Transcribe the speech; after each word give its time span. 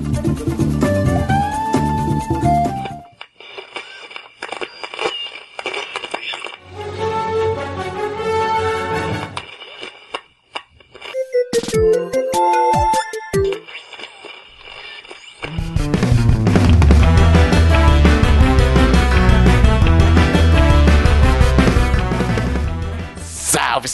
Thank 0.00 0.72
you. 0.72 0.77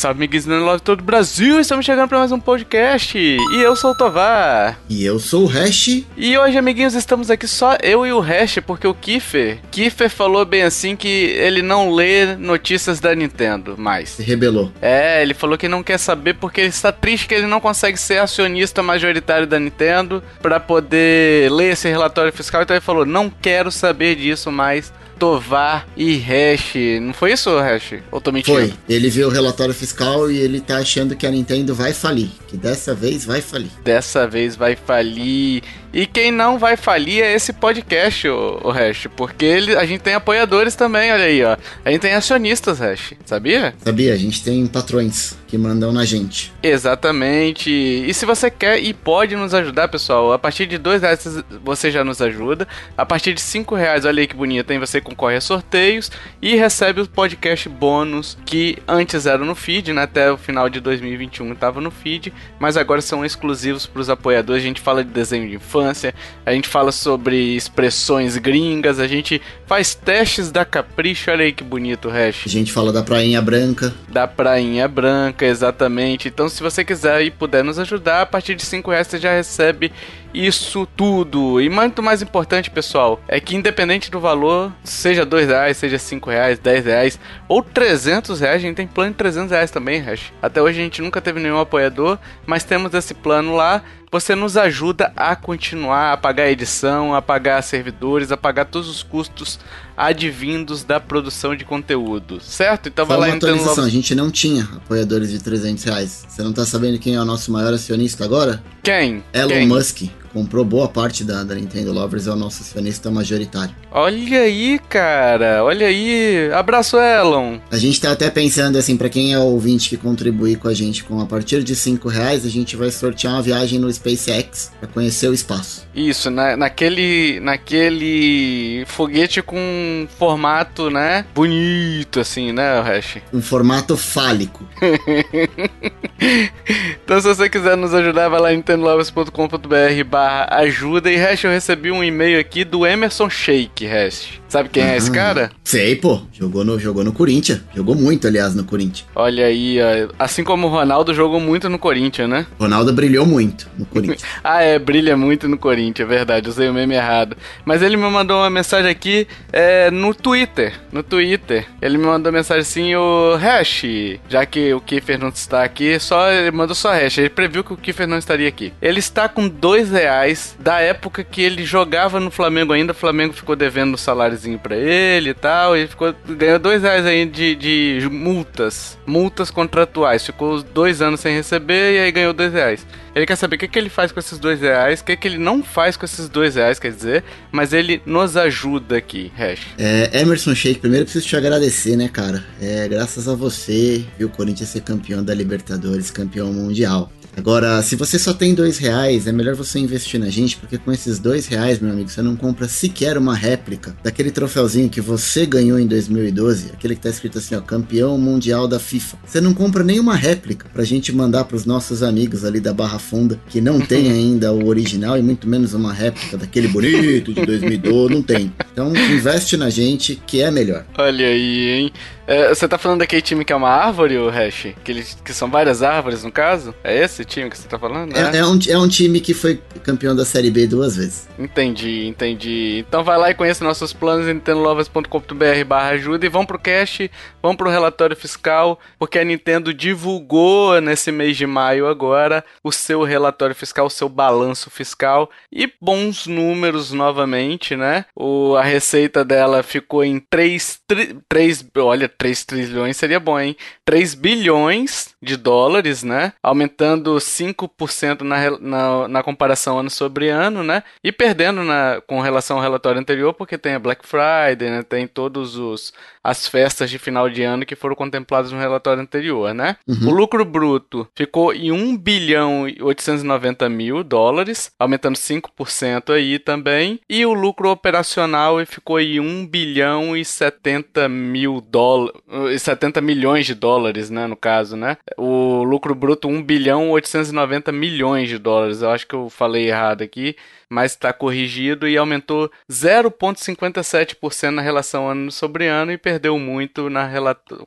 Salve, 0.05 0.19
amiguinhos 0.19 0.45
do 0.45 0.55
Love 0.59 0.83
todo 0.83 1.01
o 1.01 1.03
Brasil! 1.03 1.59
Estamos 1.59 1.87
chegando 1.87 2.11
para 2.11 2.19
mais 2.19 2.31
um 2.31 2.39
podcast. 2.39 3.17
E 3.17 3.39
eu 3.63 3.75
sou 3.75 3.93
o 3.93 3.97
Tovar. 3.97 4.79
E 4.87 5.03
eu 5.03 5.19
sou 5.19 5.45
o 5.45 5.47
Hash. 5.47 6.05
E 6.15 6.37
hoje, 6.37 6.59
amiguinhos, 6.59 6.93
estamos 6.93 7.31
aqui 7.31 7.49
só 7.49 7.79
eu 7.83 8.05
e 8.05 8.13
o 8.13 8.21
Hash, 8.21 8.59
porque 8.67 8.87
o 8.87 8.93
Kiefer, 8.93 9.61
Kiefer 9.71 10.11
falou 10.11 10.45
bem 10.45 10.61
assim 10.61 10.95
que 10.95 11.09
ele 11.09 11.63
não 11.63 11.91
lê 11.91 12.37
notícias 12.37 13.01
da 13.01 13.15
Nintendo 13.15 13.79
mais. 13.79 14.11
Se 14.11 14.23
rebelou. 14.23 14.71
É, 14.83 15.23
ele 15.23 15.33
falou 15.33 15.57
que 15.57 15.69
não 15.69 15.83
quer 15.83 15.97
saber 15.97 16.35
porque 16.35 16.61
ele 16.61 16.69
está 16.69 16.93
triste 16.93 17.27
que 17.27 17.33
ele 17.33 17.47
não 17.47 17.59
consegue 17.59 17.97
ser 17.97 18.19
acionista 18.19 18.83
majoritário 18.83 19.47
da 19.47 19.59
Nintendo 19.59 20.23
para 20.43 20.61
poder 20.61 21.51
ler 21.51 21.73
esse 21.73 21.89
relatório 21.89 22.31
fiscal. 22.31 22.61
Então 22.61 22.77
ele 22.77 22.85
falou: 22.85 23.07
não 23.07 23.31
quero 23.31 23.73
saber 23.73 24.17
disso 24.17 24.53
mais 24.53 24.93
Tovar 25.19 25.87
e 25.97 26.19
Hash. 26.19 26.75
Não 27.01 27.13
foi 27.13 27.33
isso, 27.33 27.51
Hash? 27.59 27.95
Ou 28.11 28.21
tô 28.21 28.33
mentindo? 28.33 28.59
Foi. 28.59 28.75
Ele 28.89 29.09
viu 29.09 29.29
o 29.29 29.31
relatório 29.31 29.75
fiscal 29.75 30.31
e 30.31 30.39
ele 30.39 30.61
tá 30.61 30.79
achando 30.79 31.17
que 31.17 31.27
a 31.27 31.31
Nintendo 31.31 31.75
vai 31.75 31.93
falir. 31.93 32.31
Que 32.55 32.59
dessa 32.59 32.95
vez 32.95 33.25
vai 33.25 33.41
falir. 33.41 33.71
Dessa 33.83 34.29
vez 34.29 34.55
vai 34.55 34.77
falir. 34.77 35.61
E 35.93 36.07
quem 36.07 36.31
não 36.31 36.57
vai 36.57 36.77
falir 36.77 37.21
é 37.21 37.35
esse 37.35 37.53
podcast, 37.53 38.29
o, 38.29 38.61
o 38.63 38.71
Hash. 38.71 39.09
Porque 39.17 39.45
ele, 39.45 39.77
a 39.77 39.85
gente 39.85 40.03
tem 40.03 40.15
apoiadores 40.15 40.77
também, 40.77 41.13
olha 41.13 41.25
aí, 41.25 41.43
ó. 41.43 41.57
A 41.85 41.91
gente 41.91 42.03
tem 42.03 42.15
acionistas, 42.15 42.79
Hash. 42.79 43.15
Sabia? 43.25 43.75
Sabia, 43.85 44.13
a 44.13 44.17
gente 44.17 44.43
tem 44.43 44.65
patrões 44.69 45.37
que 45.49 45.59
mandam 45.59 45.93
na 45.93 46.05
gente. 46.05 46.53
Exatamente. 46.63 47.71
E 47.71 48.13
se 48.13 48.27
você 48.27 48.51
quer 48.51 48.83
e 48.83 48.93
pode 48.93 49.37
nos 49.37 49.55
ajudar, 49.55 49.87
pessoal, 49.87 50.33
a 50.33 50.39
partir 50.39 50.67
de 50.67 50.79
dois 50.79 51.01
reais 51.01 51.45
você 51.63 51.93
já 51.93 52.03
nos 52.03 52.21
ajuda. 52.21 52.67
A 52.97 53.07
partir 53.07 53.35
de 53.35 53.41
cinco 53.41 53.77
reais, 53.77 54.05
olha 54.05 54.21
aí 54.21 54.27
que 54.27 54.35
bonito, 54.35 54.73
hein? 54.73 54.81
Você 54.81 55.01
concorre 55.01 55.37
a 55.37 55.41
sorteios 55.41 56.11
e 56.43 56.57
recebe 56.57 57.01
o 57.01 57.09
podcast 57.09 57.69
bônus 57.69 58.37
que 58.45 58.79
antes 58.89 59.27
era 59.27 59.45
no 59.45 59.55
feed, 59.55 59.93
né? 59.93 60.03
Até 60.03 60.33
o 60.33 60.37
final 60.37 60.69
de 60.69 60.81
2021 60.81 61.53
estava 61.53 61.81
no 61.81 61.93
feed, 61.93 62.33
mas 62.59 62.77
agora 62.77 63.01
são 63.01 63.25
exclusivos 63.25 63.87
para 63.87 64.01
os 64.01 64.11
apoiadores. 64.11 64.63
A 64.63 64.67
gente 64.67 64.81
fala 64.81 65.05
de 65.05 65.11
desenho 65.11 65.49
de 65.49 65.57
infância, 65.57 66.15
a 66.45 66.53
gente 66.53 66.69
fala 66.69 66.93
sobre 66.93 67.57
expressões 67.57 68.37
gringas, 68.37 68.99
a 68.99 69.07
gente 69.07 69.41
faz 69.67 69.95
testes 69.95 70.51
da 70.51 70.65
Capricho. 70.65 71.31
Olha 71.31 71.45
aí 71.45 71.53
que 71.53 71.65
bonito, 71.65 72.09
Hash. 72.09 72.45
A 72.47 72.49
gente 72.49 72.73
fala 72.73 72.93
da 72.93 73.03
Prainha 73.03 73.41
Branca. 73.43 73.95
Da 74.09 74.27
Prainha 74.27 74.89
Branca 74.89 75.45
exatamente. 75.45 76.29
Então, 76.29 76.49
se 76.49 76.63
você 76.63 76.85
quiser 76.85 77.23
e 77.23 77.31
puder 77.31 77.65
nos 77.65 77.79
ajudar, 77.79 78.23
a 78.23 78.27
partir 78.27 78.55
de 78.55 78.65
5 78.65 78.91
reais 78.91 79.07
você 79.07 79.19
já 79.19 79.33
recebe 79.33 79.93
isso 80.35 80.87
tudo. 80.97 81.61
E 81.61 81.69
muito 81.71 82.03
mais 82.03 82.21
importante, 82.21 82.71
pessoal, 82.71 83.21
é 83.29 83.39
que 83.39 83.55
independente 83.55 84.11
do 84.11 84.19
valor, 84.19 84.73
seja 84.83 85.25
2 85.25 85.47
reais, 85.49 85.77
seja 85.77 85.99
5 85.99 86.29
reais, 86.29 86.59
10 86.59 86.85
reais 86.85 87.21
ou 87.49 87.63
300 87.63 88.41
reais, 88.41 88.57
a 88.57 88.59
gente 88.59 88.77
tem 88.77 88.87
plano 88.87 89.13
de 89.13 89.17
300 89.17 89.51
reais 89.53 89.71
também, 89.71 90.01
Hash. 90.01 90.33
Até 90.43 90.61
hoje 90.61 90.81
a 90.81 90.83
gente 90.83 91.01
nunca 91.01 91.21
teve 91.21 91.39
nenhum 91.39 91.59
apoiador, 91.59 92.19
mas 92.45 92.65
temos 92.65 92.93
esse 92.93 93.15
plano 93.15 93.55
lá 93.55 93.83
você 94.15 94.37
nos 94.37 94.57
ajuda 94.57 95.13
a 95.17 95.35
continuar 95.35 96.13
a 96.13 96.17
pagar 96.17 96.45
a 96.45 96.51
edição, 96.53 97.13
a 97.17 97.21
pagar 97.21 97.61
servidores, 97.63 98.31
a 98.31 98.37
pagar 98.37 98.65
todos 98.65 98.89
os 98.89 99.03
custos 99.03 99.59
advindos 99.97 100.85
da 100.85 101.01
produção 101.01 101.57
de 101.57 101.65
conteúdo, 101.65 102.41
certo? 102.41 102.89
Então 102.89 103.05
vai 103.05 103.19
lá 103.19 103.27
atualização, 103.35 103.75
logo... 103.75 103.87
a 103.89 103.91
gente 103.91 104.15
não 104.15 104.31
tinha 104.31 104.69
apoiadores 104.77 105.31
de 105.31 105.43
300 105.43 105.83
reais. 105.83 106.27
Você 106.29 106.45
não 106.45 106.53
tá 106.53 106.65
sabendo 106.65 106.97
quem 107.01 107.17
é 107.17 107.21
o 107.21 107.25
nosso 107.25 107.51
maior 107.51 107.75
acionista 107.75 108.25
agora? 108.25 108.63
Quem? 108.85 109.25
Elon 109.33 109.49
quem? 109.49 109.67
Musk 109.67 110.03
comprou 110.35 110.65
boa 110.65 110.89
parte 110.89 111.23
da, 111.23 111.45
da 111.45 111.55
Nintendo 111.55 111.93
Lovers, 111.93 112.27
é 112.27 112.33
o 112.33 112.37
nosso 112.37 112.63
acionista 112.63 113.09
majoritário. 113.09 113.73
Olha 113.93 114.41
aí, 114.41 114.81
cara, 114.89 115.63
olha 115.63 115.87
aí. 115.87 116.51
Abraço, 116.53 116.99
Elon. 116.99 117.59
A 117.71 117.79
gente 117.79 118.01
tá 118.01 118.11
até 118.11 118.29
pensando 118.29 118.77
assim, 118.77 118.97
para 118.97 119.09
quem 119.09 119.33
é 119.33 119.39
ouvinte 119.39 119.89
que 119.89 119.97
contribuir 119.97 120.57
com 120.57 120.67
a 120.67 120.75
gente 120.75 121.05
com 121.05 121.21
a 121.21 121.27
partir 121.27 121.63
de 121.63 121.77
5 121.77 122.09
reais, 122.09 122.45
a 122.45 122.49
gente 122.49 122.75
vai 122.75 122.91
sortear 122.91 123.35
uma 123.35 123.43
viagem 123.43 123.79
no 123.79 123.93
SpaceX 123.93 124.73
para 124.81 124.89
conhecer 124.89 125.29
o 125.29 125.35
espaço. 125.35 125.87
Isso, 125.95 126.31
na, 126.31 126.57
naquele, 126.57 127.39
naquele 127.39 128.85
foguete 128.87 129.41
com 129.41 130.09
formato, 130.19 130.91
né, 130.91 131.25
bonito 131.33 132.19
assim, 132.19 132.53
né, 132.53 132.81
Hash? 132.81 133.19
Um 133.33 133.41
formato 133.41 133.97
fálico. 133.97 134.69
então 137.05 137.21
se 137.21 137.29
você 137.29 137.49
quiser 137.49 137.77
nos 137.77 137.95
ajudar, 137.95 138.29
vai 138.29 138.41
lá 138.41 138.53
em 138.53 138.57
nintendolovers.com.br 138.57 140.05
ajuda. 140.51 141.11
E 141.11 141.17
Hash, 141.17 141.45
eu 141.45 141.51
recebi 141.51 141.91
um 141.91 142.03
e-mail 142.03 142.39
aqui 142.39 142.65
do 142.65 142.87
Emerson 142.87 143.29
Shake, 143.29 143.87
Hash. 143.87 144.41
Sabe 144.55 144.69
quem 144.69 144.85
é 144.85 144.97
esse 144.97 145.11
cara? 145.11 145.51
Sei, 145.65 145.97
pô. 145.97 146.21
Jogou 146.33 146.65
no, 146.65 146.79
jogou 146.79 147.03
no 147.03 147.13
Corinthians. 147.13 147.61
Jogou 147.75 147.97
muito, 147.97 148.29
aliás, 148.29 148.55
no 148.55 148.63
Corinthians. 148.63 149.05
Olha 149.13 149.47
aí, 149.47 149.79
assim 150.17 150.45
como 150.45 150.69
o 150.69 150.71
Ronaldo 150.71 151.13
jogou 151.13 151.41
muito 151.41 151.69
no 151.69 151.77
Corinthians, 151.77 152.29
né? 152.29 152.47
Ronaldo 152.57 152.93
brilhou 152.93 153.27
muito 153.27 153.69
no 153.77 153.85
Corinthians. 153.85 154.23
ah, 154.45 154.63
é, 154.63 154.79
brilha 154.79 155.17
muito 155.17 155.49
no 155.49 155.59
Corinthians, 155.59 156.09
é 156.09 156.09
verdade. 156.09 156.49
Usei 156.49 156.69
o 156.69 156.73
meme 156.73 156.95
errado. 156.95 157.37
Mas 157.65 157.83
ele 157.83 157.97
me 157.97 158.09
mandou 158.09 158.37
uma 158.39 158.49
mensagem 158.49 158.89
aqui 158.89 159.27
é, 159.53 159.91
no 159.91 160.15
Twitter. 160.15 160.73
No 160.93 161.03
Twitter. 161.03 161.67
Ele 161.83 161.99
me 161.99 162.07
mandou 162.07 162.31
mensagem 162.31 162.63
assim, 162.63 162.95
o 162.95 163.35
Hash, 163.35 163.83
já 164.29 164.47
que 164.47 164.73
o 164.73 164.81
Kiefer 164.81 165.19
não 165.19 165.31
está 165.31 165.65
aqui, 165.65 165.99
só 165.99 166.31
ele 166.31 166.53
mandou 166.53 166.77
só 166.77 166.93
Hash. 166.93 167.19
Ele 167.19 167.29
previu 167.29 167.65
que 167.65 167.73
o 167.73 167.77
Kiefer 167.77 168.07
não 168.07 168.19
estaria 168.19 168.47
aqui. 168.47 168.73
Ele 168.81 169.01
está 169.01 169.29
com 169.29 169.49
dois 169.49 169.91
reais 169.91 170.57
da 170.61 170.79
época 170.79 171.25
que 171.25 171.43
ele 171.43 171.65
jogava 171.65 172.21
no 172.21 172.31
Flamengo 172.31 172.73
ainda. 172.73 172.93
O 172.93 172.95
Flamengo 172.95 173.33
ficou 173.33 173.57
devendo 173.57 173.99
salários 173.99 174.44
saláriozinho 174.45 174.59
pra 174.59 174.77
ele 174.77 175.31
e 175.31 175.35
tal. 175.35 175.77
E 175.77 175.87
ficou, 175.87 176.15
ganhou 176.29 176.59
dois 176.59 176.83
reais 176.83 177.07
aí 177.07 177.25
de, 177.27 177.55
de 177.55 178.09
multas. 178.11 178.99
Multas 179.07 179.51
contratuais. 179.51 180.25
Ficou 180.25 180.63
dois 180.63 181.01
anos 181.01 181.21
sem 181.21 181.35
receber 181.35 181.95
e 181.95 181.99
aí 181.99 182.13
ganhou 182.13 182.33
dois 182.33 182.53
reais. 182.53 182.87
Ele 183.15 183.27
quer 183.27 183.37
saber 183.37 183.57
o 183.57 183.59
que, 183.59 183.69
que 183.69 183.79
ele 183.79 183.89
faz 183.89 184.11
com 184.11 184.19
esses 184.19 184.39
dois 184.41 184.61
reais, 184.61 185.01
o 185.01 185.05
que, 185.05 185.17
que 185.17 185.29
ele 185.29 185.39
não 185.39 185.63
faz 185.63 185.97
com 185.97 186.05
esses 186.05 186.29
dois 186.29 186.57
reais, 186.57 186.81
quer 186.81 186.91
dizer, 186.91 187.23
mas 187.53 187.73
ele 187.73 188.03
nos 188.05 188.37
ajuda 188.37 188.97
aqui, 188.97 189.31
Hash. 189.37 189.61
É, 189.79 190.21
Emerson 190.21 190.53
Sheik, 190.53 190.81
primeiro 190.81 191.05
preciso 191.05 191.25
te 191.25 191.37
agradecer, 191.37 191.95
né, 191.95 192.09
cara? 192.09 192.45
É, 192.61 192.89
graças 192.89 193.29
a 193.29 193.35
você, 193.37 194.05
viu 194.19 194.27
o 194.27 194.31
Corinthians 194.31 194.69
ser 194.69 194.81
campeão 194.81 195.23
da 195.23 195.33
Libertadores, 195.33 196.11
campeão 196.11 196.53
mundial. 196.53 197.09
Agora, 197.37 197.83
se 197.83 197.97
você 197.97 198.19
só 198.19 198.33
tem 198.33 198.55
dois 198.55 198.79
reais, 198.79 199.27
é 199.27 199.33
melhor 199.33 199.55
você 199.55 199.79
investir 199.79 200.19
na 200.21 200.29
gente, 200.29 200.57
porque 200.57 200.79
com 200.79 200.93
esses 200.93 201.19
dois 201.19 201.47
reais, 201.47 201.81
meu 201.81 201.93
amigo, 201.93 202.09
você 202.09 202.23
não 202.23 202.37
compra 202.37 202.69
sequer 202.69 203.19
uma 203.19 203.35
réplica 203.35 203.97
daquele 204.03 204.31
troféuzinho 204.31 204.89
que 204.89 205.01
você 205.01 205.45
ganhou 205.45 205.79
em 205.79 205.87
2012, 205.87 206.71
aquele 206.73 206.95
que 206.95 207.03
tá 207.03 207.09
escrito 207.09 207.39
assim, 207.39 207.55
ó, 207.55 207.61
campeão 207.61 208.17
mundial 208.17 208.69
da 208.69 208.79
FIFA. 208.79 209.19
Você 209.27 209.41
não 209.41 209.53
compra 209.53 209.83
nenhuma 209.83 210.15
réplica 210.15 210.67
pra 210.73 210.85
gente 210.85 211.13
mandar 211.13 211.45
pros 211.45 211.65
nossos 211.65 212.03
amigos 212.03 212.45
ali 212.45 212.61
da 212.61 212.73
Barra 212.73 212.99
Funda, 212.99 213.39
que 213.49 213.61
não 213.61 213.81
tem 213.85 214.11
ainda 214.11 214.53
o 214.53 214.67
original 214.67 215.19
e 215.19 215.23
muito 215.23 215.49
menos 215.49 215.75
uma 215.75 215.93
réplica 215.93 216.37
daquele 216.37 216.69
bonito 216.69 217.33
de 217.33 217.45
2012, 217.45 218.15
não 218.15 218.23
tem. 218.23 218.53
Então, 218.73 218.95
investe 218.95 219.57
na 219.57 219.71
gente, 219.71 220.21
que 220.27 220.41
é 220.41 220.51
melhor. 220.51 220.85
Olha 220.97 221.27
aí, 221.27 221.69
hein? 221.71 221.93
É, 222.27 222.49
você 222.49 222.67
tá 222.67 222.79
falando 222.79 223.01
daquele 223.01 223.23
time 223.23 223.45
que 223.45 223.53
é 223.53 223.57
uma 223.57 223.69
árvore, 223.69 224.17
o 224.17 224.31
Hash? 224.31 224.69
Que, 224.83 224.93
eles, 224.93 225.19
que 225.23 225.33
são 225.33 225.51
várias 225.51 225.83
árvores, 225.83 226.25
no 226.25 226.33
caso? 226.33 226.75
É 226.83 227.03
esse 227.03 227.25
time 227.25 227.51
que 227.51 227.59
você 227.59 227.69
tá 227.69 227.79
falando? 227.79 228.17
É, 228.17 228.39
é, 228.39 228.45
um, 228.45 228.59
é 228.69 228.79
um 228.79 228.89
time 228.89 229.21
que 229.21 229.35
foi 229.35 229.61
campeão 229.83 230.17
da 230.17 230.25
Série 230.25 230.51
B 230.51 230.67
duas 230.67 230.97
vezes. 230.97 231.29
Entendi, 231.39 232.07
entendi. 232.07 232.85
Então 232.89 233.05
vai 233.05 233.19
lá 233.19 233.31
e 233.31 233.35
conheça 233.35 233.65
nossos 233.65 233.93
planos 233.93 234.27
em 234.27 234.35
nintendolovers.com.br 234.35 235.65
barra 235.67 235.91
ajuda 235.91 236.25
e 236.25 236.29
vão 236.29 236.47
pro 236.47 236.59
cash, 236.59 237.11
vão 237.43 237.55
pro 237.55 237.71
relatório 237.71 238.17
fiscal, 238.17 238.79
porque 238.99 239.19
a 239.19 239.25
Nintendo 239.25 239.75
divulgou 239.75 240.81
nesse 240.81 241.13
mês 241.13 241.37
de 241.37 241.47
maio 241.47 241.87
agora 241.87 242.45
o 242.63 242.73
seu 242.73 243.03
relatório 243.03 243.55
fiscal, 243.55 243.87
o 243.87 243.91
seu 243.91 244.09
balanço 244.09 244.71
fiscal 244.71 245.31
e 245.53 245.71
bons 245.81 246.27
números 246.27 246.93
novamente, 246.93 247.77
né? 247.77 248.07
O, 248.17 248.57
a 248.57 248.63
receita 248.63 249.25
dela 249.25 249.63
ficou 249.63 250.03
em 250.03 250.19
3, 250.19 250.81
3, 250.87 251.17
3 251.29 251.65
olha, 251.77 252.09
3 252.17 252.45
trilhões 252.45 252.97
seria 252.97 253.21
bom, 253.21 253.39
hein? 253.39 253.57
3 253.85 254.15
bilhões 254.15 255.15
de 255.21 255.37
dólares, 255.37 256.03
né? 256.03 256.33
Aumentando 256.43 257.15
5% 257.17 258.23
na, 258.23 258.59
na, 258.59 259.09
na 259.09 259.23
comparação 259.23 259.79
ano 259.79 259.91
sobre 259.91 260.29
ano, 260.29 260.63
né? 260.63 260.83
E 261.03 261.11
perdendo 261.13 261.63
na, 261.63 262.01
com 262.07 262.21
relação 262.21 262.57
ao 262.57 262.63
relatório 262.63 263.01
anterior, 263.01 263.35
porque 263.35 263.59
tem 263.59 263.75
a 263.75 263.79
Black 263.79 264.07
Friday, 264.07 264.71
né? 264.71 264.83
Tem 264.83 265.07
todos 265.07 265.57
os 265.57 265.93
as 266.25 266.49
festas 266.49 266.91
de 266.91 266.99
final 266.99 267.29
de 267.29 267.43
ano 267.43 267.67
que 267.67 267.77
foram 267.77 267.95
contempladas 267.95 268.51
no 268.51 268.59
relatório 268.59 269.03
anterior, 269.03 269.53
né? 269.53 269.77
Uhum. 269.87 270.09
O 270.09 270.11
lucro 270.11 270.43
bruto 270.43 271.07
ficou 271.15 271.53
em 271.53 271.71
1 271.71 271.99
bilhão 271.99 272.67
e 272.67 272.83
890 272.83 273.69
mil 273.69 274.03
dólares, 274.03 274.73
aumentando 274.79 275.17
5% 275.17 276.15
aí 276.15 276.39
também. 276.39 276.99
E 277.09 277.27
o 277.27 277.35
lucro 277.35 277.69
operacional 277.69 278.65
ficou 278.65 278.99
em 278.99 279.21
1 279.21 279.47
bilhão 279.47 280.17
e 280.17 280.25
70 280.25 281.09
mil 281.11 281.61
dólares, 281.61 282.23
70 282.59 283.03
milhões 283.03 283.45
de 283.45 283.55
dólares, 283.55 284.09
né? 284.09 284.27
No 284.27 284.37
caso, 284.37 284.77
né? 284.77 284.97
O 285.19 285.63
lucro 285.63 285.95
bruto 285.95 286.27
1 286.27 286.43
bilhão 286.43 286.87
e 286.87 286.91
890 286.93 287.71
milhões 287.71 288.29
de 288.31 288.39
dólares. 288.39 288.81
Eu 288.81 288.91
acho 288.91 289.07
que 289.07 289.15
eu 289.15 289.29
falei 289.29 289.69
errado 289.69 290.03
aqui 290.03 290.35
mas 290.69 290.93
está 290.93 291.13
corrigido 291.13 291.89
e 291.89 291.97
aumentou 291.97 292.51
0,57% 292.71 294.51
na 294.51 294.63
relação 294.63 295.09
ano 295.09 295.31
sobre 295.31 295.67
ano 295.67 295.93
e 295.93 295.99
perdeu 295.99 296.39
muito 296.39 296.91
na 296.91 297.05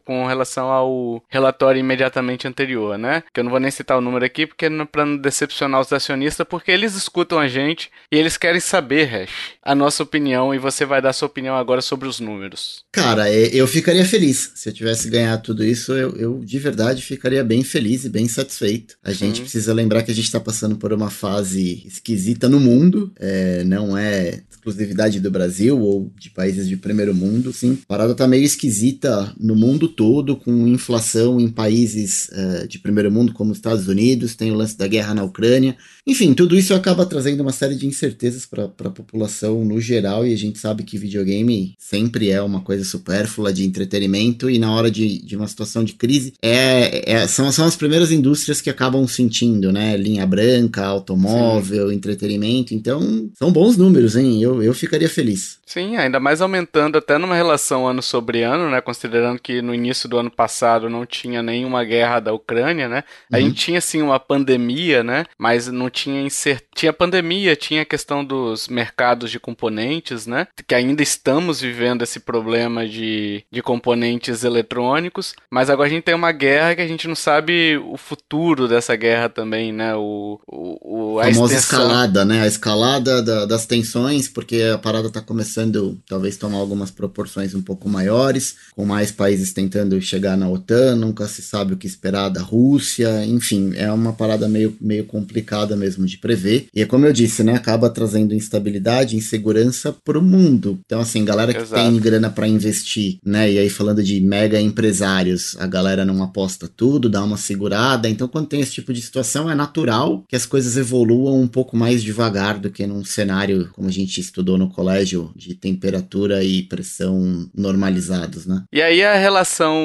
com 0.05 0.25
relação 0.25 0.67
ao 0.67 1.23
relatório 1.29 1.79
imediatamente 1.79 2.47
anterior, 2.47 2.97
né? 2.97 3.23
Que 3.33 3.39
eu 3.39 3.43
não 3.43 3.51
vou 3.51 3.59
nem 3.59 3.71
citar 3.71 3.97
o 3.97 4.01
número 4.01 4.25
aqui 4.25 4.45
porque 4.45 4.65
é 4.65 4.85
para 4.85 5.05
não 5.05 5.17
decepcionar 5.17 5.81
os 5.81 5.91
acionistas, 5.91 6.45
porque 6.47 6.71
eles 6.71 6.95
escutam 6.95 7.39
a 7.39 7.47
gente 7.47 7.89
e 8.11 8.17
eles 8.17 8.37
querem 8.37 8.59
saber, 8.59 9.05
Hash, 9.05 9.31
a 9.61 9.73
nossa 9.73 10.03
opinião 10.03 10.53
e 10.53 10.59
você 10.59 10.85
vai 10.85 11.01
dar 11.01 11.13
sua 11.13 11.27
opinião 11.27 11.55
agora 11.55 11.81
sobre 11.81 12.07
os 12.07 12.19
números. 12.19 12.83
Cara, 12.91 13.29
é, 13.29 13.49
eu 13.53 13.67
ficaria 13.67 14.05
feliz. 14.05 14.51
Se 14.55 14.69
eu 14.69 14.73
tivesse 14.73 15.09
ganhado 15.09 15.43
tudo 15.43 15.63
isso, 15.63 15.93
eu, 15.93 16.15
eu 16.15 16.39
de 16.43 16.59
verdade 16.59 17.01
ficaria 17.01 17.43
bem 17.43 17.63
feliz 17.63 18.05
e 18.05 18.09
bem 18.09 18.27
satisfeito. 18.27 18.95
A 19.03 19.11
gente 19.11 19.41
precisa 19.41 19.73
lembrar 19.73 20.03
que 20.03 20.11
a 20.11 20.15
gente 20.15 20.25
está 20.25 20.39
passando 20.39 20.75
por 20.75 20.93
uma 20.93 21.09
fase 21.09 21.83
esquisita 21.85 22.49
no 22.49 22.59
mundo 22.59 22.86
mundo, 22.87 23.11
é, 23.19 23.63
não 23.63 23.97
é 23.97 24.41
exclusividade 24.49 25.19
do 25.19 25.29
Brasil 25.29 25.79
ou 25.79 26.11
de 26.17 26.29
países 26.29 26.67
de 26.67 26.75
primeiro 26.75 27.13
mundo, 27.13 27.53
sim. 27.53 27.77
A 27.83 27.87
parada 27.87 28.15
tá 28.15 28.27
meio 28.27 28.43
esquisita 28.43 29.33
no 29.39 29.55
mundo 29.55 29.87
todo, 29.87 30.35
com 30.35 30.67
inflação 30.67 31.39
em 31.39 31.49
países 31.49 32.29
é, 32.31 32.67
de 32.67 32.79
primeiro 32.79 33.11
mundo, 33.11 33.33
como 33.33 33.51
os 33.51 33.57
Estados 33.57 33.87
Unidos, 33.87 34.35
tem 34.35 34.51
o 34.51 34.55
lance 34.55 34.77
da 34.77 34.87
guerra 34.87 35.13
na 35.13 35.23
Ucrânia. 35.23 35.77
Enfim, 36.07 36.33
tudo 36.33 36.57
isso 36.57 36.73
acaba 36.73 37.05
trazendo 37.05 37.41
uma 37.41 37.51
série 37.51 37.75
de 37.75 37.85
incertezas 37.85 38.45
para 38.45 38.63
a 38.63 38.89
população 38.89 39.65
no 39.65 39.81
geral, 39.81 40.25
e 40.25 40.33
a 40.33 40.37
gente 40.37 40.57
sabe 40.57 40.83
que 40.83 40.97
videogame 40.97 41.75
sempre 41.77 42.29
é 42.29 42.41
uma 42.41 42.61
coisa 42.61 42.85
supérflua 42.85 43.51
de 43.51 43.65
entretenimento, 43.65 44.49
e 44.49 44.57
na 44.57 44.71
hora 44.71 44.89
de, 44.89 45.21
de 45.21 45.35
uma 45.35 45.47
situação 45.47 45.83
de 45.83 45.93
crise, 45.93 46.33
é, 46.41 47.11
é, 47.11 47.27
são, 47.27 47.51
são 47.51 47.65
as 47.65 47.75
primeiras 47.75 48.09
indústrias 48.09 48.61
que 48.61 48.69
acabam 48.69 49.05
sentindo, 49.05 49.69
né? 49.71 49.97
Linha 49.97 50.25
branca, 50.25 50.85
automóvel, 50.85 51.89
sim. 51.89 51.95
entretenimento. 51.95 52.73
Então, 52.73 53.29
são 53.37 53.51
bons 53.51 53.75
números, 53.75 54.15
hein? 54.15 54.41
Eu, 54.41 54.63
eu 54.63 54.73
ficaria 54.73 55.09
feliz. 55.09 55.57
Sim, 55.65 55.97
ainda 55.97 56.17
mais 56.17 56.39
aumentando 56.39 56.97
até 56.97 57.17
numa 57.17 57.35
relação 57.35 57.85
ano 57.85 58.01
sobre 58.01 58.43
ano, 58.43 58.69
né? 58.69 58.79
Considerando 58.79 59.37
que 59.39 59.61
no 59.61 59.75
início 59.75 60.07
do 60.07 60.17
ano 60.17 60.31
passado 60.31 60.89
não 60.89 61.05
tinha 61.05 61.43
nenhuma 61.43 61.83
guerra 61.83 62.21
da 62.21 62.33
Ucrânia, 62.33 62.87
né? 62.87 63.03
A 63.29 63.37
gente 63.37 63.49
uhum. 63.49 63.53
tinha 63.53 63.81
sim 63.81 64.01
uma 64.01 64.17
pandemia, 64.17 65.03
né? 65.03 65.25
Mas 65.37 65.67
não 65.67 65.89
tinha 66.03 66.21
insert... 66.21 66.63
tinha 66.75 66.93
pandemia, 66.93 67.55
tinha 67.55 67.81
a 67.81 67.85
questão 67.85 68.23
dos 68.23 68.67
mercados 68.67 69.31
de 69.31 69.39
componentes, 69.39 70.25
né? 70.25 70.47
Que 70.67 70.75
ainda 70.75 71.01
estamos 71.01 71.61
vivendo 71.61 72.03
esse 72.03 72.19
problema 72.19 72.87
de, 72.87 73.43
de 73.51 73.61
componentes 73.61 74.43
eletrônicos, 74.43 75.33
mas 75.49 75.69
agora 75.69 75.87
a 75.87 75.91
gente 75.91 76.03
tem 76.03 76.15
uma 76.15 76.31
guerra 76.31 76.75
que 76.75 76.81
a 76.81 76.87
gente 76.87 77.07
não 77.07 77.15
sabe 77.15 77.77
o 77.77 77.97
futuro 77.97 78.67
dessa 78.67 78.95
guerra 78.95 79.29
também, 79.29 79.71
né? 79.73 79.95
O, 79.95 80.39
o, 80.47 81.15
o 81.15 81.19
a 81.19 81.25
famosa 81.25 81.55
extensão... 81.55 81.81
escalada, 81.81 82.25
né? 82.25 82.41
A 82.41 82.47
escalada 82.47 82.77
escalada 82.77 83.23
da, 83.23 83.45
das 83.45 83.65
tensões, 83.65 84.27
porque 84.27 84.61
a 84.73 84.77
parada 84.77 85.07
está 85.07 85.21
começando 85.21 85.97
talvez 86.07 86.37
tomar 86.37 86.57
algumas 86.57 86.91
proporções 86.91 87.55
um 87.55 87.61
pouco 87.61 87.89
maiores, 87.89 88.55
com 88.75 88.85
mais 88.85 89.11
países 89.11 89.53
tentando 89.53 89.99
chegar 90.01 90.37
na 90.37 90.49
OTAN, 90.49 90.95
nunca 90.95 91.27
se 91.27 91.41
sabe 91.41 91.73
o 91.73 91.77
que 91.77 91.87
esperar 91.87 92.29
da 92.29 92.41
Rússia, 92.41 93.25
enfim, 93.25 93.73
é 93.75 93.91
uma 93.91 94.13
parada 94.13 94.47
meio, 94.47 94.75
meio 94.79 95.05
complicada 95.05 95.75
mesmo 95.75 95.86
de 95.95 96.17
prever. 96.17 96.67
E 96.73 96.81
é 96.81 96.85
como 96.85 97.05
eu 97.05 97.13
disse, 97.13 97.43
né, 97.43 97.55
acaba 97.55 97.89
trazendo 97.89 98.33
instabilidade, 98.33 99.15
insegurança 99.15 99.95
para 100.03 100.19
o 100.19 100.21
mundo. 100.21 100.79
Então, 100.85 100.99
assim, 100.99 101.23
galera 101.23 101.53
que 101.53 101.61
Exato. 101.61 101.81
tem 101.81 101.99
grana 101.99 102.29
para 102.29 102.47
investir, 102.47 103.17
né, 103.25 103.51
e 103.51 103.59
aí 103.59 103.69
falando 103.69 104.03
de 104.03 104.19
mega 104.19 104.59
empresários, 104.59 105.55
a 105.59 105.67
galera 105.67 106.05
não 106.05 106.21
aposta 106.23 106.67
tudo, 106.67 107.09
dá 107.09 107.23
uma 107.23 107.37
segurada. 107.37 108.09
Então, 108.09 108.27
quando 108.27 108.47
tem 108.47 108.59
esse 108.59 108.73
tipo 108.73 108.93
de 108.93 109.01
situação, 109.01 109.49
é 109.49 109.55
natural 109.55 110.23
que 110.27 110.35
as 110.35 110.45
coisas 110.45 110.77
evoluam 110.77 111.41
um 111.41 111.47
pouco 111.47 111.75
mais 111.75 112.03
devagar 112.03 112.59
do 112.59 112.69
que 112.69 112.85
num 112.85 113.03
cenário 113.03 113.69
como 113.73 113.87
a 113.87 113.91
gente 113.91 114.19
estudou 114.19 114.57
no 114.57 114.69
colégio 114.69 115.31
de 115.35 115.55
temperatura 115.55 116.43
e 116.43 116.63
pressão 116.63 117.49
normalizados, 117.55 118.45
né? 118.45 118.63
E 118.71 118.81
aí 118.81 119.03
a 119.03 119.15
relação 119.15 119.75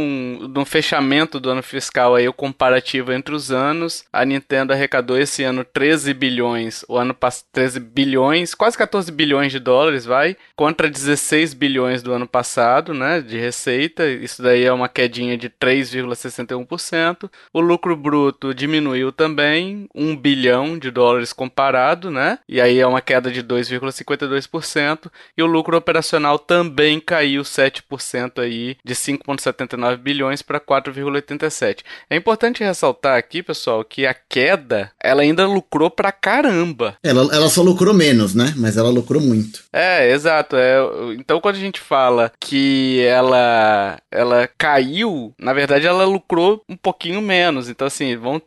no 0.48 0.64
fechamento 0.64 1.38
do 1.38 1.50
ano 1.50 1.62
fiscal 1.62 2.14
aí 2.14 2.28
o 2.28 2.32
comparativo 2.32 3.12
entre 3.12 3.34
os 3.34 3.50
anos, 3.50 4.04
a 4.12 4.24
Nintendo 4.24 4.72
arrecadou 4.72 5.18
esse 5.18 5.42
ano 5.42 5.64
13 5.64 5.91
bilhões, 6.14 6.84
o 6.88 6.96
ano 6.96 7.14
passado 7.14 7.46
13 7.52 7.80
bilhões, 7.80 8.54
quase 8.54 8.76
14 8.78 9.10
bilhões 9.12 9.52
de 9.52 9.58
dólares, 9.58 10.04
vai, 10.04 10.36
contra 10.56 10.88
16 10.88 11.54
bilhões 11.54 12.02
do 12.02 12.12
ano 12.12 12.26
passado, 12.26 12.94
né, 12.94 13.20
de 13.20 13.38
receita. 13.38 14.08
Isso 14.08 14.42
daí 14.42 14.64
é 14.64 14.72
uma 14.72 14.88
quedinha 14.88 15.36
de 15.36 15.48
3,61%. 15.50 17.30
O 17.52 17.60
lucro 17.60 17.96
bruto 17.96 18.54
diminuiu 18.54 19.12
também, 19.12 19.88
1 19.94 20.16
bilhão 20.16 20.78
de 20.78 20.90
dólares 20.90 21.32
comparado, 21.32 22.10
né? 22.10 22.38
E 22.48 22.60
aí 22.60 22.78
é 22.78 22.86
uma 22.86 23.00
queda 23.00 23.30
de 23.30 23.42
2,52% 23.42 25.10
e 25.36 25.42
o 25.42 25.46
lucro 25.46 25.76
operacional 25.76 26.38
também 26.38 27.00
caiu 27.00 27.42
7% 27.42 28.38
aí 28.38 28.76
de 28.84 28.94
5,79 28.94 29.96
bilhões 29.96 30.42
para 30.42 30.60
4,87. 30.60 31.80
É 32.08 32.16
importante 32.16 32.64
ressaltar 32.64 33.16
aqui, 33.18 33.42
pessoal, 33.42 33.84
que 33.84 34.06
a 34.06 34.14
queda 34.14 34.90
ela 35.00 35.22
ainda 35.22 35.46
lucrou 35.46 35.81
pra 35.90 36.12
caramba. 36.12 36.96
Ela, 37.02 37.34
ela 37.34 37.48
só 37.48 37.62
lucrou 37.62 37.94
menos, 37.94 38.34
né? 38.34 38.54
Mas 38.56 38.76
ela 38.76 38.90
lucrou 38.90 39.20
muito. 39.20 39.64
É, 39.72 40.12
exato. 40.12 40.56
É, 40.56 40.78
então 41.18 41.40
quando 41.40 41.56
a 41.56 41.60
gente 41.60 41.80
fala 41.80 42.32
que 42.40 43.00
ela 43.00 43.98
ela 44.10 44.48
caiu, 44.58 45.32
na 45.38 45.52
verdade 45.52 45.86
ela 45.86 46.04
lucrou 46.04 46.62
um 46.68 46.76
pouquinho 46.76 47.20
menos. 47.20 47.68
Então 47.68 47.86
assim, 47.86 48.16
vamos 48.16 48.42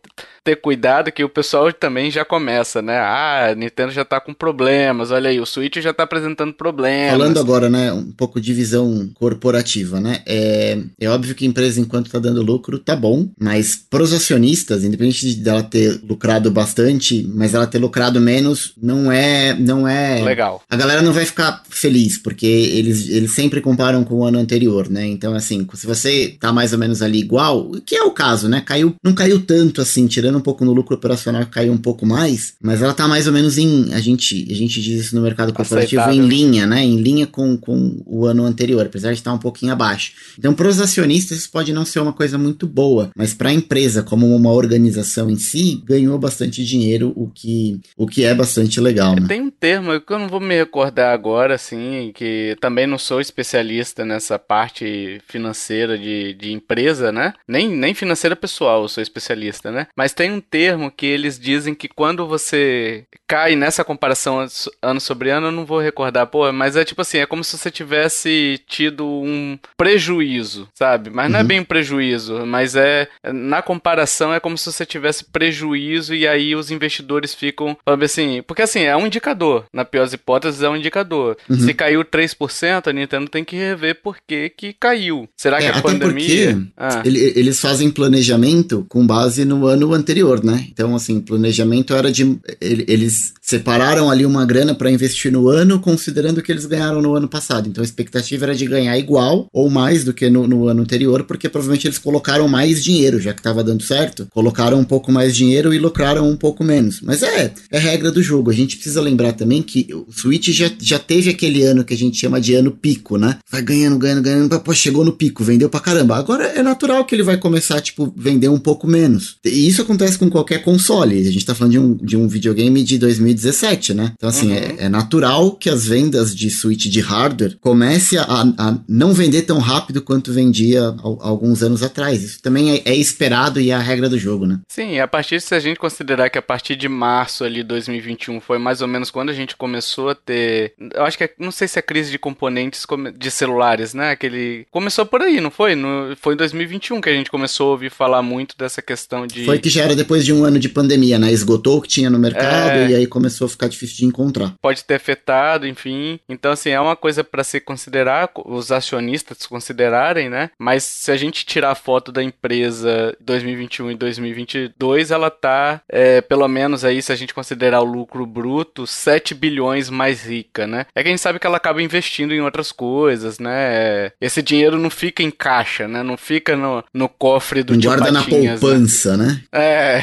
ter 0.46 0.56
cuidado 0.58 1.12
que 1.12 1.24
o 1.24 1.30
pessoal 1.30 1.74
também 1.74 2.12
já 2.12 2.24
começa, 2.24 2.80
né? 2.80 2.98
Ah, 3.00 3.48
a 3.50 3.56
Nintendo 3.56 3.92
já 3.92 4.06
tá 4.06 4.22
com 4.22 4.32
problemas, 4.32 5.10
olha 5.10 5.32
aí, 5.32 5.40
o 5.40 5.46
Switch 5.46 5.78
já 5.78 5.92
tá 5.92 6.04
apresentando 6.04 6.54
problemas. 6.54 7.18
Falando 7.18 7.40
agora, 7.40 7.68
né, 7.68 7.92
um 7.92 8.12
pouco 8.12 8.40
de 8.40 8.54
visão 8.54 9.10
corporativa, 9.16 10.00
né? 10.00 10.22
É, 10.28 10.78
é 11.00 11.10
óbvio 11.10 11.34
que 11.34 11.46
a 11.46 11.48
empresa, 11.48 11.82
enquanto 11.82 12.12
tá 12.12 12.20
dando 12.20 12.44
lucro, 12.44 12.78
tá 12.78 12.96
bom, 12.96 13.28
mas 13.40 13.76
pros 13.76 14.14
acionistas, 14.14 14.84
independente 14.84 15.34
dela 15.36 15.64
ter 15.64 16.00
lucrado 16.04 16.52
bastante, 16.52 17.15
mas 17.24 17.54
ela 17.54 17.68
ter 17.68 17.80
lucrado 17.80 18.20
menos, 18.20 18.74
não 18.82 19.12
é. 19.12 19.54
Não 19.54 19.88
é. 19.88 20.22
Legal. 20.24 20.62
A 20.70 20.76
galera 20.76 21.02
não 21.02 21.14
vai 21.14 21.26
ficar 21.26 21.64
feliz, 21.70 22.18
porque 22.18 22.46
eles, 22.46 23.10
eles 23.10 23.34
sempre 23.34 23.62
comparam 23.62 24.04
com 24.04 24.16
o 24.16 24.24
ano 24.24 24.40
anterior, 24.40 24.90
né? 24.90 25.06
Então, 25.06 25.34
assim, 25.34 25.68
se 25.74 25.86
você 25.86 26.36
tá 26.40 26.52
mais 26.52 26.74
ou 26.74 26.80
menos 26.80 27.02
ali 27.02 27.20
igual, 27.20 27.72
que 27.86 27.96
é 27.96 28.04
o 28.04 28.12
caso, 28.12 28.48
né? 28.48 28.62
Caiu, 28.62 28.96
não 29.04 29.14
caiu 29.14 29.42
tanto 29.42 29.82
assim, 29.82 30.08
tirando 30.08 30.38
um 30.38 30.42
pouco 30.42 30.66
no 30.66 30.74
lucro 30.74 30.96
operacional, 30.96 31.46
caiu 31.46 31.74
um 31.74 31.78
pouco 31.78 32.06
mais, 32.06 32.54
mas 32.62 32.82
ela 32.82 32.94
tá 32.94 33.08
mais 33.08 33.28
ou 33.28 33.34
menos 33.34 33.58
em, 33.58 33.94
a 33.94 34.00
gente, 34.00 34.48
a 34.50 34.56
gente 34.56 34.82
diz 34.82 35.06
isso 35.06 35.16
no 35.16 35.22
mercado 35.22 35.54
corporativo, 35.54 36.02
Aceitável. 36.02 36.26
em 36.26 36.28
linha, 36.28 36.66
né? 36.66 36.84
Em 36.84 36.98
linha 36.98 37.28
com, 37.28 37.58
com 37.58 38.02
o 38.06 38.26
ano 38.26 38.46
anterior, 38.46 38.86
apesar 38.86 39.12
de 39.12 39.20
estar 39.20 39.34
um 39.34 39.38
pouquinho 39.38 39.74
abaixo. 39.74 40.14
Então, 40.38 40.54
para 40.54 40.68
os 40.68 40.80
acionistas, 40.80 41.40
isso 41.40 41.52
pode 41.52 41.74
não 41.74 41.86
ser 41.86 42.00
uma 42.00 42.14
coisa 42.14 42.38
muito 42.38 42.66
boa, 42.66 43.10
mas 43.16 43.34
para 43.34 43.50
a 43.50 43.54
empresa, 43.54 44.02
como 44.02 44.34
uma 44.36 44.52
organização 44.52 45.30
em 45.30 45.38
si, 45.38 45.82
ganhou 45.86 46.18
bastante 46.18 46.64
dinheiro, 46.64 47.05
o 47.16 47.32
que, 47.34 47.80
o 47.96 48.06
que 48.06 48.26
é 48.26 48.34
bastante 48.34 48.82
legal, 48.82 49.16
né? 49.16 49.26
Tem 49.28 49.42
um 49.42 49.50
termo 49.50 50.00
que 50.02 50.12
eu 50.12 50.20
não 50.20 50.28
vou 50.28 50.40
me 50.40 50.56
recordar 50.56 51.14
agora, 51.14 51.56
assim, 51.56 52.12
que 52.14 52.58
também 52.60 52.86
não 52.86 52.98
sou 52.98 53.22
especialista 53.22 54.04
nessa 54.04 54.38
parte 54.38 55.22
financeira 55.28 55.98
de, 55.98 56.34
de 56.34 56.52
empresa, 56.52 57.12
né? 57.12 57.34
Nem, 57.48 57.70
nem 57.70 57.94
financeira 57.94 58.36
pessoal, 58.36 58.84
eu 58.84 58.90
sou 58.90 59.02
especialista, 59.02 59.72
né? 59.72 59.88
Mas 59.96 60.14
tem 60.14 60.26
tem 60.26 60.32
um 60.32 60.42
termo 60.42 60.90
que 60.90 61.06
eles 61.06 61.38
dizem 61.38 61.76
que 61.76 61.88
quando 61.88 62.28
você 62.28 63.06
cai 63.28 63.56
nessa 63.56 63.84
comparação 63.84 64.44
ano 64.82 65.00
sobre 65.00 65.30
ano, 65.30 65.48
eu 65.48 65.52
não 65.52 65.66
vou 65.66 65.80
recordar, 65.80 66.26
pô, 66.26 66.52
mas 66.52 66.76
é 66.76 66.84
tipo 66.84 67.02
assim, 67.02 67.20
é 67.20 67.28
como 67.28 67.44
se 67.44 67.56
você 67.56 67.70
tivesse 67.70 68.60
tido 68.68 69.06
um 69.06 69.58
prejuízo, 69.78 70.68
sabe? 70.74 71.12
Mas 71.12 71.30
não 71.30 71.38
é 71.38 71.42
uhum. 71.42 71.46
é 71.46 71.48
bem 71.48 71.60
um 71.60 71.64
prejuízo, 71.64 72.44
mas 72.46 72.76
é 72.76 73.08
na 73.24 73.62
comparação 73.62 74.34
é 74.34 74.40
como 74.40 74.58
se 74.58 74.72
você 74.72 74.84
tivesse 74.84 75.26
prejuízo 75.26 76.16
e 76.16 76.28
aí 76.28 76.56
os 76.56 76.72
investidores 76.72 76.95
ficam, 77.38 77.78
sabe 77.88 78.06
assim, 78.06 78.42
porque 78.46 78.62
assim, 78.62 78.80
é 78.82 78.96
um 78.96 79.06
indicador, 79.08 79.66
na 79.74 79.84
pior 79.86 80.04
das 80.04 80.14
hipóteses 80.14 80.62
é 80.62 80.70
um 80.70 80.76
indicador. 80.76 81.38
Uhum. 81.50 81.60
Se 81.60 81.74
caiu 81.74 82.04
3%, 82.04 82.88
a 82.88 82.94
Nintendo 82.94 83.30
tem 83.30 83.44
que 83.44 83.56
rever 83.56 84.00
por 84.02 84.18
que 84.28 84.50
que 84.50 84.74
caiu. 84.74 85.28
Será 85.36 85.58
que 85.58 85.66
É, 85.66 85.68
a 85.70 85.72
até 85.72 85.82
pandemia. 85.82 86.54
porque 86.54 86.68
Ah, 86.78 87.02
ele- 87.06 87.34
eles 87.36 87.60
fazem 87.60 87.90
planejamento 87.90 88.86
com 88.90 89.06
base 89.06 89.46
no 89.46 89.66
ano 89.68 89.94
anterior, 89.94 90.44
né? 90.44 90.66
Então, 90.72 90.96
assim, 90.96 91.20
planejamento 91.20 91.94
era 91.94 92.12
de. 92.12 92.38
ele- 92.62 92.86
Eles 92.88 93.34
separaram 93.42 94.10
ali 94.10 94.26
uma 94.26 94.46
grana 94.46 94.74
para 94.76 94.90
investir 94.92 95.32
no 95.32 95.50
ano, 95.50 95.80
considerando 95.80 96.42
que 96.42 96.52
eles 96.52 96.66
ganharam 96.66 97.02
no 97.02 97.16
ano 97.16 97.28
passado. 97.28 97.68
Então, 97.68 97.82
a 97.82 97.86
expectativa 97.86 98.46
era 98.46 98.56
de 98.56 98.66
ganhar 98.66 98.98
igual 98.98 99.48
ou 99.52 99.70
mais 99.70 100.04
do 100.04 100.14
que 100.14 100.30
no, 100.30 100.48
no 100.48 100.68
ano 100.68 100.82
anterior, 100.84 101.24
porque 101.24 101.50
provavelmente 101.50 101.88
eles 101.88 101.98
colocaram 101.98 102.48
mais 102.48 102.84
dinheiro, 102.84 103.20
já 103.20 103.34
que 103.34 103.40
estava 103.40 103.64
dando 103.64 103.84
certo. 103.84 104.28
Colocaram 104.32 104.80
um 104.80 104.84
pouco 104.84 105.12
mais 105.12 105.36
dinheiro 105.36 105.74
e 105.74 105.78
lucraram 105.80 106.30
um 106.30 106.36
pouco 106.38 106.64
menos. 106.64 106.85
Mas 107.04 107.24
é, 107.24 107.54
é 107.72 107.78
regra 107.80 108.12
do 108.12 108.22
jogo. 108.22 108.50
A 108.52 108.54
gente 108.54 108.76
precisa 108.76 109.02
lembrar 109.02 109.34
também 109.34 109.62
que 109.62 109.88
o 109.94 110.12
Switch 110.12 110.50
já, 110.50 110.70
já 110.80 111.00
teve 111.00 111.30
aquele 111.30 111.64
ano 111.64 111.84
que 111.84 111.94
a 111.94 111.98
gente 111.98 112.18
chama 112.18 112.40
de 112.42 112.54
ano 112.56 112.72
pico, 112.72 113.18
né? 113.18 113.38
Vai 113.52 113.62
ganhando, 113.62 113.98
ganhando, 113.98 114.22
ganhando, 114.22 114.60
pô, 114.60 114.74
chegou 114.74 115.04
no 115.06 115.12
pico, 115.14 115.44
vendeu 115.44 115.70
pra 115.70 115.80
caramba. 115.80 116.16
Agora 116.18 116.46
é 116.46 116.62
natural 116.64 117.06
que 117.06 117.16
ele 117.16 117.24
vai 117.24 117.38
começar, 117.38 117.82
tipo, 117.82 118.14
vender 118.16 118.50
um 118.50 118.60
pouco 118.60 118.88
menos. 118.88 119.38
E 119.46 119.68
isso 119.68 119.82
acontece 119.82 120.18
com 120.18 120.30
qualquer 120.30 120.64
console. 120.64 121.20
A 121.28 121.32
gente 121.32 121.46
tá 121.46 121.56
falando 121.56 121.72
de 121.74 121.80
um, 121.80 121.96
de 121.96 122.18
um 122.18 122.28
videogame 122.28 122.84
de 122.84 122.98
2017, 122.98 123.94
né? 123.94 124.14
Então, 124.16 124.30
assim, 124.30 124.48
Uhum. 124.52 124.54
é, 124.56 124.76
é 124.86 124.90
natural 124.90 125.52
que 125.56 125.70
as 125.70 125.86
vendas 125.86 126.36
de 126.36 126.50
Switch 126.50 126.86
de 126.88 127.00
hardware 127.02 127.58
comece 127.60 128.18
a, 128.18 128.24
a 128.26 128.78
não 128.88 129.14
vender 129.14 129.44
tão 129.44 129.60
rápido 129.60 130.02
quanto 130.02 130.32
vendia 130.32 130.82
al- 130.84 131.20
alguns 131.22 131.64
anos 131.64 131.82
atrás. 131.84 132.24
Isso 132.24 132.42
também 132.42 132.72
é, 132.76 132.82
é 132.86 132.96
esperado 132.96 133.60
e 133.60 133.72
é 133.72 133.74
a 133.74 133.80
regra 133.80 134.08
do 134.10 134.18
jogo, 134.18 134.46
né? 134.46 134.60
Sim, 134.70 135.00
a 135.00 135.08
partir 135.08 135.42
se 135.42 135.54
a 135.56 135.60
gente 135.60 135.78
considerar 135.80 136.30
que 136.30 136.38
a 136.38 136.42
partir 136.42 136.75
de 136.76 136.88
março 136.90 137.44
ali 137.44 137.64
2021 137.64 138.40
foi 138.40 138.58
mais 138.58 138.82
ou 138.82 138.88
menos 138.88 139.10
quando 139.12 139.30
a 139.30 139.34
gente 139.34 139.56
começou 139.56 140.10
a 140.10 140.16
ter, 140.16 140.74
eu 140.94 141.04
acho 141.04 141.18
que 141.18 141.24
é- 141.26 141.34
não 141.40 141.52
sei 141.52 141.68
se 141.68 141.80
é 141.80 141.82
crise 141.82 142.12
de 142.12 142.20
componentes 142.20 142.86
de 143.18 143.32
celulares, 143.32 143.94
né? 143.94 144.12
Aquele 144.12 144.66
começou 144.72 145.06
por 145.06 145.22
aí, 145.22 145.40
não 145.42 145.52
foi? 145.52 145.76
No, 145.76 146.16
foi 146.22 146.34
em 146.34 146.38
2021 146.38 147.02
que 147.02 147.10
a 147.10 147.14
gente 147.14 147.30
começou 147.32 147.70
a 147.70 147.72
ouvir 147.72 147.90
falar 147.92 148.22
muito 148.22 148.58
dessa 148.58 148.82
questão 148.82 149.26
de 149.28 149.46
Foi 149.46 149.60
que 149.60 149.70
já 149.70 149.84
era 149.84 149.96
depois 149.96 150.26
de 150.26 150.34
um 150.34 150.44
ano 150.44 150.60
de 150.60 150.70
pandemia, 150.70 151.18
né? 151.20 151.32
Esgotou 151.32 151.78
o 151.78 151.82
que 151.82 151.88
tinha 151.88 152.10
no 152.10 152.20
mercado 152.20 152.70
É. 152.78 152.90
e 152.90 152.96
aí 152.96 153.08
começou 153.08 153.46
a 153.46 153.50
ficar 153.50 153.68
difícil 153.68 153.98
de 153.98 154.06
encontrar. 154.06 154.54
pode 154.62 154.84
ter 154.84 154.96
afetado, 154.96 155.68
enfim. 155.68 156.20
Então, 156.28 156.52
assim, 156.52 156.70
é 156.70 156.80
uma 156.80 156.96
coisa 156.96 157.24
para 157.24 157.44
se 157.44 157.60
considerar, 157.60 158.30
os 158.46 158.72
acionistas 158.72 159.46
considerarem, 159.46 160.30
né? 160.30 160.50
Mas 160.60 160.84
se 160.84 161.12
a 161.12 161.18
gente 161.18 161.46
tirar 161.46 161.72
a 161.72 161.76
foto 161.76 162.12
da 162.12 162.24
empresa 162.24 163.16
2021 163.20 163.92
e 163.92 163.96
2022, 163.96 165.12
ela 165.12 165.30
tá, 165.30 165.82
é, 165.90 166.22
pelo 166.22 166.48
menos 166.48 166.65
aí, 166.84 167.02
se 167.02 167.12
a 167.12 167.16
gente 167.16 167.34
considerar 167.34 167.82
o 167.82 167.86
lucro 167.86 168.26
bruto, 168.26 168.88
7 168.88 169.34
bilhões 169.34 169.90
mais 169.90 170.24
rica, 170.26 170.66
né? 170.66 170.86
É 170.96 171.02
que 171.04 171.10
a 171.10 171.12
gente 171.12 171.22
sabe 171.22 171.40
que 171.40 171.46
ela 171.48 171.58
acaba 171.58 171.82
investindo 171.82 172.34
em 172.34 172.42
outras 172.42 172.72
coisas, 172.72 173.38
né? 173.40 174.12
Esse 174.20 174.42
dinheiro 174.42 174.78
não 174.78 174.90
fica 174.90 175.22
em 175.22 175.32
caixa, 175.32 175.88
né? 175.88 176.02
Não 176.04 176.18
fica 176.18 176.56
no, 176.56 176.84
no 176.94 177.08
cofre 177.08 177.64
do 177.64 177.74
Não 177.74 177.80
tio 177.80 177.90
guarda 177.92 178.12
na 178.12 178.22
Patinhas, 178.24 178.44
né? 178.54 178.58
poupança, 178.60 179.18
né? 179.18 179.42
É, 179.52 180.02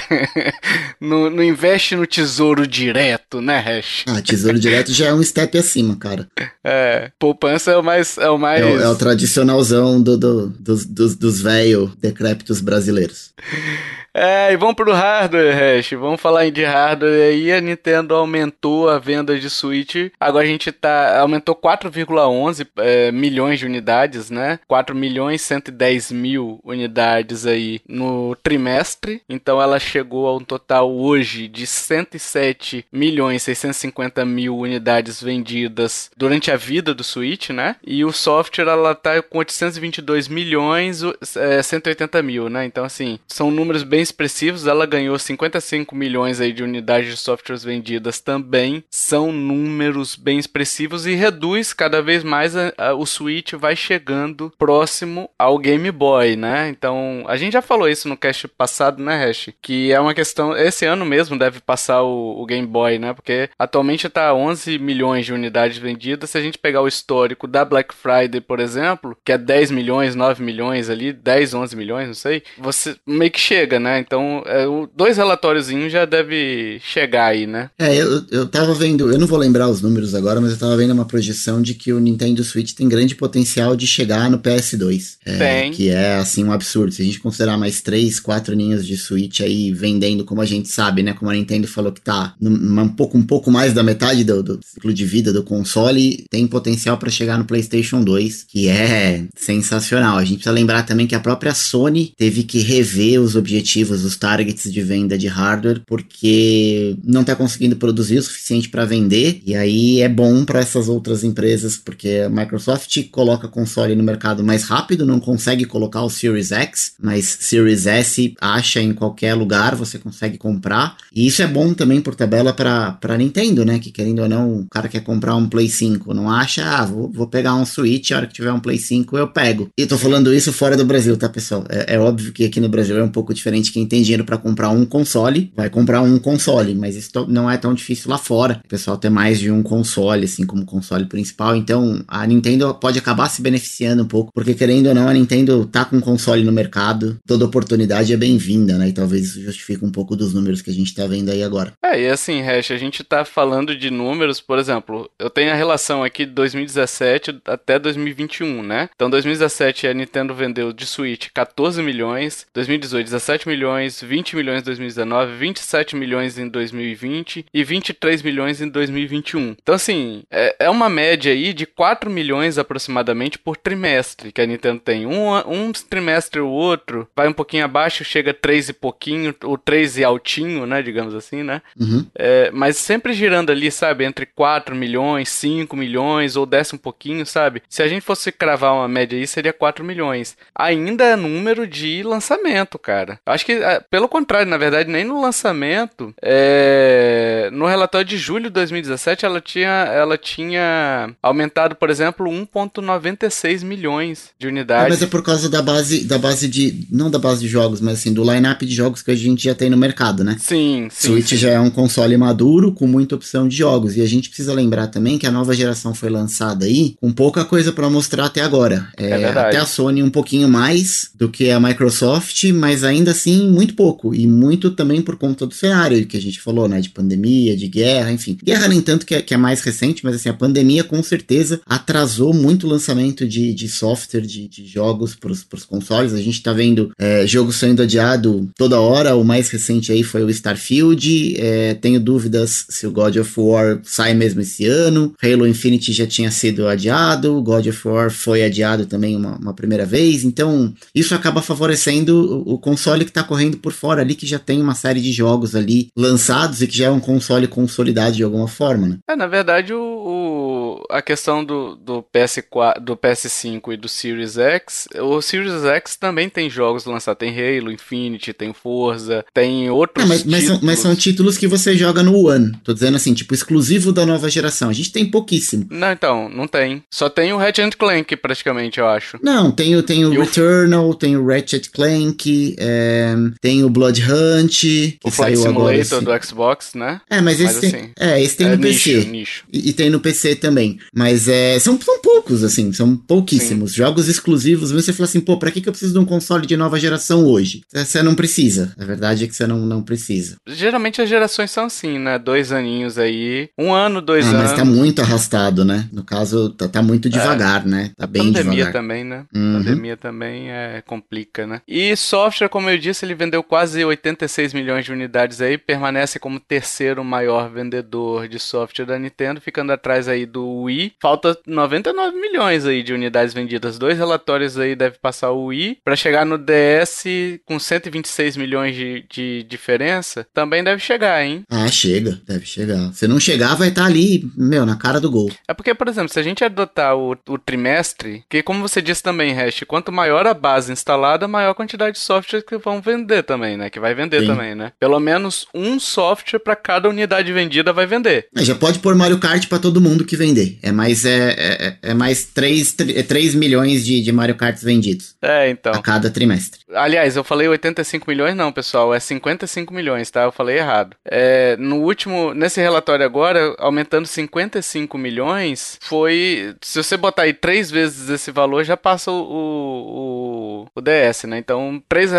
não, 1.01 1.29
não 1.31 1.43
investe 1.43 1.97
no 1.97 2.07
tesouro 2.07 2.67
direto, 2.67 3.41
né, 3.41 3.59
Hash? 3.59 4.05
Ah, 4.07 4.21
tesouro 4.23 4.59
direto 4.59 4.93
já 4.93 5.07
é 5.07 5.15
um 5.15 5.23
step 5.23 5.57
acima, 5.59 5.97
cara. 5.97 6.29
É, 6.65 7.11
poupança 7.19 7.73
é 7.73 7.77
o 7.77 7.83
mais. 7.83 8.17
É 8.19 8.29
o 8.31 8.39
mais... 8.39 8.61
É, 8.63 8.65
o, 8.67 8.81
é 8.81 8.89
o 8.89 8.95
tradicionalzão 8.97 10.01
do, 10.03 10.17
do- 10.17 10.49
dos, 10.49 10.85
dos, 10.87 11.17
dos 11.17 11.41
velho 11.41 11.93
decrépitos 12.01 12.61
brasileiros. 12.61 13.33
É, 14.15 14.53
e 14.53 14.57
vamos 14.57 14.75
pro 14.75 14.93
hardware, 14.93 15.55
Hash. 15.55 15.93
Vamos 15.93 16.21
falar 16.21 16.51
de 16.51 16.65
hardware 16.65 17.31
aí. 17.31 17.51
A 17.51 17.61
Nintendo 17.63 18.15
aumentou 18.15 18.91
a 18.91 18.99
venda 18.99 19.39
de 19.39 19.49
Switch. 19.49 20.13
Agora 20.21 20.45
a 20.45 20.49
gente 20.49 20.71
tá. 20.71 21.19
Aumentou 21.21 21.57
4,11 21.57 22.67
é, 22.77 23.11
milhões 23.11 23.59
de 23.59 23.65
unidades, 23.65 24.31
né? 24.31 24.59
4 24.69 24.95
milhões 24.95 25.41
110 25.41 26.13
mil 26.13 26.61
unidades 26.63 27.47
aí 27.47 27.81
no 27.89 28.37
trimestre. 28.43 29.23
Então 29.29 29.63
ela 29.63 29.81
chegou 29.81 30.29
a 30.29 30.37
um 30.37 30.45
total 30.45 30.93
hoje 30.93 31.49
de 31.49 31.67
107 31.67 32.85
milhões 32.93 33.43
650 33.43 34.25
mil 34.27 34.59
unidades 34.59 35.23
vendidas 35.23 36.11
durante 36.15 36.51
a 36.51 36.57
vida 36.57 36.93
do 36.93 37.03
Switch, 37.03 37.49
né? 37.49 37.77
E 37.83 38.05
o 38.05 38.13
software 38.13 38.69
ela 38.69 38.95
tá 38.95 39.23
com 39.23 39.39
822 39.39 40.29
milhões 40.29 41.03
é, 41.37 41.63
180 41.63 42.23
mil, 42.23 42.51
né? 42.51 42.67
Então 42.67 42.85
assim, 42.85 43.19
são 43.27 43.51
números 43.51 43.83
bem 43.83 44.02
expressivos. 44.03 44.67
Ela 44.67 44.87
ganhou 44.87 45.19
55 45.19 45.95
milhões 45.95 46.41
aí 46.41 46.53
de 46.53 46.63
unidades 46.63 47.11
de 47.11 47.17
softwares 47.17 47.65
vendidas 47.65 48.21
também. 48.21 48.85
São 48.91 49.33
números 49.33 50.17
bem 50.17 50.39
expressivos 50.39 51.07
e 51.07 51.15
reduz 51.15 51.73
cada 51.73 52.03
vez 52.03 52.23
mais 52.25 52.57
a- 52.57 52.73
a- 52.77 52.95
o 52.95 53.07
Switch 53.07 53.53
vai 53.55 53.77
chegando 53.77 54.53
próximo 54.59 55.31
ao 55.39 55.59
Game 55.59 55.91
Boy, 55.91 56.37
né? 56.37 56.69
Então, 56.69 57.25
a 57.27 57.37
gente 57.37 57.53
já 57.53 57.63
falou 57.63 57.89
isso 57.89 58.09
no 58.09 58.17
cast 58.17 58.49
passado, 58.49 59.03
né, 59.03 59.25
Hash? 59.25 59.51
Que 59.61 59.93
é 59.93 60.01
uma 60.01 60.15
questão, 60.15 60.57
esse 60.57 60.85
ano 60.85 61.05
mesmo 61.05 61.39
deve 61.39 61.61
passar 61.61 62.03
o, 62.03 62.41
o 62.43 62.47
Game 62.47 62.67
Boy, 62.67 62.99
né? 62.99 63.13
Porque 63.13 63.49
atualmente 63.59 64.09
tá 64.09 64.33
11 64.35 64.79
milhões 64.79 65.27
de 65.27 65.33
unidades 65.33 65.79
vendidas. 65.79 66.31
Se 66.31 66.39
a 66.39 66.41
gente 66.41 66.59
pegar 66.59 66.81
o 66.83 66.89
histórico 66.89 67.47
da 67.47 67.65
Black 67.65 67.95
Friday, 67.95 68.41
por 68.41 68.61
exemplo, 68.61 69.17
que 69.25 69.33
é 69.33 69.39
10 69.39 69.71
milhões, 69.71 70.15
9 70.15 70.43
milhões 70.43 70.89
ali, 70.91 71.13
10, 71.13 71.55
11 71.55 71.77
milhões, 71.77 72.07
não 72.09 72.15
sei, 72.15 72.43
você 72.59 72.97
meio 73.07 73.31
que 73.31 73.41
chega, 73.41 73.79
né? 73.79 73.92
Então, 73.99 74.43
é, 74.47 74.65
dois 74.97 75.17
relatóriozinhos 75.17 75.93
já 75.93 76.05
deve 76.05 76.81
chegar 76.85 77.27
aí, 77.27 77.47
né? 77.47 77.71
É, 77.79 77.95
eu, 77.97 78.23
eu 78.31 78.47
tava 78.47 78.75
vendo, 78.75 79.11
eu 79.13 79.19
não 79.19 79.27
vou 79.27 79.39
lembrar 79.39 79.69
os 79.69 79.81
números 79.83 80.15
agora, 80.15 80.41
mas 80.41 80.53
eu 80.53 80.59
tava 80.59 80.77
vendo 80.77 80.93
uma 80.93 81.05
projeção 81.05 81.61
de 81.63 81.75
que 81.75 81.93
o 81.93 82.01
Nintendo 82.01 82.43
Switch 82.45 82.73
tem 82.73 82.89
grande 82.89 83.15
potencial 83.15 83.75
de 83.77 83.87
chegar 83.87 84.31
no 84.31 84.39
PS2. 84.39 85.17
É, 85.25 85.39
Tem. 85.39 85.73
Que 85.73 85.89
é, 85.91 86.15
assim, 86.15 86.45
um 86.45 86.53
absurdo. 86.53 86.93
Se 86.93 87.03
a 87.03 87.05
gente 87.05 87.21
considerar 87.21 87.57
mais 87.59 87.81
três, 87.81 88.19
quatro 88.21 88.55
linhas 88.55 88.87
de 88.87 88.97
Switch 88.97 89.41
aí 89.41 89.73
vendendo, 89.73 90.25
como 90.25 90.41
a 90.41 90.47
gente 90.47 90.69
sabe, 90.69 91.03
né? 91.03 91.13
Como 91.13 91.31
a 91.31 91.35
Nintendo 91.35 91.67
falou 91.67 91.93
que 91.93 92.01
tá 92.01 92.35
numa- 92.41 92.83
um 92.83 92.89
pouco, 92.89 93.17
um 93.17 93.23
pouco 93.23 93.51
mais 93.51 93.73
da 93.73 93.83
metade 93.83 94.25
do, 94.25 94.43
do 94.43 94.61
ciclo 94.63 94.93
de 94.93 95.05
vida 95.05 95.33
do 95.33 95.43
console, 95.43 96.25
tem 96.31 96.47
potencial 96.47 96.97
para 96.99 97.11
chegar 97.11 97.39
no 97.39 97.45
PlayStation 97.45 98.03
2, 98.03 98.45
que 98.49 98.69
é 98.69 99.25
sensacional. 99.37 100.17
A 100.19 100.25
gente 100.25 100.37
precisa 100.37 100.53
lembrar 100.53 100.83
também 100.85 101.07
que 101.07 101.15
a 101.15 101.21
própria 101.21 101.55
Sony 101.55 102.13
teve 102.17 102.43
que 102.45 102.59
rever 102.61 103.21
os 103.21 103.37
objetivos, 103.37 103.82
os 103.91 104.17
targets 104.17 104.71
de 104.73 104.83
venda 104.83 105.19
de 105.19 105.27
hardware, 105.27 105.83
porque 105.87 106.97
não 107.05 107.25
tá 107.25 107.35
conseguindo 107.35 107.77
produzir 107.77 108.19
o 108.19 108.23
suficiente 108.23 108.69
para 108.69 108.85
vender. 108.85 109.41
E 109.45 109.55
aí 109.55 110.01
é 110.01 110.09
bom 110.09 110.45
para 110.45 110.61
essas 110.61 110.89
outras 110.89 111.25
empresas, 111.25 111.77
porque 111.77 112.23
a 112.27 112.31
Microsoft 112.31 113.11
coloca 113.11 113.49
console 113.49 113.95
no 113.95 114.03
mercado 114.03 114.45
mais 114.45 114.65
rápido, 114.65 115.07
não 115.07 115.21
consegue 115.21 115.65
colocar 115.65 116.03
o 116.03 116.11
Series 116.11 116.53
X, 116.53 116.93
mas 117.01 117.39
Series 117.41 117.87
S 117.87 118.35
acha 118.41 118.81
em 118.81 118.93
qualquer 118.93 119.35
lugar, 119.35 119.75
você 119.75 119.99
consegue 119.99 120.39
comprar. 120.39 120.97
E 121.15 121.27
isso 121.27 121.43
é 121.43 121.47
bom 121.47 121.75
também 121.75 122.01
por 122.01 122.15
tabela 122.15 122.53
para 122.53 123.19
Nintendo, 123.19 123.65
né? 123.65 123.79
Que 123.79 123.91
querendo 123.91 124.23
ou 124.23 124.29
não, 124.29 124.61
o 124.61 124.67
cara 124.71 124.89
quer 124.89 125.01
comprar 125.01 125.37
um 125.37 125.49
Play 125.49 125.69
5, 125.69 126.15
não 126.15 126.31
acha, 126.31 126.65
ah, 126.65 126.85
vou, 126.85 127.11
vou 127.11 127.27
pegar 127.27 127.55
um 127.55 127.67
Switch, 127.67 128.11
a 128.11 128.17
hora 128.17 128.27
que 128.27 128.35
tiver 128.35 128.53
um 128.53 128.61
Play 128.61 128.79
5 128.79 129.17
eu 129.17 129.29
pego. 129.29 129.69
E 129.77 129.87
tô 129.87 129.99
falando 129.99 130.33
isso 130.33 130.53
fora 130.53 130.77
do 130.77 130.85
Brasil, 130.85 131.17
tá, 131.17 131.29
pessoal? 131.29 131.65
É, 131.69 131.95
é 131.95 131.99
óbvio 131.99 132.33
que 132.33 132.45
aqui 132.45 132.61
no 132.61 132.69
Brasil 132.69 132.97
é 132.99 133.03
um 133.03 133.09
pouco 133.09 133.35
diferente. 133.35 133.72
Quem 133.73 133.87
tem 133.87 134.03
dinheiro 134.03 134.25
para 134.25 134.39
comprar 134.39 134.71
um 134.71 134.85
console, 134.85 135.53
vai 135.57 135.71
comprar 135.71 136.03
um 136.03 136.19
console, 136.19 136.75
mas 136.75 136.97
isso 136.97 137.11
não 137.29 137.51
é 137.51 137.57
tão 137.57 137.75
difícil 137.75 138.11
lá 138.11 138.19
fora. 138.19 138.61
O 138.65 138.69
pessoal 138.69 138.97
ter 138.97 139.11
mais 139.11 139.39
de 139.39 139.51
um 139.51 139.63
console, 139.63 140.25
assim, 140.25 140.45
como 140.45 140.65
console 140.65 141.07
principal. 141.07 141.57
Então, 141.57 142.05
a 142.07 142.27
Nintendo 142.27 142.75
pode 142.75 142.99
acabar 142.99 143.29
se 143.29 143.43
beneficiando 143.43 144.03
um 144.03 144.07
pouco, 144.07 144.31
porque 144.35 144.55
querendo 144.55 144.89
ou 144.89 144.95
não, 144.95 145.09
a 145.09 145.13
Nintendo 145.13 145.67
tá 145.67 145.85
com 145.85 146.01
console 146.01 146.45
no 146.45 146.53
mercado, 146.53 147.19
toda 147.27 147.45
oportunidade 147.45 148.13
é 148.13 148.17
bem-vinda, 148.17 148.77
né? 148.77 148.89
E 148.89 148.93
talvez 148.93 149.25
isso 149.25 149.43
justifique 149.43 149.85
um 149.85 149.91
pouco 149.91 150.17
dos 150.17 150.35
números 150.35 150.63
que 150.63 150.71
a 150.71 150.75
gente 150.75 150.95
tá 150.95 151.07
vendo 151.07 151.31
aí 151.31 151.43
agora. 151.43 151.73
É, 151.85 152.01
e 152.01 152.09
assim, 152.09 152.43
Hash, 152.43 152.71
a 152.71 152.77
gente 152.77 153.03
tá 153.03 153.25
falando 153.25 153.77
de 153.77 153.91
números, 153.91 154.41
por 154.41 154.59
exemplo, 154.59 155.11
eu 155.19 155.31
tenho 155.31 155.53
a 155.53 155.55
relação 155.55 156.03
aqui 156.03 156.25
de 156.25 156.33
2017 156.33 157.41
até 157.47 157.79
2021, 157.79 158.63
né? 158.63 158.89
Então, 158.95 159.09
2017 159.11 159.87
a 159.87 159.95
Nintendo 159.95 160.35
vendeu 160.35 160.73
de 160.73 160.87
Switch 160.87 161.29
14 161.35 161.83
milhões, 161.83 162.47
2018 162.55 163.05
17 163.05 163.49
milhões, 163.49 163.62
20 164.03 164.37
milhões 164.37 164.61
em 164.61 164.65
2019, 164.65 165.37
27 165.37 165.97
milhões 165.97 166.39
em 166.39 166.49
2020 166.49 167.47
e 167.53 167.65
23 167.65 168.23
milhões 168.23 168.61
em 168.61 168.69
2021. 168.69 169.57
Então, 169.63 169.75
assim, 169.75 170.23
é, 170.31 170.57
é 170.61 170.71
uma 170.71 170.89
média 170.89 171.33
aí 171.33 171.53
de 171.53 171.67
4 171.67 172.11
milhões 172.11 172.59
aproximadamente 172.59 173.39
por 173.39 173.57
trimestre 173.57 174.33
que 174.33 174.41
a 174.41 174.47
Nintendo 174.47 174.81
tem. 174.81 175.07
Um, 175.07 175.31
um 175.47 175.73
trimestre 175.73 176.41
ou 176.41 176.51
outro 176.51 177.09
vai 177.15 177.29
um 177.29 177.33
pouquinho 177.33 177.65
abaixo, 177.65 178.05
chega 178.05 178.31
a 178.31 178.35
3 178.35 178.71
e 178.71 178.73
pouquinho, 178.73 179.35
ou 179.45 179.59
3 179.59 179.99
e 179.99 180.05
altinho, 180.05 180.67
né? 180.67 180.83
Digamos 180.83 181.15
assim, 181.15 181.43
né? 181.43 181.63
Uhum. 181.79 182.07
É, 182.15 182.51
mas 182.53 182.77
sempre 182.77 183.13
girando 183.13 183.51
ali, 183.51 183.71
sabe, 183.71 184.05
entre 184.05 184.27
4 184.27 184.75
milhões, 184.75 185.29
5 185.29 185.77
milhões, 185.77 186.37
ou 186.37 186.47
desce 186.47 186.75
um 186.75 186.79
pouquinho, 186.79 187.25
sabe? 187.25 187.63
Se 187.69 187.83
a 187.83 187.89
gente 187.89 188.03
fosse 188.03 188.33
cravar 188.33 188.75
uma 188.75 188.89
média 188.89 189.19
aí, 189.19 189.27
seria 189.27 189.53
4 189.53 189.85
milhões. 189.85 190.37
Ainda 190.55 191.05
é 191.05 191.17
número 191.17 191.67
de 191.67 192.03
lançamento, 192.03 192.79
cara. 192.79 193.19
Acho 193.27 193.45
que, 193.45 193.52
é, 193.53 193.81
pelo 193.91 194.09
contrário, 194.09 194.49
na 194.49 194.57
verdade, 194.57 194.91
nem 194.91 195.05
no 195.05 195.21
lançamento, 195.21 196.15
é, 196.21 197.43
é, 197.43 197.51
no 197.51 197.67
relatório 197.67 198.07
de 198.07 198.17
julho 198.19 198.45
de 198.45 198.51
2017 198.51 199.25
ela 199.25 199.41
tinha, 199.41 199.69
ela 199.69 200.19
tinha 200.19 201.15
aumentado, 201.23 201.75
por 201.75 201.91
exemplo, 201.91 202.27
1,96 202.27 203.65
milhões 203.65 204.31
de 204.39 204.47
unidades. 204.47 204.87
É, 204.87 204.89
mas 204.91 205.03
é 205.03 205.07
por 205.07 205.23
causa 205.23 205.49
da 205.49 205.63
base, 205.63 206.05
da 206.05 206.19
base 206.19 206.49
de. 206.49 206.87
Não 206.91 207.11
da 207.11 207.19
base 207.19 207.41
de 207.41 207.49
jogos, 207.49 207.81
mas 207.81 207.99
assim, 207.99 208.13
do 208.13 208.23
line-up 208.23 208.65
de 208.65 208.75
jogos 208.75 209.03
que 209.03 209.11
a 209.11 209.15
gente 209.15 209.45
já 209.45 209.55
tem 209.55 209.71
no 209.71 209.77
mercado, 209.77 210.23
né? 210.23 210.37
Sim, 210.39 210.89
sim. 210.91 211.09
Switch 211.09 211.31
sim. 211.31 211.37
já 211.37 211.51
é 211.51 211.61
um 211.61 211.71
console 211.71 212.17
maduro 212.17 212.73
com 212.73 212.87
muita 212.87 213.15
opção 213.15 213.49
de 213.49 213.57
jogos. 213.57 213.97
E 213.97 214.03
a 214.03 214.07
gente 214.07 214.29
precisa 214.29 214.53
lembrar 214.53 214.89
também 214.89 215.19
que 215.19 215.27
a 215.27 215.31
nova 215.31 215.55
geração 215.55 215.95
foi 215.95 216.11
lançada 216.11 216.67
aí 216.67 216.97
com 217.01 217.13
pouca 217.13 217.45
coisa 217.45 217.73
para 217.73 217.89
mostrar 217.89 218.27
até 218.27 218.43
agora. 218.43 218.89
É, 218.97 219.11
é 219.11 219.29
até 219.29 219.57
a 219.57 219.67
Sony 219.67 220.03
um 220.03 220.11
pouquinho 220.11 220.49
mais 220.49 221.11
do 221.15 221.29
que 221.29 221.51
a 221.51 221.59
Microsoft, 221.59 222.45
mas 222.53 222.85
ainda 222.85 223.13
assim 223.13 223.32
muito 223.41 223.75
pouco. 223.75 224.15
E 224.15 224.27
muito 224.27 224.71
também 224.71 225.03
por 225.03 225.17
conta 225.17 225.47
do 225.47 225.55
cenário 225.55 226.07
que 226.07 226.17
a 226.17 226.21
gente 226.21 226.41
falou, 226.41 226.69
né? 226.69 226.81
De 226.81 226.91
pandemia, 226.91 227.57
de 227.57 227.69
guerra, 227.69 228.13
enfim. 228.13 228.37
Guerra 228.43 228.69
nem 228.69 228.81
tanto 228.81 229.07
que 229.07 229.15
é, 229.15 229.23
que 229.23 229.35
é 229.35 229.37
mais 229.37 229.61
recente, 229.61 230.05
mas 230.05 230.17
assim, 230.17 230.29
a 230.29 230.35
pandemia 230.35 230.85
com 230.85 231.03
certeza 231.03 231.61
atrasou 231.67 232.35
muito 232.35 232.67
o 232.67 232.71
lançamento 232.71 233.27
de, 233.27 233.55
de 233.55 233.69
software, 233.69 234.23
de, 234.23 234.49
de 234.49 234.67
jogos 234.67 235.15
pros, 235.15 235.45
pros 235.45 235.65
consoles. 235.65 236.13
A 236.13 236.21
gente 236.21 236.43
tá 236.43 236.53
vendo 236.53 236.91
é, 236.99 237.27
jogo 237.27 237.53
sendo 237.53 237.83
adiado 237.83 238.51
toda 238.57 238.81
hora. 238.81 239.17
O 239.17 239.25
mais 239.25 239.49
recente 239.51 239.93
aí 239.93 240.03
foi 240.03 240.23
o 240.23 240.31
Starfield. 240.31 241.37
É, 241.39 241.75
tenho 241.75 242.01
dúvidas 242.01 242.67
se 242.69 242.87
o 242.87 242.93
God 242.93 243.17
of 243.17 243.33
War 243.37 243.81
sai 243.83 244.15
mesmo 244.15 244.41
esse 244.41 244.67
ano. 244.67 245.13
Halo 245.23 245.47
Infinite 245.47 245.93
já 245.93 246.07
tinha 246.07 246.31
sido 246.31 246.67
adiado. 246.67 247.43
God 247.43 247.67
of 247.67 247.89
War 247.89 248.11
foi 248.11 248.45
adiado 248.45 248.87
também 248.87 249.17
uma, 249.17 249.37
uma 249.37 249.55
primeira 249.55 249.87
vez. 249.87 250.25
Então, 250.25 250.73
isso 250.95 251.15
acaba 251.15 251.43
favorecendo 251.43 252.45
o, 252.47 252.55
o 252.55 252.59
console 252.59 253.05
que 253.05 253.13
tá 253.13 253.22
correndo 253.23 253.57
por 253.57 253.73
fora 253.73 254.03
ali, 254.03 254.15
que 254.15 254.27
já 254.27 254.39
tem 254.39 254.61
uma 254.61 254.75
série 254.75 255.01
de 255.01 255.13
jogos 255.13 255.55
ali 255.55 255.89
lançados 255.97 256.63
e 256.63 256.67
que 256.67 256.77
já 256.77 256.87
é 256.87 256.91
um 256.91 257.01
console 257.01 257.47
consolidado 257.47 258.17
de 258.17 258.23
alguma 258.23 258.49
forma, 258.49 258.87
né? 258.87 258.99
É, 259.09 259.17
na 259.17 259.27
verdade, 259.27 259.73
o, 259.73 259.81
o, 259.81 260.85
a 260.91 261.03
questão 261.03 261.45
do, 261.45 261.77
do, 261.77 262.03
PS4, 262.03 262.81
do 262.81 262.97
PS5 262.97 263.73
e 263.73 263.77
do 263.77 263.89
Series 263.89 264.37
X, 264.37 264.89
o 265.01 265.21
Series 265.21 265.65
X 265.65 265.97
também 265.97 266.29
tem 266.29 266.49
jogos 266.49 266.85
lançados. 266.85 267.19
Tem 267.19 267.31
Halo, 267.31 267.71
Infinity, 267.71 268.33
tem 268.33 268.53
Forza, 268.53 269.25
tem 269.35 269.69
outros 269.71 270.05
é, 270.05 270.09
mas, 270.09 270.25
mas, 270.25 270.45
são, 270.45 270.61
mas, 270.63 270.79
são, 270.79 270.95
títulos 270.95 271.37
que 271.37 271.47
você 271.47 271.77
joga 271.77 272.03
no 272.03 272.29
One. 272.29 272.53
Tô 272.65 272.73
dizendo 272.73 272.97
assim, 272.97 273.15
tipo, 273.15 273.35
exclusivo 273.35 273.93
da 273.93 274.07
nova 274.07 274.29
geração. 274.29 274.71
A 274.71 274.73
gente 274.73 274.93
tem 274.93 275.11
pouquíssimo. 275.11 275.67
Não, 275.71 275.93
então, 275.93 276.29
não 276.29 276.47
tem. 276.47 276.83
Só 276.91 277.09
tem 277.09 277.33
o 277.33 277.39
Ratchet 277.39 277.77
Clank, 277.77 278.17
praticamente, 278.17 278.81
eu 278.81 278.87
acho. 278.87 279.19
Não, 279.23 279.51
tem, 279.51 279.81
tem 279.83 280.05
o 280.05 280.15
e 280.15 280.19
Returnal, 280.19 280.95
tem 280.95 281.17
o 281.17 281.27
Ratchet 281.27 281.71
Clank, 281.71 282.57
é, 282.59 283.12
tem 283.41 283.65
o 283.65 283.71
Blood 283.71 284.03
Hunt, 284.03 284.61
que 284.61 284.99
o 285.05 285.11
Flight 285.11 285.37
saiu 285.37 285.49
Simulator 285.49 285.99
agora, 285.99 286.19
do 286.19 286.27
Xbox, 286.27 286.75
né? 286.75 287.01
É, 287.09 287.21
mas 287.21 287.41
esse, 287.41 287.45
mas, 287.45 287.61
tem, 287.61 287.81
assim, 287.81 287.91
é, 287.99 288.23
esse 288.23 288.37
tem 288.37 288.47
é 288.47 288.51
no 288.51 288.57
nicho, 288.57 288.91
PC. 288.91 289.09
Nicho. 289.09 289.45
E, 289.53 289.69
e, 289.69 289.73
tem 289.73 289.91
no 289.91 290.01
PC 290.01 290.37
também. 290.37 290.79
Mas 290.95 291.29
é, 291.29 291.59
são, 291.59 291.81
são 291.81 292.01
poucos, 292.01 292.45
assim, 292.45 292.73
são 292.73 292.97
pouquíssimos. 292.97 293.73
Sim. 293.73 293.79
Jogos 293.79 294.09
exclusivos, 294.09 294.71
você 294.71 294.93
fala 294.93 295.09
assim, 295.09 295.21
pô, 295.21 295.37
pra 295.39 295.51
que, 295.51 295.61
que 295.61 295.69
eu 295.69 295.73
preciso 295.73 295.93
de 295.93 295.99
um 295.99 296.05
console 296.05 296.47
de 296.47 296.57
nova 296.57 296.79
geração 296.79 297.25
hoje? 297.25 297.63
Você 297.73 298.03
não 298.03 298.15
precisa. 298.15 298.75
A 298.79 298.85
verdade 298.85 299.25
é 299.25 299.27
que 299.27 299.35
você 299.35 299.47
não, 299.47 299.59
não 299.59 299.83
precisa. 299.83 300.37
Geralmente 300.47 301.01
as 301.01 301.09
gerações 301.09 301.51
são 301.51 301.65
assim, 301.65 301.99
né? 301.99 302.19
Dois 302.19 302.53
aninhos 302.53 302.99
aí. 302.99 303.49
Um 303.59 303.73
ano, 303.73 304.01
dois 304.01 304.27
ah, 304.27 304.31
anos. 304.31 304.43
Mas 304.43 304.53
tá 304.53 304.65
muito 304.65 305.03
arrastado, 305.03 305.65
né? 305.65 305.89
No 305.93 306.05
caso, 306.05 306.51
tá, 306.51 306.69
tá 306.69 306.83
muito 306.83 307.09
devagar, 307.09 307.65
é. 307.67 307.69
né? 307.69 307.91
Tá 307.97 308.07
bem 308.07 308.33
pandemia 308.33 308.51
devagar. 308.53 308.73
também, 308.73 309.05
né? 309.05 309.25
Uhum. 309.35 309.53
Pandemia 309.55 309.97
também 309.97 310.51
é, 310.51 310.83
complica, 310.87 311.47
né? 311.47 311.61
E 311.67 311.95
software, 311.97 312.49
como 312.49 312.69
eu 312.69 312.79
disse, 312.79 313.02
ele 313.05 313.15
vendeu 313.15 313.43
quase 313.43 313.85
86 313.85 314.55
milhões 314.55 314.85
de 314.85 314.93
unidades 314.93 315.41
aí, 315.41 315.59
permanece 315.59 316.19
como 316.19 316.41
terceiro 316.41 317.05
maior 317.05 317.51
vendedor 317.51 318.29
de 318.29 318.39
software 318.39 318.87
da 318.87 318.99
Nintendo, 318.99 319.41
ficando 319.41 319.73
atrás 319.73 320.09
aí 320.09 320.25
do 320.25 320.63
Wii. 320.63 320.95
Falta 321.01 321.39
99 321.47 322.19
milhões 322.19 322.67
aí 322.67 322.83
de 322.83 322.93
unidades 322.93 323.35
vendidas. 323.35 323.79
Dois 323.79 323.99
relatórios 323.99 324.59
aí 324.59 324.75
deve 324.75 324.99
passar 324.99 325.31
o 325.31 325.47
Wii 325.47 325.79
para 325.85 325.97
chegar 325.97 326.25
no 326.25 326.39
DS 326.39 327.05
com 327.45 327.59
126 327.59 328.37
milhões 328.37 328.75
de, 328.75 329.05
de 329.11 329.47
diferença. 329.49 330.27
Também 330.33 330.63
deve 330.65 330.81
chegar, 330.81 331.25
hein? 331.25 331.43
Ah, 331.51 331.69
chega, 331.69 332.21
deve 332.27 332.47
chegar. 332.47 332.93
Se 332.93 333.07
não 333.07 333.21
chegar, 333.21 333.55
vai 333.55 333.69
estar 333.69 333.83
tá 333.83 333.89
ali, 333.89 334.31
meu, 334.37 334.65
na 334.65 334.77
cara 334.77 335.01
do 335.01 335.11
gol. 335.11 335.31
É 335.47 335.55
porque, 335.55 335.75
por 335.75 335.89
exemplo, 335.89 336.13
se 336.13 336.19
a 336.19 336.23
gente 336.23 336.45
adotar 336.45 336.97
o, 336.97 337.17
o 337.29 337.39
trimestre, 337.39 338.25
que 338.29 338.43
como 338.43 338.67
você 338.67 338.81
disse 338.81 339.03
também, 339.03 339.33
Hash, 339.33 339.65
quanto 339.67 339.93
maior 339.93 340.27
a 340.27 340.35
base 340.35 340.73
instalada, 340.73 341.29
maior 341.29 341.51
a 341.51 341.55
quantidade 341.55 341.97
de 341.97 342.03
software 342.03 342.43
que 342.43 342.57
vão 342.57 342.81
vender 342.81 342.92
também, 343.25 343.57
né? 343.57 343.71
Que 343.71 343.81
vai 343.81 343.95
vender 343.95 344.21
Sim. 344.21 344.27
também, 344.27 344.55
né? 344.55 344.73
Pelo 344.79 344.99
menos 345.01 345.47
um 345.55 345.79
software 345.79 346.39
para 346.39 346.57
cada 346.57 346.89
unidade 346.89 347.33
vendida 347.33 347.73
vai 347.73 347.87
vender. 347.87 348.29
É, 348.37 348.45
já 348.45 348.55
pode 348.55 348.79
pôr 348.79 348.95
Mario 348.95 349.19
Kart 349.19 349.47
para 349.49 349.59
todo 349.59 349.81
mundo 349.81 350.05
que 350.05 350.17
vender. 350.17 350.59
É 350.63 350.73
mais, 350.73 351.05
é, 351.05 351.35
é, 351.39 351.77
é 351.83 351.95
mais 351.95 352.25
3, 352.25 352.77
3 353.07 353.35
milhões 353.35 353.85
de, 353.85 354.01
de 354.03 354.13
Mario 354.13 354.35
Karts 354.35 354.63
vendidos. 354.63 355.15
É, 355.23 355.51
então. 355.51 355.73
A 355.73 355.83
cada 355.83 356.11
trimestre. 356.11 356.61
Aliás, 356.75 357.17
eu 357.17 357.25
falei 357.25 357.49
85 357.49 358.09
milhões, 358.09 358.35
não, 358.35 358.53
pessoal. 358.53 358.95
É 358.95 359.01
55 359.01 359.73
milhões, 359.73 360.11
tá? 360.11 360.23
Eu 360.23 360.33
falei 360.33 360.59
errado. 360.59 360.97
É, 361.05 361.57
no 361.59 361.77
último, 361.77 362.35
nesse 362.35 362.61
relatório 362.61 363.05
agora, 363.05 363.55
aumentando 363.59 364.07
55 364.07 364.97
milhões, 364.99 365.79
foi. 365.83 366.55
Se 366.61 366.83
você 366.83 366.97
botar 366.97 367.23
aí 367.23 367.33
três 367.33 367.71
vezes 367.71 368.09
esse 368.09 368.31
valor, 368.31 368.65
já 368.65 368.77
passa 368.77 369.11
o, 369.11 369.15
o, 369.15 370.67
o 370.75 370.81
DS, 370.81 371.25
né? 371.25 371.39
Então, 371.39 371.83
três 371.89 372.13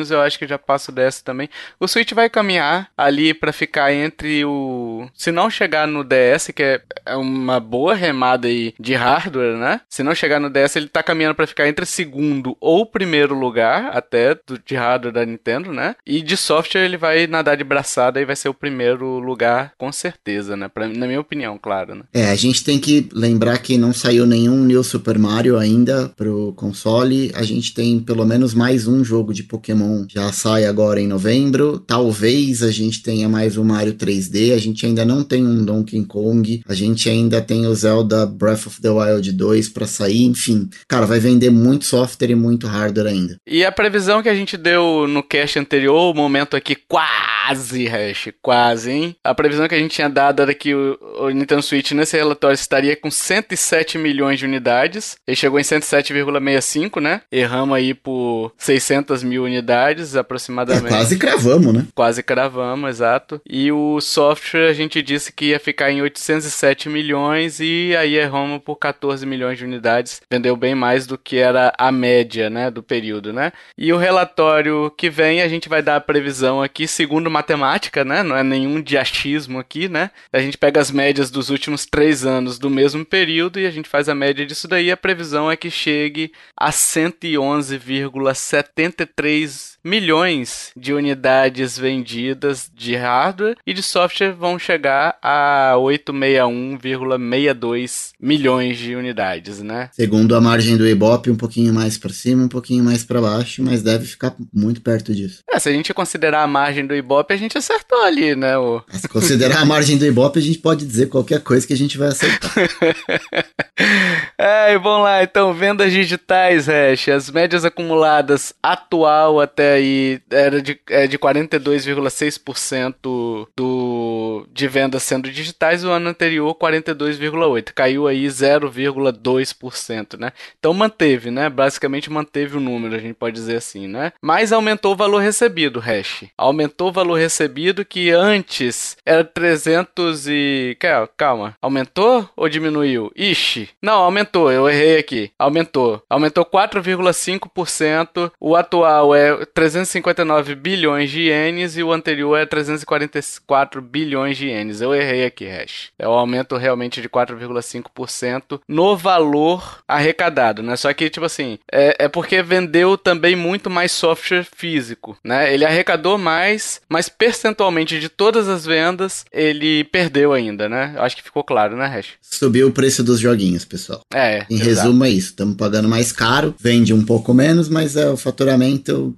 eu 0.00 0.20
acho 0.20 0.38
que 0.38 0.46
já 0.46 0.58
passa 0.58 0.90
o 0.90 0.94
DS 0.94 1.20
também. 1.22 1.48
O 1.78 1.86
Switch 1.86 2.12
vai 2.12 2.28
caminhar 2.28 2.90
ali 2.96 3.34
para 3.34 3.52
ficar 3.52 3.92
entre 3.92 4.44
o. 4.44 5.08
Se 5.14 5.30
não 5.30 5.50
chegar 5.50 5.86
no 5.86 6.04
DS, 6.04 6.50
que 6.54 6.62
é, 6.62 6.80
é 7.06 7.16
uma 7.16 7.60
boa 7.60 7.94
remada 7.94 8.48
aí 8.48 8.74
de 8.78 8.94
hardware, 8.94 9.56
né? 9.56 9.80
Se 9.88 10.02
não 10.02 10.14
chegar 10.14 10.40
no 10.40 10.50
DS, 10.50 10.76
ele 10.76 10.88
tá 10.88 11.02
caminhando 11.02 11.34
para 11.34 11.46
ficar 11.46 11.68
entre 11.68 11.86
segundo 11.86 12.56
ou 12.60 12.86
primeiro 12.86 13.34
lugar, 13.34 13.96
até 13.96 14.34
do, 14.34 14.58
de 14.64 14.74
hardware 14.74 15.12
da 15.12 15.24
Nintendo, 15.24 15.72
né? 15.72 15.94
E 16.06 16.22
de 16.22 16.36
software 16.36 16.84
ele 16.84 16.96
vai 16.96 17.26
nadar 17.26 17.56
de 17.56 17.64
braçada 17.64 18.20
e 18.20 18.24
vai 18.24 18.36
ser 18.36 18.48
o 18.48 18.54
primeiro 18.54 19.18
lugar, 19.18 19.72
com 19.78 19.90
certeza, 19.90 20.56
né? 20.56 20.68
Pra, 20.68 20.86
na 20.88 21.06
minha 21.06 21.20
opinião, 21.20 21.58
claro, 21.60 21.94
né? 21.94 22.02
É, 22.12 22.30
a 22.30 22.34
gente 22.34 22.64
tem 22.64 22.78
que 22.78 23.08
lembrar 23.12 23.58
que 23.58 23.78
não 23.78 23.92
saiu 23.92 24.26
nenhum 24.26 24.64
New 24.64 24.82
Super 24.84 25.18
Mario 25.18 25.58
ainda 25.58 26.10
pro 26.16 26.52
console. 26.54 27.32
A 27.34 27.42
gente 27.42 27.74
tem 27.74 27.98
pelo 28.00 28.24
menos 28.24 28.54
mais 28.54 28.86
um 28.86 29.04
jogo 29.04 29.32
de 29.32 29.42
Pokémon 29.42 29.81
já 30.08 30.32
sai 30.32 30.64
agora 30.64 31.00
em 31.00 31.06
novembro. 31.06 31.78
Talvez 31.78 32.62
a 32.62 32.70
gente 32.70 33.02
tenha 33.02 33.28
mais 33.28 33.56
um 33.56 33.64
Mario 33.64 33.94
3D. 33.94 34.54
A 34.54 34.58
gente 34.58 34.84
ainda 34.86 35.04
não 35.04 35.24
tem 35.24 35.44
um 35.44 35.64
Donkey 35.64 36.04
Kong. 36.04 36.62
A 36.68 36.74
gente 36.74 37.08
ainda 37.08 37.40
tem 37.40 37.66
o 37.66 37.74
Zelda 37.74 38.26
Breath 38.26 38.66
of 38.66 38.80
the 38.80 38.90
Wild 38.90 39.32
2 39.32 39.68
para 39.70 39.86
sair. 39.86 40.24
Enfim, 40.24 40.68
cara, 40.88 41.06
vai 41.06 41.18
vender 41.18 41.50
muito 41.50 41.84
software 41.84 42.30
e 42.30 42.34
muito 42.34 42.66
hardware 42.66 43.08
ainda. 43.08 43.36
E 43.46 43.64
a 43.64 43.72
previsão 43.72 44.22
que 44.22 44.28
a 44.28 44.34
gente 44.34 44.56
deu 44.56 45.06
no 45.08 45.22
cast 45.22 45.58
anterior, 45.58 46.10
o 46.10 46.14
momento 46.14 46.56
aqui 46.56 46.76
quase, 46.76 47.86
Hash, 47.86 48.28
quase, 48.40 48.90
hein? 48.90 49.16
A 49.24 49.34
previsão 49.34 49.66
que 49.66 49.74
a 49.74 49.78
gente 49.78 49.94
tinha 49.94 50.08
dado 50.08 50.42
era 50.42 50.54
que 50.54 50.74
o, 50.74 50.98
o 51.18 51.30
Nintendo 51.30 51.62
Switch 51.62 51.92
nesse 51.92 52.16
relatório 52.16 52.54
estaria 52.54 52.96
com 52.96 53.10
107 53.10 53.98
milhões 53.98 54.38
de 54.38 54.44
unidades. 54.44 55.16
Ele 55.26 55.36
chegou 55.36 55.58
em 55.58 55.62
107,65, 55.62 57.00
né? 57.00 57.22
Erramos 57.30 57.76
aí 57.76 57.94
por 57.94 58.52
600 58.58 59.22
mil 59.22 59.44
unidades 59.44 59.71
aproximadamente. 60.16 60.86
É, 60.86 60.96
quase 60.96 61.18
cravamos, 61.18 61.74
né? 61.74 61.86
Quase 61.94 62.22
cravamos, 62.22 62.90
exato. 62.90 63.40
E 63.48 63.72
o 63.72 64.00
software 64.00 64.68
a 64.68 64.72
gente 64.72 65.02
disse 65.02 65.32
que 65.32 65.46
ia 65.46 65.60
ficar 65.60 65.90
em 65.90 66.02
807 66.02 66.88
milhões 66.88 67.60
e 67.60 67.94
aí 67.98 68.16
erramos 68.16 68.62
por 68.62 68.76
14 68.76 69.26
milhões 69.26 69.58
de 69.58 69.64
unidades. 69.64 70.20
Vendeu 70.30 70.56
bem 70.56 70.74
mais 70.74 71.06
do 71.06 71.18
que 71.18 71.36
era 71.36 71.72
a 71.78 71.92
média, 71.92 72.50
né, 72.50 72.70
do 72.70 72.82
período, 72.82 73.32
né? 73.32 73.52
E 73.76 73.92
o 73.92 73.98
relatório 73.98 74.92
que 74.96 75.10
vem 75.10 75.42
a 75.42 75.48
gente 75.48 75.68
vai 75.68 75.82
dar 75.82 75.96
a 75.96 76.00
previsão 76.00 76.62
aqui 76.62 76.86
segundo 76.86 77.30
matemática, 77.30 78.04
né? 78.04 78.22
Não 78.22 78.36
é 78.36 78.42
nenhum 78.42 78.80
diachismo 78.80 79.58
aqui, 79.58 79.88
né? 79.88 80.10
A 80.32 80.40
gente 80.40 80.58
pega 80.58 80.80
as 80.80 80.90
médias 80.90 81.30
dos 81.30 81.50
últimos 81.50 81.86
três 81.86 82.24
anos 82.24 82.58
do 82.58 82.70
mesmo 82.70 83.04
período 83.04 83.60
e 83.60 83.66
a 83.66 83.70
gente 83.70 83.88
faz 83.88 84.08
a 84.08 84.14
média 84.14 84.46
disso 84.46 84.68
daí. 84.68 84.90
A 84.90 84.96
previsão 84.96 85.50
é 85.50 85.56
que 85.56 85.70
chegue 85.70 86.32
a 86.56 86.70
111,73 86.70 89.61
milhões 89.84 90.70
de 90.76 90.92
unidades 90.92 91.76
vendidas 91.76 92.70
de 92.74 92.94
hardware 92.94 93.56
e 93.66 93.74
de 93.74 93.82
software 93.82 94.32
vão 94.32 94.56
chegar 94.58 95.18
a 95.20 95.72
861,62 95.76 98.12
milhões 98.20 98.78
de 98.78 98.94
unidades, 98.94 99.60
né? 99.60 99.90
Segundo 99.92 100.36
a 100.36 100.40
margem 100.40 100.76
do 100.76 100.86
Ibope, 100.86 101.30
um 101.30 101.36
pouquinho 101.36 101.74
mais 101.74 101.98
para 101.98 102.12
cima, 102.12 102.44
um 102.44 102.48
pouquinho 102.48 102.84
mais 102.84 103.02
para 103.04 103.20
baixo, 103.20 103.60
mas 103.62 103.82
deve 103.82 104.06
ficar 104.06 104.34
muito 104.52 104.80
perto 104.80 105.12
disso. 105.14 105.40
É, 105.52 105.58
se 105.58 105.68
a 105.68 105.72
gente 105.72 105.92
considerar 105.92 106.42
a 106.42 106.46
margem 106.46 106.86
do 106.86 106.94
Ibope, 106.94 107.34
a 107.34 107.36
gente 107.36 107.58
acertou 107.58 108.00
ali, 108.02 108.36
né? 108.36 108.56
O... 108.56 108.80
Se 108.90 109.08
considerar 109.08 109.58
a 109.58 109.64
margem 109.64 109.98
do 109.98 110.06
Ibope, 110.06 110.38
a 110.38 110.42
gente 110.42 110.58
pode 110.58 110.86
dizer 110.86 111.08
qualquer 111.08 111.40
coisa 111.40 111.66
que 111.66 111.72
a 111.72 111.76
gente 111.76 111.98
vai 111.98 112.06
acertar. 112.08 112.52
é, 114.38 114.72
e 114.72 114.78
vamos 114.78 115.02
lá, 115.04 115.22
então, 115.22 115.52
vendas 115.52 115.92
digitais, 115.92 116.68
Hash, 116.68 117.08
as 117.08 117.30
médias 117.30 117.64
acumuladas 117.64 118.54
atual 118.62 119.40
até 119.42 119.74
aí 119.74 120.20
era 120.30 120.62
de, 120.62 120.78
é 120.88 121.06
de 121.06 121.18
42,6% 121.18 123.48
do 123.56 124.46
de 124.52 124.68
vendas 124.68 125.02
sendo 125.02 125.30
digitais, 125.30 125.84
o 125.84 125.90
ano 125.90 126.08
anterior 126.08 126.54
42,8, 126.54 127.72
caiu 127.74 128.06
aí 128.06 128.26
0,2%, 128.26 130.18
né? 130.18 130.32
Então 130.58 130.72
manteve, 130.72 131.30
né? 131.30 131.48
Basicamente 131.48 132.10
manteve 132.10 132.56
o 132.56 132.60
número, 132.60 132.94
a 132.94 132.98
gente 132.98 133.14
pode 133.14 133.34
dizer 133.34 133.56
assim, 133.56 133.86
né? 133.86 134.12
Mas 134.20 134.52
aumentou 134.52 134.92
o 134.92 134.96
valor 134.96 135.18
recebido, 135.18 135.80
hash. 135.80 136.24
Aumentou 136.36 136.88
o 136.88 136.92
valor 136.92 137.18
recebido 137.18 137.84
que 137.84 138.10
antes 138.10 138.96
era 139.04 139.24
300 139.24 140.26
e 140.28 140.76
calma, 141.16 141.54
aumentou 141.60 142.28
ou 142.36 142.48
diminuiu? 142.48 143.10
Ixi, 143.16 143.70
não, 143.80 143.94
aumentou, 143.94 144.50
eu 144.50 144.68
errei 144.68 144.98
aqui. 144.98 145.30
Aumentou. 145.38 146.02
Aumentou 146.08 146.44
4,5%. 146.44 148.32
O 148.38 148.56
atual 148.56 149.14
é 149.14 149.31
359 149.54 150.54
bilhões 150.54 151.10
de 151.10 151.22
ienes 151.22 151.76
e 151.76 151.82
o 151.82 151.92
anterior 151.92 152.36
é 152.36 152.46
344 152.46 153.80
bilhões 153.82 154.36
de 154.36 154.46
ienes. 154.46 154.80
Eu 154.80 154.94
errei 154.94 155.24
aqui, 155.24 155.46
hash. 155.46 155.90
É 155.98 156.06
o 156.06 156.10
um 156.10 156.14
aumento 156.14 156.56
realmente 156.56 157.00
de 157.00 157.08
4,5% 157.08 158.60
no 158.68 158.96
valor 158.96 159.82
arrecadado, 159.86 160.62
né? 160.62 160.76
Só 160.76 160.92
que, 160.92 161.10
tipo 161.10 161.26
assim, 161.26 161.58
é, 161.70 162.04
é 162.04 162.08
porque 162.08 162.42
vendeu 162.42 162.96
também 162.96 163.36
muito 163.36 163.68
mais 163.68 163.92
software 163.92 164.46
físico, 164.56 165.16
né? 165.24 165.52
Ele 165.52 165.64
arrecadou 165.64 166.18
mais, 166.18 166.80
mas 166.88 167.08
percentualmente 167.08 167.98
de 167.98 168.08
todas 168.08 168.48
as 168.48 168.64
vendas, 168.64 169.24
ele 169.32 169.84
perdeu 169.84 170.32
ainda, 170.32 170.68
né? 170.68 170.92
Eu 170.96 171.02
acho 171.02 171.16
que 171.16 171.22
ficou 171.22 171.44
claro, 171.44 171.76
né, 171.76 171.86
Hash? 171.86 172.12
Subiu 172.20 172.68
o 172.68 172.72
preço 172.72 173.02
dos 173.02 173.20
joguinhos, 173.20 173.64
pessoal. 173.64 174.00
É. 174.12 174.46
Em 174.50 174.56
exato. 174.56 174.64
resumo, 174.64 175.04
é 175.04 175.10
isso. 175.10 175.28
Estamos 175.28 175.56
pagando 175.56 175.88
mais 175.88 176.12
caro, 176.12 176.54
vende 176.58 176.92
um 176.92 177.04
pouco 177.04 177.32
menos, 177.34 177.68
mas 177.68 177.96
é, 177.96 178.08
o 178.08 178.16
faturamento 178.16 179.14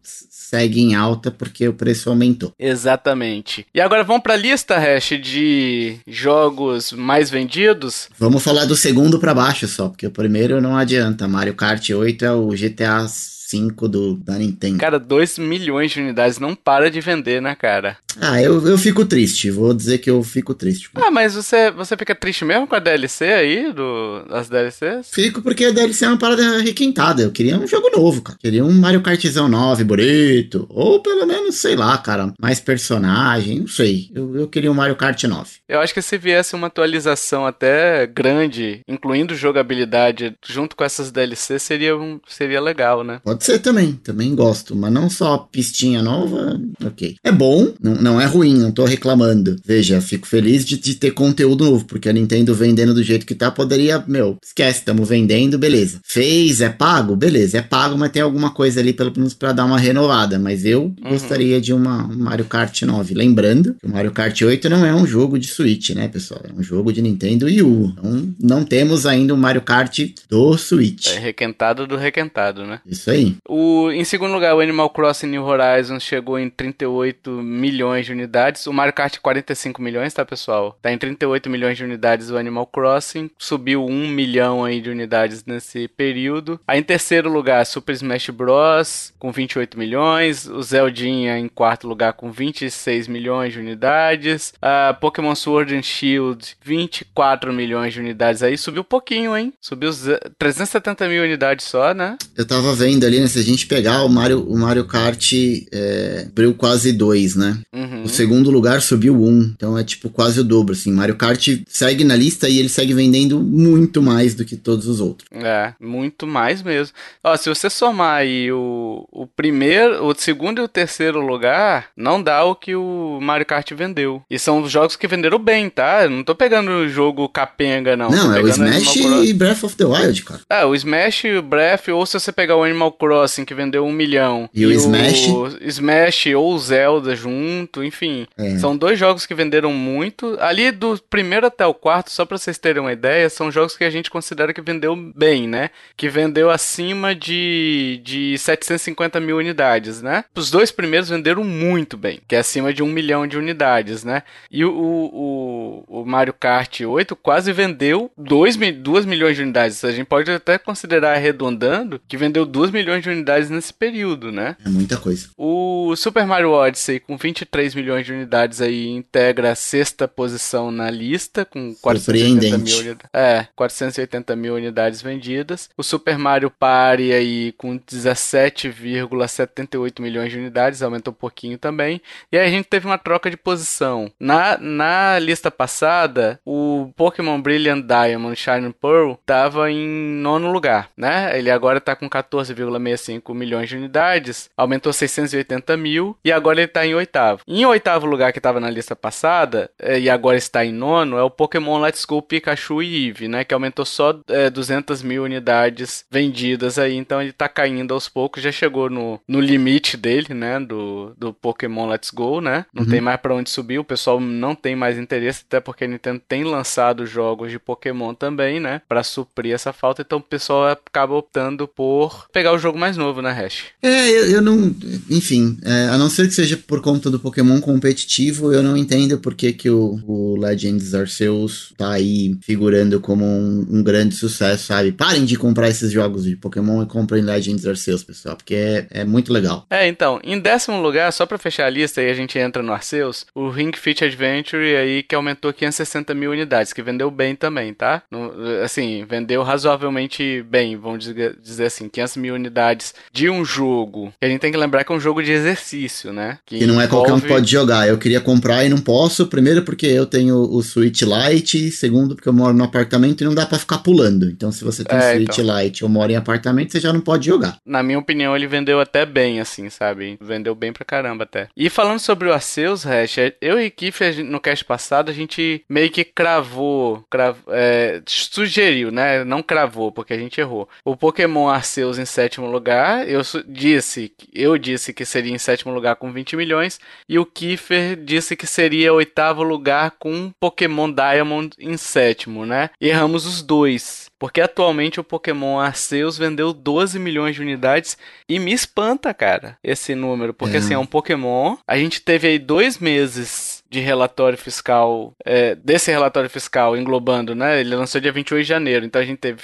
segue 0.49 0.81
em 0.81 0.95
alta 0.95 1.31
porque 1.31 1.67
o 1.67 1.73
preço 1.73 2.11
aumentou. 2.11 2.53
Exatamente. 2.59 3.67
E 3.75 3.81
agora 3.81 4.05
vamos 4.05 4.23
para 4.23 4.35
a 4.35 4.37
lista, 4.37 4.77
Hash, 4.77 5.21
de 5.21 5.97
jogos 6.07 6.93
mais 6.93 7.31
vendidos? 7.31 8.09
Vamos 8.19 8.43
falar 8.43 8.65
do 8.67 8.77
segundo 8.77 9.19
para 9.19 9.35
baixo 9.35 9.67
só, 9.67 9.89
porque 9.89 10.07
o 10.07 10.11
primeiro 10.11 10.61
não 10.61 10.77
adianta. 10.77 11.27
Mario 11.27 11.55
Kart 11.55 11.89
8 11.91 12.25
é 12.25 12.33
o 12.33 12.49
GTA 12.49 13.07
5 13.49 13.89
do, 13.89 14.15
da 14.17 14.39
Nintendo. 14.39 14.79
Cara, 14.79 14.99
2 14.99 15.39
milhões 15.39 15.91
de 15.91 16.01
unidades 16.01 16.39
não 16.39 16.55
para 16.55 16.91
de 16.91 17.01
vender, 17.01 17.43
né, 17.43 17.55
cara? 17.55 17.99
Ah, 18.21 18.41
eu, 18.41 18.67
eu 18.67 18.79
fico 18.79 19.05
triste. 19.05 19.51
Vou 19.51 19.75
dizer 19.75 19.99
que 19.99 20.09
eu 20.09 20.23
fico 20.23 20.55
triste. 20.55 20.89
Ah, 20.95 21.11
mas 21.11 21.35
você, 21.35 21.71
você 21.71 21.97
fica 21.97 22.15
triste 22.15 22.45
mesmo 22.45 22.67
com 22.67 22.75
a 22.75 22.79
DLC 22.79 23.25
aí, 23.27 23.73
do, 23.73 24.25
das 24.29 24.49
DLCs? 24.49 25.11
Fico 25.11 25.43
porque 25.43 25.65
a 25.65 25.73
DLC 25.73 26.05
é 26.05 26.09
uma 26.09 26.19
parada 26.19 26.59
requentada. 26.59 27.23
Eu 27.23 27.33
queria 27.33 27.59
um 27.59 27.67
jogo 27.67 27.91
novo, 27.91 28.23
cara. 28.23 28.39
Queria 28.41 28.65
um 28.65 28.73
Mario 28.73 29.03
Kartzão 29.03 29.49
9 29.49 29.85
bonito. 29.85 30.67
Ou 30.71 31.01
pelo 31.01 31.27
menos, 31.27 31.57
sei 31.57 31.77
lá, 31.77 31.97
cara, 31.99 32.33
mais 32.41 32.61
personagem. 32.61 33.61
Não 33.61 33.69
sei. 33.69 34.11
Eu, 34.15 34.37
eu 34.37 34.49
queria 34.49 34.71
um 34.71 34.75
Mario 34.75 34.97
Kart 34.97 35.23
9. 35.23 35.51
Eu 35.69 35.81
acho 35.81 35.93
que 35.93 36.03
se 36.03 36.17
viesse 36.17 36.55
uma 36.55 36.69
atualização 36.69 37.47
até 37.47 38.07
grande, 38.07 38.81
incluindo 38.89 39.35
jogabilidade, 39.35 40.37
junto 40.47 40.77
com 40.77 40.85
essas 40.85 41.11
DLCs, 41.11 41.63
seria, 41.63 41.97
um, 41.97 42.21
seria 42.29 42.61
legal, 42.61 43.03
né? 43.03 43.21
Pode 43.25 43.34
ser 43.41 43.59
também, 43.59 43.93
também 43.93 44.35
gosto, 44.35 44.77
mas 44.77 44.93
não 44.93 45.11
só 45.11 45.39
pistinha 45.39 46.03
nova, 46.03 46.61
ok. 46.85 47.17
É 47.23 47.33
bom, 47.33 47.73
não, 47.83 47.95
não 47.95 48.21
é 48.21 48.27
ruim, 48.27 48.55
não 48.55 48.71
tô 48.71 48.85
reclamando. 48.85 49.57
Veja, 49.65 50.01
fico 50.01 50.27
feliz 50.27 50.65
de, 50.65 50.77
de 50.77 50.95
ter 50.95 51.13
conteúdo 51.13 51.65
novo, 51.65 51.85
porque 51.85 52.09
a 52.09 52.13
Nintendo 52.13 52.55
vendendo 52.55 52.95
do 52.95 53.03
jeito 53.03 53.27
que 53.27 53.35
tá, 53.35 53.51
poderia, 53.51 54.03
meu, 54.07 54.39
esquece, 54.43 54.81
estamos 54.81 55.09
vendendo, 55.09 55.59
beleza. 55.59 56.01
Fez, 56.05 56.61
é 56.61 56.69
pago? 56.69 57.17
Beleza, 57.17 57.59
é 57.59 57.63
pago, 57.63 57.97
mas 57.97 58.11
tem 58.11 58.23
alguma 58.23 58.51
coisa 58.51 58.81
ali 58.81 58.93
pelo 58.93 59.13
menos 59.17 59.35
pra 59.35 59.53
dar 59.53 59.65
uma 59.65 59.79
renovada. 59.79 60.39
Mas 60.39 60.65
eu 60.65 60.95
uhum. 61.03 61.11
gostaria 61.11 61.61
de 61.61 61.73
uma 61.73 62.05
um 62.05 62.17
Mario 62.17 62.45
Kart 62.45 62.83
9. 62.83 63.15
Lembrando 63.15 63.75
que 63.75 63.87
o 63.87 63.91
Mario 63.91 64.13
Kart 64.13 64.41
8 64.41 64.69
não 64.69 64.85
é 64.85 64.95
um 64.95 65.07
jogo 65.07 65.39
de 65.39 65.47
Switch, 65.47 65.91
né, 65.91 66.09
pessoal? 66.09 66.41
É 66.49 66.53
um 66.53 66.63
jogo 66.63 66.93
de 66.93 67.03
Nintendo 67.03 67.47
Wii 67.47 67.63
U. 67.63 67.93
Então 67.93 68.35
não 68.41 68.65
temos 68.65 69.07
ainda 69.07 69.33
o 69.33 69.37
um 69.37 69.41
Mario 69.41 69.63
Kart 69.63 70.01
do 70.29 70.57
Switch. 70.57 71.09
É 71.09 71.19
requentado 71.19 71.87
do 71.87 71.97
requentado, 71.97 72.67
né? 72.67 72.81
Isso 72.87 73.11
aí. 73.11 73.24
O, 73.49 73.91
em 73.91 74.05
segundo 74.05 74.33
lugar, 74.33 74.55
o 74.55 74.61
Animal 74.61 74.91
Crossing 74.91 75.27
New 75.27 75.45
Horizons 75.45 76.03
chegou 76.03 76.39
em 76.39 76.49
38 76.49 77.31
milhões 77.31 78.07
de 78.07 78.13
unidades. 78.13 78.67
O 78.67 78.73
Mario 78.73 78.93
Kart 78.93 79.19
45 79.19 79.81
milhões, 79.81 80.15
tá, 80.15 80.25
pessoal? 80.25 80.79
Tá 80.81 80.93
em 80.93 80.99
38 80.99 81.49
milhões 81.49 81.77
de 81.77 81.85
unidades 81.85 82.31
o 82.31 82.37
Animal 82.37 82.67
Crossing. 82.67 83.31
Subiu 83.39 83.85
1 83.85 84.09
milhão 84.09 84.65
aí 84.65 84.81
de 84.81 84.91
unidades 84.91 85.45
nesse 85.45 85.89
período. 85.89 86.61
Aí 86.67 86.81
em 86.81 86.83
terceiro 86.83 87.31
lugar, 87.31 87.65
Super 87.67 87.93
Smash 87.93 88.31
Bros. 88.31 89.13
com 89.19 89.33
28 89.33 89.79
milhões. 89.79 90.47
O 90.47 90.63
Zeldinha 90.63 91.39
em 91.39 91.49
quarto 91.49 91.87
lugar 91.87 92.13
com 92.15 92.31
26 92.31 93.09
milhões 93.09 93.53
de 93.53 93.59
unidades. 93.59 94.53
A 94.61 94.97
Pokémon 94.99 95.35
Sword 95.35 95.75
and 95.75 95.83
Shield, 95.83 96.57
24 96.63 97.53
milhões 97.53 97.93
de 97.93 98.01
unidades 98.01 98.43
aí. 98.43 98.57
Subiu 98.57 98.85
pouquinho, 98.85 99.37
hein? 99.37 99.53
Subiu 99.61 99.91
370 100.39 101.09
mil 101.09 101.23
unidades 101.23 101.67
só, 101.67 101.95
né? 101.95 102.17
Eu 102.37 102.47
tava 102.47 102.75
vendo 102.75 103.05
ali, 103.05 103.14
né? 103.21 103.27
Se 103.27 103.39
a 103.39 103.43
gente 103.43 103.67
pegar 103.67 104.05
o 104.05 104.09
Mario, 104.09 104.41
o 104.49 104.59
Mario 104.59 104.85
Kart 104.85 105.33
é, 105.73 106.27
abriu 106.27 106.55
quase 106.55 106.93
2, 106.93 107.37
né? 107.37 107.59
Uhum. 107.75 107.94
O 108.05 108.09
segundo 108.09 108.51
lugar 108.51 108.83
subiu 108.83 109.15
1. 109.15 109.27
Um, 109.27 109.53
então 109.57 109.79
é 109.79 109.83
tipo 109.83 110.11
quase 110.11 110.39
o 110.39 110.45
dobro, 110.45 110.75
assim. 110.75 110.93
Mario 110.93 111.17
Kart 111.17 111.49
segue 111.67 112.05
na 112.05 112.15
lista 112.15 112.49
e 112.49 112.59
ele 112.59 112.69
segue 112.69 112.93
vendendo 112.93 113.41
muito 113.41 114.03
mais 114.03 114.35
do 114.35 114.45
que 114.45 114.57
todos 114.57 114.87
os 114.87 115.01
outros. 115.01 115.27
É, 115.33 115.73
muito 115.81 116.27
mais 116.27 116.63
mesmo. 116.63 116.95
Ó, 117.23 117.35
se 117.37 117.49
você 117.49 117.71
somar 117.71 118.19
aí 118.19 118.53
o, 118.53 119.09
o 119.11 119.27
primeiro, 119.27 120.05
o 120.05 120.15
segundo 120.15 120.61
e 120.61 120.65
o 120.65 120.69
terceiro 120.69 121.21
lugar, 121.21 121.87
não 121.97 122.23
dá 122.23 122.45
o 122.45 122.55
que 122.55 122.77
o 122.77 123.19
Mario 123.23 123.47
Kart 123.47 123.73
vendeu. 123.73 124.23
E 124.31 124.39
são 124.39 124.63
os 124.63 124.71
jogos 124.71 124.97
que 124.97 125.09
venderam 125.09 125.39
bem, 125.39 125.71
tá? 125.71 126.05
Eu 126.05 126.11
não 126.11 126.23
tô 126.23 126.35
pegando 126.35 126.71
o 126.71 126.89
jogo 126.89 127.27
capenga, 127.29 127.97
não. 127.97 128.11
Não, 128.11 128.37
é 128.37 128.43
o 128.43 128.49
Smash 128.49 128.97
e 128.97 129.33
Breath 129.33 129.65
of 129.65 129.77
the 129.77 129.85
Wild, 129.85 130.23
cara. 130.25 130.41
É, 130.51 130.65
o 130.67 130.75
Smash 130.75 131.25
e 131.25 131.37
o 131.37 131.43
Breath, 131.43 131.89
ou 131.89 132.05
se 132.05 132.21
você 132.21 132.31
pegar 132.31 132.57
o 132.57 132.63
Animal 132.63 132.93
Crossing, 132.93 133.47
que 133.47 133.55
vendeu 133.55 133.85
um 133.87 133.93
milhão. 133.93 134.49
E, 134.53 134.61
e 134.61 134.67
o 134.67 134.73
Smash? 134.73 135.29
O 135.29 135.49
Smash 135.63 136.27
ou 136.37 136.55
o 136.55 136.59
Zelda 136.59 137.17
junto, 137.17 137.83
enfim. 137.83 137.94
É. 138.37 138.59
São 138.59 138.77
dois 138.77 138.99
jogos 138.99 139.27
que 139.27 139.35
venderam 139.35 139.73
muito. 139.73 140.37
Ali 140.41 140.71
do 140.71 141.01
primeiro 141.09 141.47
até 141.47 141.67
o 141.67 141.75
quarto, 141.75 142.11
só 142.11 142.25
pra 142.25 142.39
vocês 142.39 142.59
terem 142.59 142.81
uma 142.81 142.93
ideia, 142.93 143.31
são 143.31 143.51
jogos 143.51 143.77
que 143.77 143.85
a 143.85 143.91
gente 143.91 144.11
considera 144.11 144.53
que 144.53 144.61
vendeu 144.61 144.95
bem, 144.97 145.49
né? 145.49 145.71
Que 145.97 146.09
vendeu 146.09 146.51
acima 146.51 147.15
de, 147.15 148.01
de 148.03 148.37
750 148.39 149.21
mil 149.21 149.37
unidades, 149.37 150.03
né? 150.03 150.25
Os 150.35 150.51
dois 150.51 150.71
primeiros 150.71 151.09
venderam 151.09 151.45
muito 151.45 151.97
bem, 151.97 152.21
que 152.27 152.37
é 152.37 152.39
acima 152.39 152.73
de 152.73 152.83
um 152.83 152.87
milhão 152.87 153.27
de 153.27 153.39
unidades, 153.39 154.05
né? 154.05 154.23
E 154.51 154.65
o, 154.65 154.71
o, 154.73 155.85
o 156.01 156.05
Mario 156.05 156.33
Kart 156.33 156.81
8 156.81 157.17
quase 157.17 157.53
vendeu 157.53 158.11
2 158.17 158.57
milhões 158.57 159.37
de 159.37 159.43
unidades. 159.43 159.85
A 159.85 159.93
gente 159.93 160.07
pode 160.07 160.31
até 160.31 160.59
considerar 160.59 161.15
arredondando 161.15 162.01
que 162.07 162.17
vendeu 162.17 162.45
2 162.45 162.71
milhões 162.71 163.03
de 163.03 163.11
unidades 163.11 163.51
nesse 163.51 163.73
período, 163.73 164.33
né? 164.33 164.57
É 164.65 164.69
muita 164.69 164.97
coisa. 164.97 165.29
O 165.37 165.95
Super 165.97 166.27
Mario 166.27 166.51
Odyssey, 166.51 167.01
com 167.01 167.17
23 167.17 167.75
milhões 167.75 167.84
de 167.85 168.13
unidades 168.13 168.61
aí, 168.61 168.89
integra 168.89 169.53
a 169.53 169.55
sexta 169.55 170.09
posição 170.09 170.71
na 170.71 170.91
lista, 170.91 171.45
com 171.45 171.75
480 171.75 172.59
mil, 172.59 172.97
é, 173.13 173.47
480 173.55 174.35
mil 174.37 174.55
unidades 174.55 175.03
vendidas. 175.03 175.69
O 175.77 175.83
Super 175.83 176.17
Mario 176.19 176.51
Party 176.51 177.13
aí, 177.13 177.53
com 177.53 177.79
17,78 177.79 180.01
milhões 180.01 180.33
de 180.33 180.39
unidades, 180.39 180.83
aumentou 180.83 181.13
um 181.13 181.17
pouquinho 181.17 181.59
também. 181.59 182.01
E 182.31 182.39
aí 182.39 182.47
a 182.47 182.51
gente 182.51 182.67
teve 182.67 182.87
uma 182.87 182.99
troca 182.99 183.31
de 183.31 183.37
posição. 183.37 184.11
Na, 184.19 184.57
na 184.59 185.19
lista 185.19 185.51
passada, 185.51 186.41
o 186.45 186.91
Pokémon 186.97 187.41
Brilliant 187.41 187.85
Diamond 187.85 188.37
Shining 188.37 188.73
Pearl 188.73 189.13
estava 189.13 189.71
em 189.71 189.87
nono 189.87 190.51
lugar, 190.51 190.91
né? 190.97 191.39
Ele 191.39 191.51
agora 191.51 191.79
está 191.79 191.97
com 191.97 192.09
14,65 192.09 193.35
milhões 193.35 193.69
de 193.69 193.77
unidades, 193.77 194.49
aumentou 194.57 194.91
680 194.93 195.77
mil 195.77 196.17
e 196.25 196.33
agora 196.33 196.61
ele 196.61 196.67
está 196.67 196.87
em 196.87 196.95
oitavo. 196.95 197.43
Em 197.47 197.65
oitavo 197.75 198.07
lugar 198.07 198.33
que 198.33 198.39
estava 198.39 198.61
na 198.61 198.69
lista 198.69 198.95
passada 198.95 199.71
é, 199.79 199.99
e 199.99 200.11
agora 200.11 200.37
está 200.37 200.65
em 200.65 200.73
nono 200.73 201.17
é 201.17 201.23
o 201.23 201.31
Pokémon 201.31 201.81
Let's 201.81 202.05
Go 202.05 202.21
Pikachu 202.21 202.83
e 202.83 203.07
Eevee, 203.07 203.29
né? 203.29 203.45
Que 203.45 203.55
aumentou 203.55 203.85
só 203.85 204.21
é, 204.29 204.51
200 204.51 205.03
mil 205.03 205.25
unidades 205.25 206.05
vendidas 206.11 206.79
aí, 206.79 206.95
então 206.95 207.21
ele 207.21 207.31
está 207.31 207.49
caindo 207.49 207.95
aos 207.95 208.09
poucos, 208.09 208.43
já 208.43 208.53
chegou 208.53 208.91
no, 208.91 209.21
no 209.27 209.41
limite 209.41 209.97
dele, 209.97 210.35
né? 210.35 210.61
Do, 210.61 211.15
do 211.17 211.33
Pokémon 211.33 211.89
Let's 211.89 212.11
Go, 212.11 212.41
né? 212.41 212.67
Não 212.73 212.85
uhum. 212.85 212.91
tem 212.91 213.01
mais 213.01 213.21
para 213.21 213.35
onde 213.35 213.51
subir, 213.51 213.79
o 213.79 213.85
pessoal 213.85 214.21
não 214.21 214.55
tem 214.55 214.77
mais 214.77 214.99
interesse, 214.99 215.45
até 215.47 215.61
porque 215.61 215.85
a 215.85 215.89
Nintendo 215.89 216.21
tem 216.27 216.45
lançado 216.45 217.07
jogos 217.07 217.51
de 217.51 217.59
Pokémon 217.59 218.15
também, 218.15 218.61
né? 218.61 218.83
Para 218.89 219.03
suprir 219.03 219.55
essa 219.55 219.73
falta, 219.73 220.03
então 220.03 220.19
o 220.19 220.23
pessoal 220.23 220.69
acaba 220.69 221.15
optando 221.15 221.67
por 221.67 222.27
pegar 222.33 222.53
o 222.53 222.59
jogo 222.59 222.75
jogo 222.75 222.79
mais 222.79 222.97
novo, 222.97 223.23
né, 223.23 223.31
Hash? 223.31 223.67
É, 223.81 224.11
eu, 224.11 224.31
eu 224.33 224.43
não. 224.43 224.75
Enfim, 225.09 225.57
é, 225.63 225.89
a 225.89 225.97
não 225.97 226.11
ser 226.11 226.27
que 226.27 226.35
seja 226.35 226.57
por 226.57 226.81
conta 226.83 227.11
do 227.11 227.21
Pokémon 227.21 227.61
competitivo, 227.65 228.53
eu 228.53 228.63
não 228.63 228.77
entendo 228.77 229.19
por 229.19 229.35
que, 229.35 229.51
que 229.55 229.71
o, 229.71 229.99
o 230.07 230.37
Legends 230.37 230.95
Arceus 230.95 231.73
tá 231.79 231.93
aí 231.93 232.37
figurando 232.43 233.01
como 233.01 233.25
um, 233.25 233.67
um, 233.71 233.83
grande 233.83 234.15
sucesso, 234.15 234.67
sabe? 234.67 234.93
Parem 234.93 235.25
de 235.25 235.37
comprar 235.37 235.69
esses 235.69 235.91
jogos 235.91 236.25
de 236.25 236.37
Pokémon 236.37 236.83
e 236.83 236.87
comprem 236.87 237.23
Legends 237.23 237.67
Arceus, 237.67 238.05
pessoal, 238.05 238.37
porque 238.37 238.55
é, 238.55 238.87
é 238.91 239.05
muito 239.05 239.33
legal. 239.33 239.67
É, 239.71 239.89
então, 239.89 240.21
em 240.23 240.39
décimo 240.39 240.81
lugar, 240.83 241.11
só 241.11 241.25
pra 241.25 241.39
fechar 241.39 241.65
a 241.65 241.71
lista 241.71 242.03
e 242.03 242.11
a 242.11 242.15
gente 242.15 242.39
entra 242.39 242.63
no 242.63 242.73
Arceus, 242.73 243.25
o 243.35 243.49
Ring 243.49 243.73
Fit 243.75 244.05
Adventure 244.05 244.77
aí 244.77 245.03
que 245.03 245.15
aumentou 245.15 245.51
560 245.51 246.13
mil 246.13 246.33
unidades, 246.33 246.75
que 246.75 246.83
vendeu 246.83 247.11
bem 247.11 247.35
também, 247.35 247.73
tá? 247.73 248.03
No, 248.11 248.31
assim, 248.63 249.07
vendeu 249.09 249.43
razoavelmente 249.43 250.43
bem, 250.43 250.77
vamos 250.77 251.11
dizer 251.43 251.65
assim, 251.65 251.89
500 251.89 252.17
mil 252.19 252.35
unidades 252.35 252.95
de 253.11 253.31
um 253.31 253.43
jogo. 253.43 254.13
E 254.21 254.27
a 254.27 254.29
gente 254.29 254.41
tem 254.41 254.53
que 254.53 254.59
lembrar 254.59 254.85
que 254.85 254.93
é 254.93 254.95
um 254.95 255.01
jogo 255.01 255.23
de 255.23 255.33
exercício, 255.33 256.13
né? 256.13 256.39
Que, 256.45 256.59
que 256.59 256.67
não 256.67 256.79
é 256.79 256.87
qualquer 256.87 257.15
um 257.15 257.21
pode 257.21 257.54
jogar. 257.55 257.89
Eu 257.89 257.99
queria 257.99 258.21
comprar 258.21 258.65
e 258.65 258.69
não 258.69 258.79
posso, 258.79 259.27
primeiro 259.27 259.63
porque 259.63 259.87
eu 259.87 260.07
tenho 260.07 260.37
o 260.37 260.63
Switch 260.63 261.03
Lite, 261.03 261.71
segundo 261.71 262.15
porque 262.15 262.29
eu 262.29 262.33
moro 262.33 262.55
no 262.55 262.65
apartamento 262.65 263.21
e 263.21 263.25
não 263.25 263.35
dá 263.35 263.47
para 263.47 263.59
ficar 263.59 263.79
pulando. 263.79 264.29
Então 264.29 264.51
se 264.51 264.65
você 264.65 264.85
tem 264.85 264.99
é, 264.99 265.15
Switch 265.15 265.39
então. 265.39 265.63
Lite 265.63 265.85
ou 265.85 265.91
mora 265.91 266.13
em 266.13 266.17
apartamento, 266.17 266.73
você 266.73 266.81
já 266.81 266.93
não 266.93 267.01
pode 267.01 267.27
jogar. 267.27 267.59
Na 267.65 267.83
minha 267.83 267.99
opinião, 267.99 268.35
ele 268.35 268.47
vendeu 268.47 268.81
até 268.81 269.07
bem, 269.07 269.41
assim, 269.41 269.71
sabe? 269.71 270.19
Vendeu 270.21 270.55
bem 270.55 270.73
pra 270.73 270.85
caramba 270.85 271.25
até. 271.25 271.49
E 271.57 271.71
falando 271.71 272.01
sobre 272.01 272.29
o 272.29 272.33
Arceus, 272.33 272.85
Hash, 272.85 273.17
eu 273.41 273.61
e 273.61 273.71
Kiff, 273.71 274.23
no 274.23 274.41
cast 274.41 274.65
passado, 274.65 275.11
a 275.11 275.15
gente 275.15 275.65
meio 275.69 275.91
que 275.91 276.05
cravou, 276.05 277.05
crav, 277.09 277.39
é, 277.49 278.03
sugeriu, 278.07 278.91
né? 278.91 279.25
Não 279.25 279.43
cravou, 279.43 279.93
porque 279.93 280.13
a 280.13 280.19
gente 280.19 280.41
errou. 280.41 280.69
O 280.85 280.97
Pokémon 280.97 281.49
Arceus 281.49 281.99
em 281.99 282.05
sétimo 282.05 282.51
lugar, 282.51 283.09
eu 283.09 283.21
disse, 283.47 284.13
eu 284.33 284.59
disse 284.59 284.93
que 284.93 285.05
seria 285.05 285.33
em 285.33 285.39
sétimo 285.39 285.73
lugar 285.73 285.97
com 285.97 286.13
20 286.13 286.37
milhões, 286.37 286.81
e 287.09 287.19
o 287.19 287.27
Kiefer 287.35 287.97
disse 287.97 288.37
que 288.37 288.47
seria 288.47 288.93
oitavo 288.93 289.43
lugar 289.43 289.93
com 289.99 290.31
Pokémon 290.41 290.91
Diamond 290.91 291.55
em 291.59 291.77
sétimo, 291.77 292.47
né? 292.47 292.71
Erramos 292.81 293.27
os 293.27 293.43
dois. 293.43 294.07
Porque 294.19 294.41
atualmente 294.41 295.01
o 295.01 295.05
Pokémon 295.05 295.59
Arceus 295.59 296.17
vendeu 296.17 296.53
12 296.53 296.99
milhões 296.99 297.35
de 297.35 297.43
unidades 297.43 297.99
e 298.29 298.39
me 298.39 298.53
espanta, 298.53 299.13
cara, 299.13 299.59
esse 299.63 299.95
número. 299.95 300.33
Porque 300.33 300.57
é. 300.57 300.59
assim, 300.61 300.75
é 300.75 300.79
um 300.79 300.87
Pokémon. 300.87 301.57
A 301.69 301.77
gente 301.77 302.01
teve 302.01 302.29
aí 302.29 302.39
dois 302.39 302.79
meses 302.79 303.54
de 303.75 303.81
relatório 303.81 304.39
fiscal, 304.39 305.13
é, 305.25 305.57
desse 305.57 305.91
relatório 305.91 306.31
fiscal 306.31 306.77
englobando, 306.77 307.35
né? 307.35 307.61
Ele 307.61 307.75
lançou 307.75 308.01
dia 308.01 308.13
28 308.13 308.43
de 308.43 308.49
janeiro, 308.49 308.87
então 308.87 309.03
a 309.03 309.05
gente 309.05 309.19
teve 309.19 309.41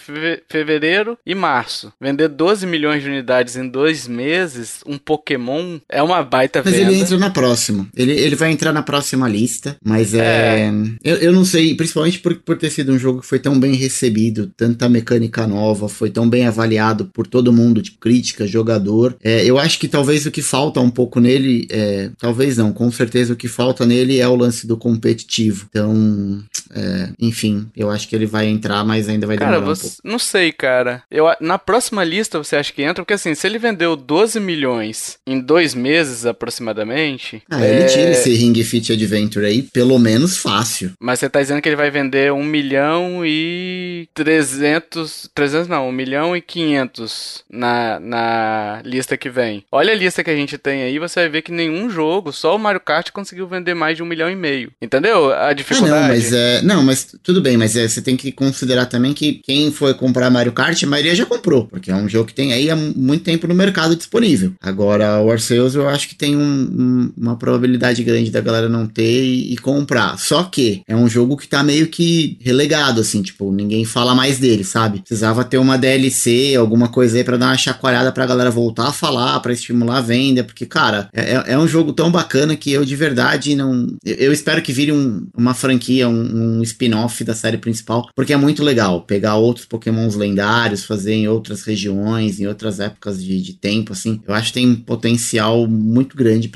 fevereiro 0.49 1.19
e 1.27 1.35
março. 1.35 1.93
Vender 2.01 2.29
12 2.29 2.67
milhões 2.67 3.03
de 3.03 3.09
unidades 3.09 3.57
em 3.57 3.69
dois 3.69 4.07
meses, 4.07 4.83
um 4.87 4.97
Pokémon, 4.97 5.79
é 5.89 6.03
uma 6.03 6.23
baita 6.23 6.63
mas 6.65 6.73
venda. 6.73 6.87
Mas 6.87 6.95
ele 6.95 7.03
entra 7.03 7.19
na 7.19 7.31
próxima. 7.31 7.89
Ele, 7.97 8.13
ele 8.13 8.37
vai 8.37 8.53
entrar 8.53 8.73
na 8.73 8.83
próxima 8.83 9.29
lista, 9.29 9.77
mas 9.85 10.15
é... 10.15 10.21
é... 10.21 10.73
Eu, 11.03 11.17
eu 11.17 11.33
não 11.33 11.45
sei, 11.45 11.75
principalmente 11.75 12.21
por, 12.21 12.37
por 12.37 12.57
ter 12.57 12.71
sido 12.71 12.93
um 12.93 12.99
jogo 12.99 13.21
que 13.21 13.27
foi 13.27 13.39
tão 13.39 13.59
bem 13.59 13.75
recebido, 13.75 14.53
tanta 14.57 14.89
mecânica 14.89 15.47
nova, 15.47 15.89
foi 15.89 16.11
tão 16.11 16.29
bem 16.29 16.47
avaliado 16.47 17.07
por 17.07 17.27
todo 17.27 17.53
mundo, 17.53 17.83
tipo 17.83 17.99
crítica, 17.99 18.47
jogador. 18.47 19.17
É, 19.23 19.45
eu 19.45 19.59
acho 19.59 19.79
que 19.79 19.89
talvez 19.89 20.25
o 20.25 20.31
que 20.31 20.43
falta 20.43 20.81
um 20.81 20.91
pouco 20.91 21.19
nele, 21.19 21.67
é, 21.71 22.11
talvez 22.19 22.57
não, 22.57 22.73
com 22.73 22.91
certeza 22.91 23.33
o 23.33 23.37
que 23.37 23.49
falta 23.49 23.85
nele 23.85 24.20
é 24.21 24.29
o 24.29 24.37
lance 24.37 24.67
do 24.67 24.77
competitivo. 24.77 25.67
Então, 25.71 26.43
é, 26.75 27.11
enfim, 27.19 27.69
eu 27.77 27.91
acho 27.91 28.09
que 28.09 28.15
ele 28.15 28.27
vai 28.27 28.47
entrar, 28.47 28.85
mas 28.85 29.09
ainda 29.09 29.27
vai 29.27 29.37
demorar 29.37 29.59
cara, 29.59 29.67
você, 29.67 29.87
um 29.87 29.91
pouco. 29.91 30.03
Não 30.05 30.19
sei, 30.19 30.53
cara. 30.53 31.03
Eu, 31.11 31.27
na 31.41 31.59
próxima 31.59 32.05
lista 32.05 32.39
você 32.39 32.57
acha 32.57 32.73
que 32.73 32.83
entra? 32.83 33.03
Porque 33.03 33.15
assim, 33.15 33.35
se 33.35 33.47
ele 33.47 33.59
vendeu 33.59 33.97
12 33.97 34.39
milhões 34.41 35.19
em 35.27 35.41
dois 35.41 35.75
meses 35.75 36.27
aproximadamente... 36.27 37.43
Ah, 37.51 37.65
é... 37.65 37.81
ele 37.81 37.89
tira 37.89 38.11
esse 38.11 38.33
Ring 38.35 38.55
Fit 38.63 38.93
Adventure 38.93 39.47
aí, 39.47 39.63
pelo 39.63 39.99
menos 39.99 40.37
fácil. 40.37 40.93
Mas 41.01 41.19
você 41.19 41.29
tá 41.29 41.41
dizendo 41.41 41.61
que 41.61 41.69
ele 41.69 41.77
vai 41.77 41.91
vender 41.91 42.33
1 42.33 42.45
milhão 42.45 43.23
e 43.25 44.09
300... 44.15 45.31
300 45.35 45.69
não, 45.69 45.89
1 45.89 45.93
milhão 45.93 46.37
e 46.37 46.41
500 46.41 47.45
na, 47.51 48.01
na 48.01 48.83
lista 48.85 49.17
que 49.17 49.29
vem. 49.29 49.65
Olha 49.71 49.93
a 49.93 49.97
lista 49.97 50.23
que 50.23 50.31
a 50.31 50.37
gente 50.37 50.59
tem 50.59 50.83
aí, 50.83 50.99
você 50.99 51.21
vai 51.21 51.29
ver 51.29 51.43
que 51.43 51.53
nenhum 51.53 51.91
jogo, 51.91 52.33
só 52.33 52.55
o 52.55 52.59
Mario 52.59 52.81
Kart 52.81 53.11
conseguiu 53.11 53.47
vender 53.47 53.75
mais 53.75 53.97
de 53.97 54.00
um 54.03 54.07
milhão 54.07 54.31
e 54.31 54.37
meio. 54.37 54.71
Entendeu? 54.81 55.33
A 55.33 55.53
dificuldade. 55.53 55.93
Ah, 55.93 56.01
não, 56.01 56.09
mas 56.09 56.33
é. 56.33 56.63
Não, 56.63 56.83
mas 56.83 57.15
tudo 57.23 57.41
bem, 57.41 57.57
mas 57.57 57.77
é, 57.77 57.87
você 57.87 58.01
tem 58.01 58.17
que 58.17 58.33
considerar 58.33 58.87
também 58.87 59.13
que 59.13 59.35
quem 59.45 59.71
foi 59.71 59.95
comprar 59.95 60.31
Mario 60.31 60.53
Kart, 60.53 60.83
a 60.83 60.87
maioria 60.87 61.15
já 61.15 61.27
comprou, 61.27 61.67
porque 61.67 61.91
é 61.91 61.95
um 61.95 62.09
jogo 62.09 62.29
que 62.29 62.35
tem 62.35 62.53
aí 62.53 62.71
há 62.71 62.77
muito 62.77 63.25
tempo 63.25 63.47
no 63.47 63.55
mercado 63.55 63.97
disponível. 63.97 64.53
Agora, 64.61 65.21
o 65.21 65.31
Arceus 65.31 65.75
eu 65.75 65.89
acho 65.89 66.09
que 66.09 66.15
tem 66.15 66.37
um, 66.37 66.41
um, 66.43 67.13
uma 67.17 67.37
probabilidade 67.37 68.03
grande 68.03 68.31
da 68.31 68.41
galera 68.41 68.69
não 68.69 68.87
ter 68.87 69.25
e, 69.25 69.53
e, 69.53 69.57
comprar. 69.59 70.19
Só 70.19 70.45
que 70.45 70.83
é 70.87 70.97
um 70.97 71.09
jogo 71.09 71.37
que 71.37 71.49
tá 71.49 71.63
meio 71.63 71.89
que 71.89 72.39
relegado, 72.41 73.01
assim, 73.01 73.23
tipo, 73.23 73.53
ninguém 73.53 73.85
fala 73.85 74.15
mais 74.15 74.39
dele, 74.39 74.65
sabe? 74.65 75.01
Precisava 75.01 75.45
ter 75.45 75.59
uma 75.59 75.79
DLC, 75.79 76.55
alguma 76.57 76.89
coisa 76.89 77.17
aí 77.17 77.25
pra 77.25 77.37
dar 77.37 77.47
uma 77.47 77.57
chacoalhada 77.59 78.13
pra 78.13 78.27
galera 78.27 78.51
voltar 78.51 78.89
a 78.89 78.93
falar, 78.93 79.41
pra 79.41 79.53
estimular 79.53 79.99
a 79.99 80.03
venda, 80.03 80.45
porque, 80.45 80.67
cara, 80.67 81.09
é, 81.13 81.35
é, 81.35 81.45
é 81.49 81.59
um 81.59 81.69
jogo 81.69 81.93
tão 81.93 82.11
bacana 82.11 82.57
que 82.57 82.73
eu 82.73 82.85
de 82.85 82.97
verdade 82.97 83.55
não. 83.55 83.87
Eu 84.05 84.33
espero 84.33 84.63
que 84.63 84.73
vire 84.73 84.93
um, 84.93 85.27
uma 85.37 85.55
franquia, 85.55 86.09
um, 86.09 86.59
um 86.59 86.63
spin-off 86.63 87.23
da 87.25 87.35
série 87.35 87.59
principal, 87.59 88.09
porque 88.15 88.33
é 88.33 88.37
muito 88.37 88.63
legal 88.63 89.03
pegar 89.03 89.37
outros 89.37 89.67
pokémons 89.67 90.15
lendários, 90.15 90.85
fazer 90.85 91.15
em 91.15 91.29
outras 91.29 91.63
regiões, 91.63 92.41
em 92.41 92.47
outras 92.47 92.81
épocas 92.81 93.23
de, 93.23 93.41
de 93.41 93.55
tempo, 93.55 93.93
assim. 93.93 94.21
Eu 94.27 94.35
acho 94.35 94.49
que 94.49 94.61
tem 94.61 94.75
potencial 94.75 95.67
muito 95.67 96.17
grande 96.17 96.51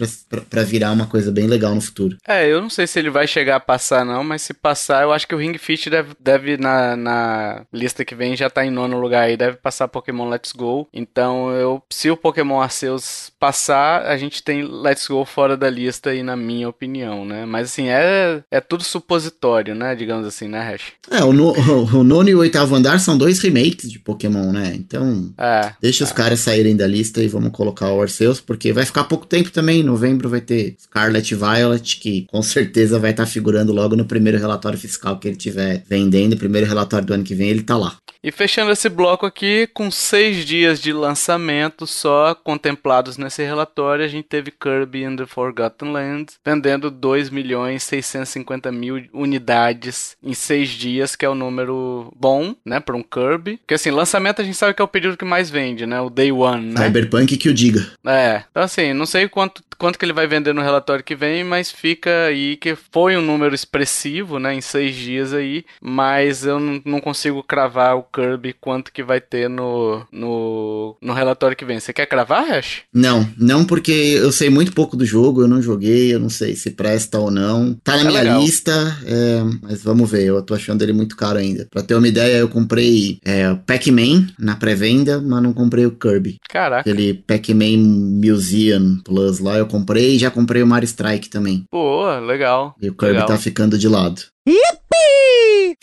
para 0.50 0.62
virar 0.62 0.92
uma 0.92 1.06
coisa 1.06 1.30
bem 1.30 1.46
legal 1.46 1.74
no 1.74 1.80
futuro. 1.80 2.16
É, 2.26 2.46
eu 2.46 2.60
não 2.60 2.70
sei 2.70 2.86
se 2.86 2.98
ele 2.98 3.10
vai 3.10 3.26
chegar 3.26 3.56
a 3.56 3.60
passar, 3.60 4.04
não, 4.04 4.24
mas 4.24 4.42
se 4.42 4.54
passar, 4.54 5.02
eu 5.02 5.12
acho 5.12 5.26
que 5.26 5.34
o 5.34 5.38
Ring 5.38 5.56
Fit 5.58 5.88
deve, 5.90 6.14
deve 6.20 6.56
na, 6.56 6.96
na 6.96 7.66
lista 7.72 8.04
que 8.04 8.14
vem, 8.14 8.36
já 8.36 8.48
tá 8.48 8.64
em 8.64 8.70
nono 8.70 8.98
lugar 8.98 9.24
aí, 9.24 9.36
deve 9.36 9.56
passar 9.56 9.88
Pokémon 9.88 10.28
Let's 10.28 10.52
Go. 10.52 10.88
Então, 10.92 11.50
eu, 11.52 11.82
se 11.90 12.10
o 12.10 12.16
Pokémon 12.16 12.60
Arceus 12.60 13.32
passar, 13.38 14.06
a 14.06 14.16
gente 14.16 14.42
tem 14.42 14.62
Let's 14.62 15.06
Go 15.06 15.24
fora 15.24 15.56
da 15.56 15.68
lista 15.68 16.10
aí, 16.10 16.22
na 16.22 16.36
minha 16.36 16.68
opinião, 16.68 17.23
né? 17.24 17.44
Mas 17.46 17.70
assim, 17.70 17.88
é, 17.88 18.42
é 18.50 18.60
tudo 18.60 18.82
supositório, 18.82 19.74
né? 19.74 19.94
Digamos 19.94 20.26
assim, 20.26 20.48
né, 20.48 20.60
Hash? 20.60 20.92
É, 21.10 21.22
o, 21.24 21.32
no, 21.32 21.52
o, 21.98 22.04
nono 22.04 22.28
e 22.28 22.34
o 22.34 22.40
oitavo 22.40 22.74
andar 22.74 22.98
são 23.00 23.16
dois 23.16 23.40
remakes 23.40 23.90
de 23.90 23.98
Pokémon, 23.98 24.52
né? 24.52 24.72
Então, 24.74 25.32
é, 25.38 25.72
deixa 25.80 26.04
é. 26.04 26.06
os 26.06 26.12
caras 26.12 26.40
saírem 26.40 26.76
da 26.76 26.86
lista 26.86 27.22
e 27.22 27.28
vamos 27.28 27.52
colocar 27.52 27.92
o 27.92 28.00
Arceus, 28.00 28.40
porque 28.40 28.72
vai 28.72 28.84
ficar 28.84 29.04
pouco 29.04 29.26
tempo 29.26 29.50
também. 29.50 29.80
Em 29.80 29.84
novembro 29.84 30.28
vai 30.28 30.40
ter 30.40 30.76
Scarlet 30.78 31.34
Violet, 31.34 31.96
que 31.96 32.26
com 32.30 32.42
certeza 32.42 32.98
vai 32.98 33.10
estar 33.10 33.24
tá 33.24 33.30
figurando 33.30 33.72
logo 33.72 33.96
no 33.96 34.04
primeiro 34.04 34.38
relatório 34.38 34.78
fiscal 34.78 35.18
que 35.18 35.28
ele 35.28 35.36
tiver 35.36 35.82
vendendo. 35.88 36.36
primeiro 36.36 36.66
relatório 36.66 37.06
do 37.06 37.14
ano 37.14 37.24
que 37.24 37.34
vem, 37.34 37.48
ele 37.48 37.62
tá 37.62 37.76
lá. 37.76 37.96
E 38.24 38.32
fechando 38.32 38.72
esse 38.72 38.88
bloco 38.88 39.26
aqui, 39.26 39.68
com 39.74 39.90
seis 39.90 40.46
dias 40.46 40.80
de 40.80 40.94
lançamento 40.94 41.86
só 41.86 42.34
contemplados 42.34 43.18
nesse 43.18 43.44
relatório, 43.44 44.02
a 44.02 44.08
gente 44.08 44.26
teve 44.26 44.50
Kirby 44.50 45.04
and 45.04 45.16
the 45.16 45.26
Forgotten 45.26 45.92
Land 45.92 46.32
vendendo 46.42 46.90
2 46.90 47.13
milhões 47.30 47.82
650 47.82 48.70
mil 48.72 49.04
unidades 49.12 50.16
em 50.22 50.34
seis 50.34 50.70
dias, 50.70 51.16
que 51.16 51.24
é 51.24 51.28
o 51.28 51.32
um 51.32 51.36
número 51.36 52.12
bom, 52.16 52.54
né, 52.64 52.80
para 52.80 52.96
um 52.96 53.02
Kirby. 53.02 53.58
Porque 53.58 53.74
assim, 53.74 53.90
lançamento 53.90 54.40
a 54.40 54.44
gente 54.44 54.56
sabe 54.56 54.74
que 54.74 54.82
é 54.82 54.84
o 54.84 54.88
período 54.88 55.16
que 55.16 55.24
mais 55.24 55.50
vende, 55.50 55.86
né, 55.86 56.00
o 56.00 56.10
Day 56.10 56.32
One, 56.32 56.72
né? 56.72 56.84
Cyberpunk 56.84 57.36
que 57.36 57.48
o 57.48 57.54
diga. 57.54 57.86
É, 58.06 58.44
então 58.50 58.62
assim, 58.62 58.92
não 58.92 59.06
sei 59.06 59.28
quanto 59.28 59.62
quanto 59.78 59.98
que 59.98 60.04
ele 60.04 60.12
vai 60.12 60.26
vender 60.26 60.52
no 60.52 60.62
relatório 60.62 61.04
que 61.04 61.14
vem, 61.14 61.44
mas 61.44 61.70
fica 61.70 62.26
aí 62.26 62.56
que 62.56 62.74
foi 62.74 63.16
um 63.16 63.22
número 63.22 63.54
expressivo, 63.54 64.38
né, 64.38 64.54
em 64.54 64.60
seis 64.60 64.94
dias 64.94 65.32
aí, 65.32 65.64
mas 65.80 66.44
eu 66.44 66.58
não 66.84 67.00
consigo 67.00 67.42
cravar 67.42 67.96
o 67.96 68.02
Kirby 68.02 68.54
quanto 68.54 68.92
que 68.92 69.02
vai 69.02 69.20
ter 69.20 69.48
no, 69.48 70.06
no, 70.10 70.96
no 71.00 71.12
relatório 71.12 71.56
que 71.56 71.64
vem. 71.64 71.80
Você 71.80 71.92
quer 71.92 72.06
cravar, 72.06 72.46
Hash? 72.46 72.82
Não, 72.92 73.28
não 73.36 73.64
porque 73.64 73.92
eu 73.92 74.32
sei 74.32 74.50
muito 74.50 74.72
pouco 74.72 74.96
do 74.96 75.04
jogo, 75.04 75.42
eu 75.42 75.48
não 75.48 75.60
joguei, 75.60 76.14
eu 76.14 76.20
não 76.20 76.30
sei 76.30 76.54
se 76.56 76.70
presta 76.70 77.18
ou 77.18 77.30
não. 77.30 77.74
Tá 77.82 77.96
na 77.96 78.02
é 78.02 78.04
minha 78.04 78.22
legal. 78.22 78.40
lista, 78.40 78.72
é, 79.04 79.42
mas 79.62 79.82
vamos 79.82 80.10
ver, 80.10 80.24
eu 80.24 80.42
tô 80.42 80.54
achando 80.54 80.82
ele 80.82 80.92
muito 80.92 81.16
caro 81.16 81.38
ainda. 81.38 81.66
Pra 81.70 81.82
ter 81.82 81.94
uma 81.94 82.08
ideia, 82.08 82.36
eu 82.36 82.48
comprei 82.48 83.18
é, 83.24 83.50
o 83.50 83.56
Pac-Man 83.56 84.26
na 84.38 84.56
pré-venda, 84.56 85.20
mas 85.20 85.42
não 85.42 85.52
comprei 85.52 85.86
o 85.86 85.92
Kirby. 85.92 86.38
Caraca. 86.48 86.80
Aquele 86.80 87.14
Pac-Man 87.14 87.78
Museum 88.24 89.00
Plus 89.04 89.38
lá, 89.38 89.58
eu 89.58 89.63
comprei 89.66 90.14
e 90.14 90.18
já 90.18 90.30
comprei 90.30 90.62
o 90.62 90.66
Mario 90.66 90.86
Strike 90.86 91.28
também. 91.28 91.64
Pô, 91.70 92.06
legal. 92.20 92.74
E 92.80 92.88
o 92.88 92.94
Kirby 92.94 93.14
legal. 93.14 93.28
tá 93.28 93.36
ficando 93.38 93.78
de 93.78 93.88
lado. 93.88 94.22
Yippee! 94.48 95.76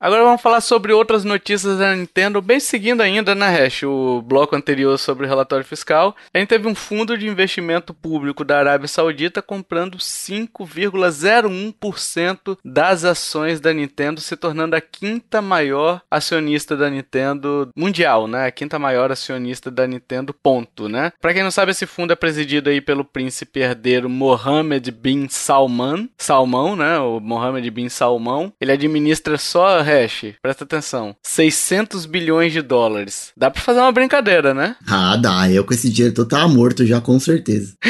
Agora 0.00 0.22
vamos 0.22 0.40
falar 0.40 0.60
sobre 0.60 0.92
outras 0.92 1.24
notícias 1.24 1.78
da 1.78 1.92
Nintendo, 1.92 2.40
bem 2.40 2.60
seguindo 2.60 3.00
ainda, 3.00 3.34
né, 3.34 3.48
Hash, 3.48 3.82
o 3.82 4.22
bloco 4.22 4.54
anterior 4.54 4.96
sobre 4.96 5.26
o 5.26 5.28
relatório 5.28 5.64
fiscal. 5.64 6.14
A 6.32 6.38
gente 6.38 6.50
teve 6.50 6.68
um 6.68 6.74
fundo 6.74 7.18
de 7.18 7.26
investimento 7.26 7.92
público 7.92 8.44
da 8.44 8.60
Arábia 8.60 8.86
Saudita 8.86 9.42
comprando 9.42 9.98
5,01% 9.98 12.56
das 12.64 13.04
ações 13.04 13.58
da 13.58 13.72
Nintendo, 13.72 14.20
se 14.20 14.36
tornando 14.36 14.76
a 14.76 14.80
quinta 14.80 15.42
maior 15.42 16.00
acionista 16.08 16.76
da 16.76 16.88
Nintendo 16.88 17.68
mundial, 17.76 18.28
né? 18.28 18.46
A 18.46 18.52
quinta 18.52 18.78
maior 18.78 19.10
acionista 19.10 19.68
da 19.68 19.84
Nintendo, 19.84 20.32
ponto, 20.32 20.88
né? 20.88 21.10
Pra 21.20 21.34
quem 21.34 21.42
não 21.42 21.50
sabe, 21.50 21.72
esse 21.72 21.86
fundo 21.86 22.12
é 22.12 22.16
presidido 22.16 22.70
aí 22.70 22.80
pelo 22.80 23.04
príncipe 23.04 23.58
herdeiro 23.58 24.08
Mohammed 24.08 24.92
bin 24.92 25.26
Salman, 25.28 26.08
Salmão, 26.16 26.76
né? 26.76 27.00
O 27.00 27.18
Mohammed 27.18 27.68
bin 27.72 27.88
Salmão. 27.88 28.52
Ele 28.60 28.70
administra 28.70 29.36
só, 29.36 29.87
Hash, 29.88 30.34
presta 30.42 30.64
atenção, 30.64 31.16
600 31.22 32.04
bilhões 32.04 32.52
de 32.52 32.60
dólares. 32.60 33.32
Dá 33.36 33.50
pra 33.50 33.62
fazer 33.62 33.80
uma 33.80 33.90
brincadeira, 33.90 34.52
né? 34.52 34.76
Ah, 34.86 35.16
dá. 35.16 35.50
Eu 35.50 35.64
com 35.64 35.72
esse 35.72 35.90
dinheiro 35.90 36.14
todo 36.14 36.28
tava 36.28 36.46
morto 36.48 36.84
já, 36.84 37.00
com 37.00 37.18
certeza. 37.18 37.74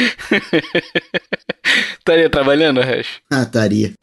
Estaria 1.99 2.29
trabalhando, 2.29 2.81
Hash? 2.81 3.19
Ah, 3.31 3.43
estaria. 3.43 3.93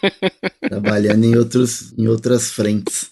Trabalhando 0.68 1.24
em, 1.24 1.36
outros, 1.36 1.92
em 1.96 2.08
outras 2.08 2.50
frentes. 2.50 3.10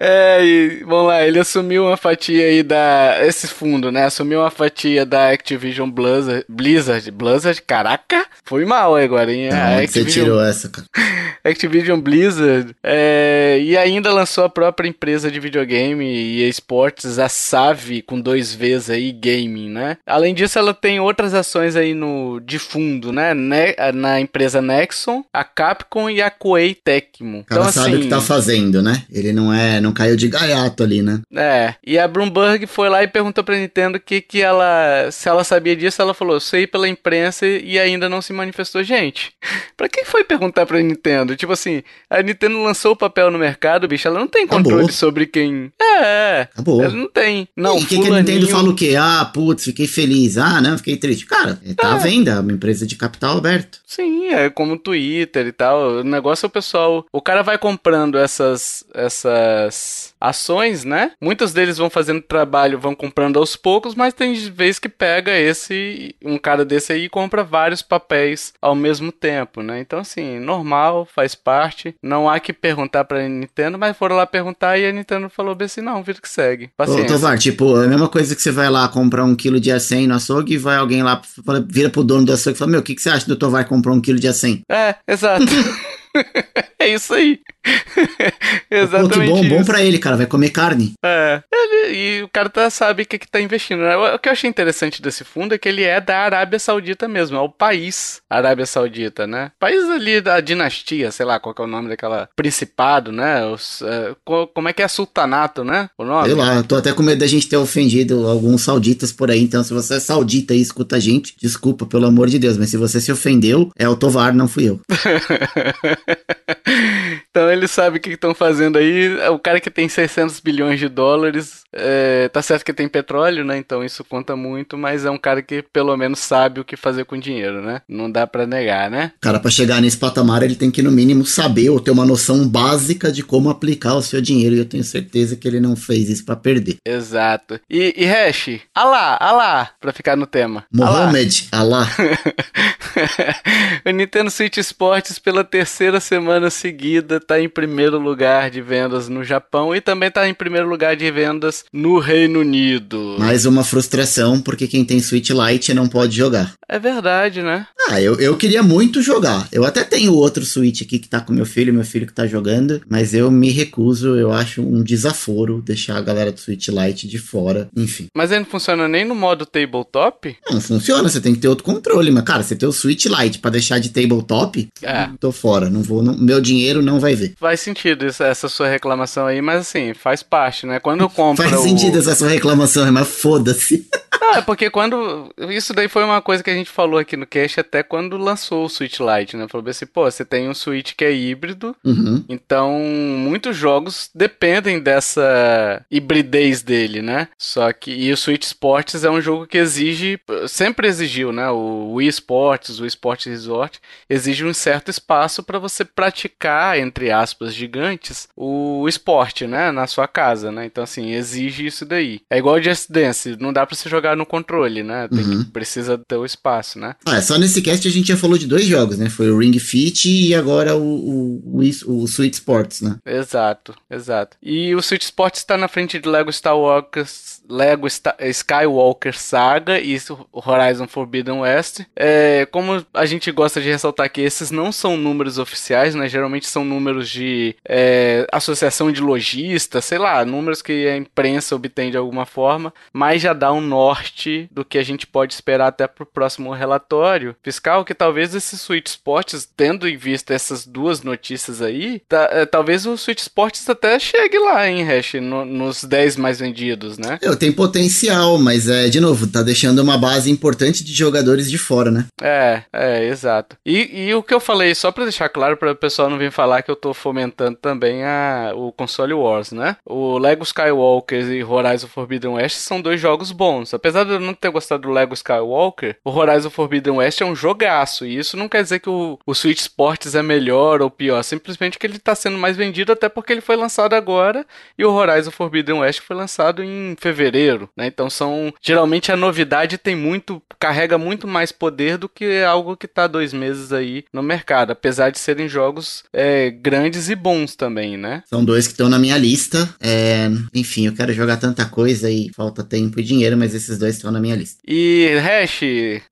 É, 0.00 0.44
e 0.44 0.84
vamos 0.84 1.08
lá, 1.08 1.26
ele 1.26 1.38
assumiu 1.38 1.86
uma 1.86 1.96
fatia 1.96 2.46
aí 2.46 2.62
da. 2.62 3.18
Esse 3.22 3.48
fundo, 3.48 3.90
né? 3.90 4.04
Assumiu 4.04 4.40
uma 4.40 4.50
fatia 4.50 5.04
da 5.04 5.30
Activision 5.30 5.90
Blizzard. 5.90 6.44
Blizzard, 6.48 7.10
Blizzard, 7.10 7.60
caraca! 7.62 8.26
Foi 8.44 8.64
mal 8.64 8.96
agora, 8.96 9.32
hein? 9.32 9.50
Não, 9.50 9.78
Activision... 9.82 10.04
você 10.04 10.04
tirou 10.04 10.42
essa, 10.42 10.68
cara? 10.68 10.86
Activision 11.44 12.00
Blizzard. 12.00 12.74
É, 12.82 13.58
e 13.60 13.76
ainda 13.76 14.12
lançou 14.12 14.44
a 14.44 14.48
própria 14.48 14.88
empresa 14.88 15.30
de 15.30 15.40
videogame 15.40 16.04
e 16.04 16.48
esportes, 16.48 17.18
a 17.18 17.28
Save, 17.28 18.02
com 18.02 18.20
dois 18.20 18.54
Vs 18.54 18.90
aí, 18.90 19.12
gaming, 19.12 19.70
né? 19.70 19.96
Além 20.06 20.34
disso, 20.34 20.58
ela 20.58 20.72
tem 20.72 21.00
outras 21.00 21.34
ações 21.34 21.76
aí 21.76 21.94
no, 21.94 22.40
de 22.40 22.58
fundo, 22.58 23.12
né? 23.12 23.34
Ne, 23.34 23.74
na 23.92 24.20
empresa 24.20 24.62
Nexon, 24.62 25.24
a 25.32 25.42
Capcom 25.44 26.08
e 26.08 26.22
a 26.22 26.30
Koei 26.30 26.74
Tecmo. 26.74 27.44
Então, 27.44 27.70
sabe 27.70 27.88
assim, 27.88 27.96
o 27.96 28.00
que 28.02 28.08
tá 28.08 28.20
fazendo, 28.20 28.82
né? 28.82 29.02
Ele 29.10 29.32
não 29.32 29.52
é. 29.52 29.80
Não 29.80 29.87
caiu 29.92 30.16
de 30.16 30.28
gaiato 30.28 30.82
ali, 30.82 31.02
né? 31.02 31.20
É. 31.34 31.74
E 31.86 31.98
a 31.98 32.06
Bloomberg 32.06 32.66
foi 32.66 32.88
lá 32.88 33.02
e 33.02 33.08
perguntou 33.08 33.42
pra 33.44 33.56
Nintendo 33.56 34.00
que, 34.00 34.20
que 34.20 34.40
ela. 34.40 35.10
Se 35.10 35.28
ela 35.28 35.44
sabia 35.44 35.76
disso, 35.76 36.00
ela 36.00 36.14
falou: 36.14 36.40
sei 36.40 36.66
pela 36.66 36.88
imprensa 36.88 37.46
e 37.46 37.78
ainda 37.78 38.08
não 38.08 38.22
se 38.22 38.32
manifestou. 38.32 38.82
Gente, 38.82 39.32
pra 39.76 39.88
quem 39.88 40.04
foi 40.04 40.24
perguntar 40.24 40.66
pra 40.66 40.80
Nintendo? 40.80 41.36
Tipo 41.36 41.52
assim, 41.52 41.82
a 42.08 42.22
Nintendo 42.22 42.62
lançou 42.62 42.92
o 42.92 42.96
papel 42.96 43.30
no 43.30 43.38
mercado, 43.38 43.88
bicho, 43.88 44.08
ela 44.08 44.20
não 44.20 44.28
tem 44.28 44.46
controle 44.46 44.84
Acabou. 44.84 44.92
sobre 44.92 45.26
quem. 45.26 45.72
É. 45.80 46.48
Acabou. 46.52 46.82
Ela 46.82 46.94
não 46.94 47.08
tem. 47.08 47.48
Não, 47.56 47.78
e 47.78 47.84
que, 47.84 48.00
que 48.00 48.08
a 48.08 48.16
Nintendo 48.16 48.48
fala 48.48 48.70
o 48.70 48.74
quê? 48.74 48.94
Ah, 48.98 49.24
putz, 49.32 49.64
fiquei 49.64 49.86
feliz. 49.86 50.38
Ah, 50.38 50.60
não, 50.60 50.76
fiquei 50.76 50.96
triste. 50.96 51.26
Cara, 51.26 51.60
tá 51.76 51.88
é. 51.88 51.92
à 51.92 51.96
venda, 51.96 52.40
uma 52.40 52.52
empresa 52.52 52.86
de 52.86 52.96
capital 52.96 53.38
aberto. 53.38 53.80
Sim, 53.86 54.28
é 54.28 54.50
como 54.50 54.74
o 54.74 54.78
Twitter 54.78 55.46
e 55.46 55.52
tal. 55.52 56.00
O 56.00 56.04
negócio 56.04 56.46
é 56.46 56.48
o 56.48 56.50
pessoal. 56.50 57.06
O 57.12 57.20
cara 57.20 57.42
vai 57.42 57.58
comprando 57.58 58.18
essas. 58.18 58.84
essas 58.94 59.77
ações, 60.20 60.84
né? 60.84 61.12
Muitos 61.20 61.52
deles 61.52 61.78
vão 61.78 61.88
fazendo 61.88 62.20
trabalho, 62.20 62.78
vão 62.78 62.94
comprando 62.94 63.38
aos 63.38 63.56
poucos, 63.56 63.94
mas 63.94 64.14
tem 64.14 64.34
vez 64.50 64.78
que 64.78 64.88
pega 64.88 65.38
esse, 65.38 66.14
um 66.24 66.38
cara 66.38 66.64
desse 66.64 66.92
aí 66.92 67.04
e 67.04 67.08
compra 67.08 67.44
vários 67.44 67.82
papéis 67.82 68.52
ao 68.60 68.74
mesmo 68.74 69.12
tempo, 69.12 69.62
né? 69.62 69.80
Então, 69.80 70.00
assim, 70.00 70.38
normal, 70.38 71.06
faz 71.14 71.34
parte. 71.34 71.94
Não 72.02 72.28
há 72.28 72.40
que 72.40 72.52
perguntar 72.52 73.04
pra 73.04 73.28
Nintendo, 73.28 73.78
mas 73.78 73.96
foram 73.96 74.16
lá 74.16 74.26
perguntar 74.26 74.78
e 74.78 74.86
a 74.86 74.92
Nintendo 74.92 75.28
falou 75.28 75.54
bem 75.54 75.66
assim: 75.66 75.80
não, 75.80 76.02
vira 76.02 76.20
que 76.20 76.28
segue. 76.28 76.70
Paciência. 76.76 77.04
Ô, 77.04 77.06
Tovar, 77.06 77.38
tipo, 77.38 77.80
é 77.80 77.84
a 77.84 77.88
mesma 77.88 78.08
coisa 78.08 78.34
que 78.34 78.42
você 78.42 78.50
vai 78.50 78.68
lá 78.68 78.88
comprar 78.88 79.24
um 79.24 79.36
quilo 79.36 79.60
de 79.60 79.70
acém 79.70 80.06
no 80.06 80.14
açougue 80.14 80.54
e 80.54 80.58
vai 80.58 80.76
alguém 80.76 81.02
lá, 81.02 81.20
vira 81.66 81.90
pro 81.90 82.04
dono 82.04 82.24
do 82.24 82.32
açougue 82.32 82.56
e 82.56 82.58
fala: 82.58 82.70
Meu, 82.70 82.80
o 82.80 82.82
que, 82.82 82.94
que 82.94 83.02
você 83.02 83.10
acha 83.10 83.26
do 83.26 83.36
Tovar 83.36 83.66
comprar 83.66 83.92
um 83.92 84.00
quilo 84.00 84.18
de 84.18 84.28
acém? 84.28 84.62
É, 84.70 84.96
exato. 85.06 85.44
é 86.88 86.94
isso 86.94 87.14
aí. 87.14 87.40
Exatamente. 88.70 89.14
Pô, 89.14 89.20
que 89.20 89.26
bom, 89.26 89.40
isso. 89.40 89.48
bom 89.48 89.64
pra 89.64 89.82
ele, 89.82 89.98
cara. 89.98 90.16
Vai 90.16 90.26
comer 90.26 90.50
carne. 90.50 90.94
É. 91.04 91.42
Ele, 91.52 91.94
e 91.94 92.22
o 92.22 92.28
cara 92.28 92.48
tá, 92.48 92.70
sabe 92.70 93.02
o 93.02 93.06
que, 93.06 93.18
que 93.18 93.28
tá 93.28 93.40
investindo. 93.40 93.80
Né? 93.80 93.96
O 93.96 94.18
que 94.18 94.28
eu 94.28 94.32
achei 94.32 94.48
interessante 94.48 95.02
desse 95.02 95.24
fundo 95.24 95.54
é 95.54 95.58
que 95.58 95.68
ele 95.68 95.82
é 95.82 96.00
da 96.00 96.18
Arábia 96.18 96.58
Saudita 96.58 97.06
mesmo. 97.06 97.36
É 97.36 97.40
o 97.40 97.48
país 97.48 98.20
Arábia 98.28 98.66
Saudita, 98.66 99.26
né? 99.26 99.52
País 99.58 99.84
ali 99.88 100.20
da 100.20 100.40
dinastia, 100.40 101.10
sei 101.10 101.26
lá 101.26 101.38
qual 101.38 101.54
é 101.58 101.62
o 101.62 101.66
nome 101.66 101.88
daquela. 101.88 102.28
Principado, 102.34 103.12
né? 103.12 103.44
Os, 103.46 103.82
é, 103.82 104.14
como 104.24 104.68
é 104.68 104.72
que 104.72 104.82
é 104.82 104.88
sultanato, 104.88 105.64
né? 105.64 105.90
O 105.98 106.04
nome? 106.04 106.26
Sei 106.26 106.34
lá, 106.34 106.62
tô 106.62 106.76
até 106.76 106.92
com 106.92 107.02
medo 107.02 107.18
da 107.18 107.26
gente 107.26 107.48
ter 107.48 107.56
ofendido 107.56 108.26
alguns 108.28 108.62
sauditas 108.62 109.12
por 109.12 109.30
aí. 109.30 109.42
Então, 109.42 109.62
se 109.62 109.72
você 109.72 109.94
é 109.94 110.00
saudita 110.00 110.54
e 110.54 110.60
escuta 110.60 110.96
a 110.96 111.00
gente, 111.00 111.34
desculpa, 111.40 111.86
pelo 111.86 112.06
amor 112.06 112.28
de 112.28 112.38
Deus. 112.38 112.56
Mas 112.56 112.70
se 112.70 112.76
você 112.76 113.00
se 113.00 113.12
ofendeu, 113.12 113.70
é 113.76 113.88
o 113.88 113.96
Tovar, 113.96 114.34
não 114.34 114.48
fui 114.48 114.68
eu. 114.68 114.80
então 117.30 117.50
ele 117.50 117.68
sabe 117.68 117.98
o 117.98 118.00
que 118.00 118.10
estão 118.10 118.34
fazendo 118.34 118.78
aí. 118.78 119.16
O 119.28 119.38
cara 119.38 119.60
que 119.60 119.70
tem 119.70 119.88
600 119.88 120.40
bilhões 120.40 120.78
de 120.78 120.88
dólares, 120.88 121.62
é, 121.72 122.28
tá 122.28 122.40
certo 122.42 122.64
que 122.64 122.72
tem 122.72 122.88
petróleo, 122.88 123.44
né? 123.44 123.58
Então 123.58 123.84
isso 123.84 124.02
conta 124.02 124.34
muito, 124.34 124.76
mas 124.76 125.04
é 125.04 125.10
um 125.10 125.18
cara 125.18 125.42
que 125.42 125.62
pelo 125.62 125.96
menos 125.96 126.18
sabe 126.20 126.60
o 126.60 126.64
que 126.64 126.76
fazer 126.76 127.04
com 127.04 127.18
dinheiro, 127.18 127.60
né? 127.62 127.82
Não 127.88 128.10
dá 128.10 128.26
para 128.26 128.46
negar, 128.46 128.90
né? 128.90 129.12
Cara, 129.20 129.38
para 129.38 129.50
chegar 129.50 129.80
nesse 129.80 129.96
patamar, 129.96 130.42
ele 130.42 130.56
tem 130.56 130.70
que 130.70 130.82
no 130.82 130.90
mínimo 130.90 131.24
saber 131.24 131.70
ou 131.70 131.80
ter 131.80 131.90
uma 131.90 132.06
noção 132.06 132.48
básica 132.48 133.12
de 133.12 133.22
como 133.22 133.50
aplicar 133.50 133.94
o 133.94 134.02
seu 134.02 134.20
dinheiro. 134.20 134.54
E 134.56 134.58
eu 134.58 134.64
tenho 134.64 134.84
certeza 134.84 135.36
que 135.36 135.46
ele 135.46 135.60
não 135.60 135.76
fez 135.76 136.08
isso 136.08 136.24
para 136.24 136.36
perder. 136.36 136.78
Exato. 136.84 137.60
E, 137.68 137.94
e 137.96 138.04
Hash, 138.06 138.60
Alá, 138.74 139.16
Alá, 139.20 139.70
pra 139.80 139.92
ficar 139.92 140.16
no 140.16 140.26
tema. 140.26 140.64
Mohamed, 140.72 141.48
Alá. 141.52 141.86
o 143.84 143.90
Nintendo 143.90 144.30
Switch 144.30 144.56
Sports 144.58 145.18
pela 145.18 145.44
terceira 145.44 146.00
semana 146.00 146.50
seguida 146.50 147.17
tá 147.20 147.40
em 147.40 147.48
primeiro 147.48 147.98
lugar 147.98 148.50
de 148.50 148.60
vendas 148.60 149.08
no 149.08 149.24
Japão 149.24 149.74
e 149.74 149.80
também 149.80 150.10
tá 150.10 150.28
em 150.28 150.34
primeiro 150.34 150.68
lugar 150.68 150.96
de 150.96 151.10
vendas 151.10 151.64
no 151.72 151.98
Reino 151.98 152.40
Unido. 152.40 153.16
Mais 153.18 153.46
uma 153.46 153.64
frustração, 153.64 154.40
porque 154.40 154.66
quem 154.66 154.84
tem 154.84 155.00
Switch 155.00 155.30
Lite 155.30 155.74
não 155.74 155.88
pode 155.88 156.16
jogar. 156.16 156.57
É 156.68 156.78
verdade, 156.78 157.42
né? 157.42 157.66
Ah, 157.88 158.00
eu, 158.00 158.20
eu 158.20 158.36
queria 158.36 158.62
muito 158.62 159.00
jogar. 159.00 159.48
Eu 159.50 159.64
até 159.64 159.82
tenho 159.82 160.12
outro 160.12 160.44
Switch 160.44 160.82
aqui 160.82 160.98
que 160.98 161.08
tá 161.08 161.18
com 161.18 161.32
meu 161.32 161.46
filho, 161.46 161.72
meu 161.72 161.84
filho 161.84 162.06
que 162.06 162.12
tá 162.12 162.26
jogando, 162.26 162.82
mas 162.86 163.14
eu 163.14 163.30
me 163.30 163.50
recuso, 163.50 164.16
eu 164.16 164.30
acho 164.30 164.60
um 164.60 164.82
desaforo 164.82 165.62
deixar 165.62 165.96
a 165.96 166.02
galera 166.02 166.30
do 166.30 166.38
Switch 166.38 166.68
Lite 166.68 167.08
de 167.08 167.18
fora, 167.18 167.70
enfim. 167.74 168.08
Mas 168.14 168.30
ele 168.30 168.40
não 168.40 168.46
funciona 168.46 168.86
nem 168.86 169.06
no 169.06 169.14
modo 169.14 169.46
tabletop? 169.46 170.36
Não, 170.50 170.60
funciona, 170.60 171.08
você 171.08 171.20
tem 171.20 171.34
que 171.34 171.40
ter 171.40 171.48
outro 171.48 171.64
controle, 171.64 172.10
mas 172.10 172.24
cara, 172.24 172.42
você 172.42 172.54
tem 172.54 172.68
o 172.68 172.72
Switch 172.72 173.06
Lite 173.06 173.38
para 173.38 173.52
deixar 173.52 173.78
de 173.78 173.88
tabletop, 173.88 174.68
é. 174.82 175.08
tô 175.18 175.32
fora, 175.32 175.70
não 175.70 175.82
vou, 175.82 176.02
não, 176.02 176.18
meu 176.18 176.40
dinheiro 176.42 176.82
não 176.82 177.00
vai 177.00 177.14
ver. 177.14 177.32
Faz 177.38 177.60
sentido 177.60 178.04
isso, 178.04 178.22
essa 178.22 178.48
sua 178.48 178.68
reclamação 178.68 179.26
aí, 179.26 179.40
mas 179.40 179.60
assim, 179.60 179.94
faz 179.94 180.22
parte, 180.22 180.66
né? 180.66 180.78
Quando 180.78 181.00
eu 181.00 181.08
compro 181.08 181.48
Faz 181.48 181.62
sentido 181.62 181.94
o... 181.94 181.98
essa 181.98 182.14
sua 182.14 182.28
reclamação, 182.28 182.90
mas 182.92 183.08
foda-se. 183.08 183.86
Não, 184.20 184.34
é 184.36 184.42
porque 184.42 184.68
quando. 184.68 185.32
Isso 185.48 185.72
daí 185.72 185.88
foi 185.88 186.04
uma 186.04 186.20
coisa 186.20 186.42
que 186.42 186.50
a 186.50 186.54
gente 186.58 186.70
falou 186.70 186.98
aqui 186.98 187.16
no 187.16 187.26
cast 187.26 187.60
até 187.60 187.82
quando 187.82 188.16
lançou 188.16 188.64
o 188.64 188.68
Switch 188.68 188.98
Lite, 189.00 189.36
né? 189.36 189.46
Falou 189.48 189.68
assim, 189.68 189.86
pô, 189.86 190.04
você 190.04 190.24
tem 190.24 190.48
um 190.48 190.54
Switch 190.54 190.94
que 190.94 191.04
é 191.04 191.12
híbrido, 191.12 191.74
uhum. 191.84 192.24
então 192.28 192.78
muitos 192.78 193.56
jogos 193.56 194.10
dependem 194.14 194.80
dessa 194.80 195.84
hibridez 195.90 196.62
dele, 196.62 197.02
né? 197.02 197.28
Só 197.38 197.72
que. 197.72 197.90
E 197.90 198.12
o 198.12 198.16
Switch 198.16 198.44
Sports 198.44 199.04
é 199.04 199.10
um 199.10 199.20
jogo 199.20 199.46
que 199.46 199.58
exige. 199.58 200.20
Sempre 200.46 200.88
exigiu, 200.88 201.32
né? 201.32 201.50
O 201.50 201.94
Wii 201.94 202.08
Sports, 202.08 202.80
o 202.80 202.86
Sports 202.86 203.26
Resort, 203.26 203.80
exige 204.08 204.44
um 204.44 204.54
certo 204.54 204.90
espaço 204.90 205.42
para 205.42 205.58
você 205.58 205.84
praticar, 205.84 206.78
entre 206.78 207.10
aspas, 207.10 207.54
gigantes, 207.54 208.28
o 208.36 208.86
esporte, 208.88 209.46
né? 209.46 209.70
Na 209.70 209.86
sua 209.86 210.08
casa, 210.08 210.50
né? 210.52 210.66
Então, 210.66 210.84
assim, 210.84 211.12
exige 211.12 211.66
isso 211.66 211.84
daí. 211.84 212.20
É 212.30 212.38
igual 212.38 212.56
o 212.56 212.62
Just 212.62 212.90
Dance, 212.90 213.36
não 213.40 213.52
dá 213.52 213.66
pra 213.66 213.76
você 213.76 213.88
jogar 213.88 214.16
no 214.16 214.26
controle, 214.26 214.82
né? 214.82 215.08
Tem 215.08 215.20
uhum. 215.20 215.44
que, 215.44 215.50
precisa 215.50 215.98
ter 215.98 216.16
o 216.16 216.24
espaço, 216.24 216.47
né? 216.76 216.94
Ah, 217.04 217.20
só 217.20 217.38
nesse 217.38 217.62
cast 217.62 217.86
a 217.86 217.90
gente 217.90 218.08
já 218.08 218.16
falou 218.16 218.38
de 218.38 218.46
dois 218.46 218.64
jogos, 218.64 218.98
né? 218.98 219.08
Foi 219.08 219.30
o 219.30 219.38
Ring 219.38 219.58
Fit 219.58 220.08
e 220.08 220.34
agora 220.34 220.76
o, 220.76 220.82
o, 220.82 221.60
o, 221.60 222.02
o 222.02 222.06
Switch 222.08 222.34
Sports, 222.34 222.80
né? 222.80 222.96
Exato, 223.04 223.74
exato. 223.90 224.36
E 224.42 224.74
o 224.74 224.82
Switch 224.82 225.02
Sports 225.02 225.40
está 225.40 225.56
na 225.56 225.68
frente 225.68 225.98
de 225.98 226.08
Lego 226.08 226.32
Star 226.32 226.58
Wars, 226.58 227.42
Lego 227.48 227.88
Star, 227.88 228.16
Skywalker 228.20 229.18
Saga 229.18 229.80
e 229.80 229.98
Horizon 230.32 230.86
Forbidden 230.86 231.40
West. 231.40 231.80
É, 231.96 232.46
como 232.50 232.84
a 232.92 233.06
gente 233.06 233.30
gosta 233.32 233.60
de 233.60 233.68
ressaltar 233.68 234.10
que 234.10 234.20
esses 234.20 234.50
não 234.50 234.70
são 234.70 234.96
números 234.96 235.38
oficiais, 235.38 235.94
né? 235.94 236.08
Geralmente 236.08 236.46
são 236.46 236.64
números 236.64 237.08
de 237.08 237.56
é, 237.66 238.26
associação 238.32 238.92
de 238.92 239.00
lojistas, 239.00 239.84
sei 239.84 239.98
lá, 239.98 240.24
números 240.24 240.62
que 240.62 240.86
a 240.86 240.96
imprensa 240.96 241.56
obtém 241.56 241.90
de 241.90 241.96
alguma 241.96 242.26
forma, 242.26 242.72
mas 242.92 243.22
já 243.22 243.32
dá 243.32 243.52
um 243.52 243.60
norte 243.60 244.48
do 244.52 244.64
que 244.64 244.78
a 244.78 244.82
gente 244.82 245.06
pode 245.06 245.32
esperar 245.34 245.68
até 245.68 245.86
pro 245.86 246.06
próximo 246.06 246.37
próximo 246.38 246.52
relatório 246.52 247.34
fiscal 247.42 247.84
que 247.84 247.94
talvez 247.94 248.34
esse 248.34 248.56
Switch 248.56 248.86
Sports, 248.86 249.48
tendo 249.56 249.88
em 249.88 249.96
vista 249.96 250.32
essas 250.32 250.64
duas 250.64 251.02
notícias 251.02 251.60
aí, 251.60 252.00
tá, 252.08 252.28
é, 252.30 252.46
talvez 252.46 252.86
o 252.86 252.96
Switch 252.96 253.18
Sports 253.18 253.68
até 253.68 253.98
chegue 253.98 254.38
lá, 254.38 254.68
hein, 254.68 254.84
Hash, 254.84 255.14
no, 255.14 255.44
nos 255.44 255.84
10 255.84 256.16
mais 256.16 256.38
vendidos, 256.38 256.96
né? 256.98 257.18
Eu 257.20 257.36
tenho 257.36 257.52
potencial, 257.52 258.38
mas 258.38 258.68
é, 258.68 258.88
de 258.88 259.00
novo, 259.00 259.26
tá 259.26 259.42
deixando 259.42 259.80
uma 259.80 259.98
base 259.98 260.30
importante 260.30 260.84
de 260.84 260.92
jogadores 260.92 261.50
de 261.50 261.58
fora, 261.58 261.90
né? 261.90 262.06
É, 262.22 262.62
é, 262.72 263.04
exato. 263.06 263.56
E, 263.66 264.06
e 264.06 264.14
o 264.14 264.22
que 264.22 264.32
eu 264.34 264.40
falei, 264.40 264.74
só 264.74 264.92
pra 264.92 265.04
deixar 265.04 265.28
claro 265.28 265.56
para 265.56 265.72
o 265.72 265.76
pessoal 265.76 266.08
não 266.08 266.18
vir 266.18 266.30
falar 266.30 266.62
que 266.62 266.70
eu 266.70 266.76
tô 266.76 266.94
fomentando 266.94 267.58
também 267.60 268.04
a, 268.04 268.52
o 268.54 268.70
console 268.72 269.14
Wars, 269.14 269.50
né? 269.50 269.76
O 269.84 270.18
Lego 270.18 270.44
Skywalker 270.44 271.30
e 271.30 271.42
Horizon 271.42 271.88
Forbidden 271.88 272.32
West 272.32 272.56
são 272.56 272.80
dois 272.80 273.00
jogos 273.00 273.32
bons. 273.32 273.74
Apesar 273.74 274.04
de 274.04 274.12
eu 274.12 274.20
não 274.20 274.34
ter 274.34 274.50
gostado 274.50 274.82
do 274.82 274.90
Lego 274.90 275.14
Skywalker, 275.14 275.96
o 276.04 276.10
Horizon 276.10 276.27
Forbidden 276.50 276.94
West 276.94 277.20
é 277.20 277.24
um 277.24 277.36
jogaço. 277.36 278.06
E 278.06 278.16
isso 278.16 278.36
não 278.36 278.48
quer 278.48 278.62
dizer 278.62 278.80
que 278.80 278.90
o, 278.90 279.18
o 279.26 279.34
Switch 279.34 279.60
Sports 279.60 280.14
é 280.14 280.22
melhor 280.22 280.82
ou 280.82 280.90
pior. 280.90 281.22
Simplesmente 281.22 281.78
que 281.78 281.86
ele 281.86 281.98
tá 281.98 282.14
sendo 282.14 282.38
mais 282.38 282.56
vendido 282.56 282.92
até 282.92 283.08
porque 283.08 283.32
ele 283.32 283.40
foi 283.40 283.56
lançado 283.56 283.94
agora 283.94 284.46
e 284.78 284.84
o 284.84 284.92
Horizon 284.92 285.30
Forbidden 285.30 285.80
West 285.80 286.00
foi 286.00 286.16
lançado 286.16 286.62
em 286.62 286.96
fevereiro, 286.98 287.68
né? 287.76 287.86
Então 287.86 288.10
são 288.10 288.52
geralmente 288.60 289.12
a 289.12 289.16
novidade 289.16 289.78
tem 289.78 289.96
muito 289.96 290.42
carrega 290.58 290.98
muito 290.98 291.26
mais 291.26 291.52
poder 291.52 291.96
do 291.96 292.08
que 292.08 292.42
algo 292.42 292.76
que 292.76 292.88
tá 292.88 293.06
dois 293.06 293.32
meses 293.32 293.72
aí 293.72 294.04
no 294.12 294.22
mercado, 294.22 294.72
apesar 294.72 295.10
de 295.10 295.18
serem 295.18 295.48
jogos 295.48 296.02
é, 296.12 296.50
grandes 296.50 297.08
e 297.08 297.14
bons 297.14 297.54
também, 297.54 297.96
né? 297.96 298.22
São 298.28 298.44
dois 298.44 298.66
que 298.66 298.72
estão 298.72 298.88
na 298.88 298.98
minha 298.98 299.16
lista. 299.16 299.68
É, 299.80 300.28
enfim, 300.54 300.86
eu 300.86 300.94
quero 300.94 301.12
jogar 301.12 301.36
tanta 301.36 301.64
coisa 301.64 302.10
e 302.10 302.30
falta 302.34 302.64
tempo 302.64 302.98
e 302.98 303.04
dinheiro, 303.04 303.36
mas 303.36 303.54
esses 303.54 303.78
dois 303.78 303.96
estão 303.96 304.10
na 304.10 304.20
minha 304.20 304.34
lista. 304.34 304.60
E 304.66 305.16
Hash, 305.22 305.60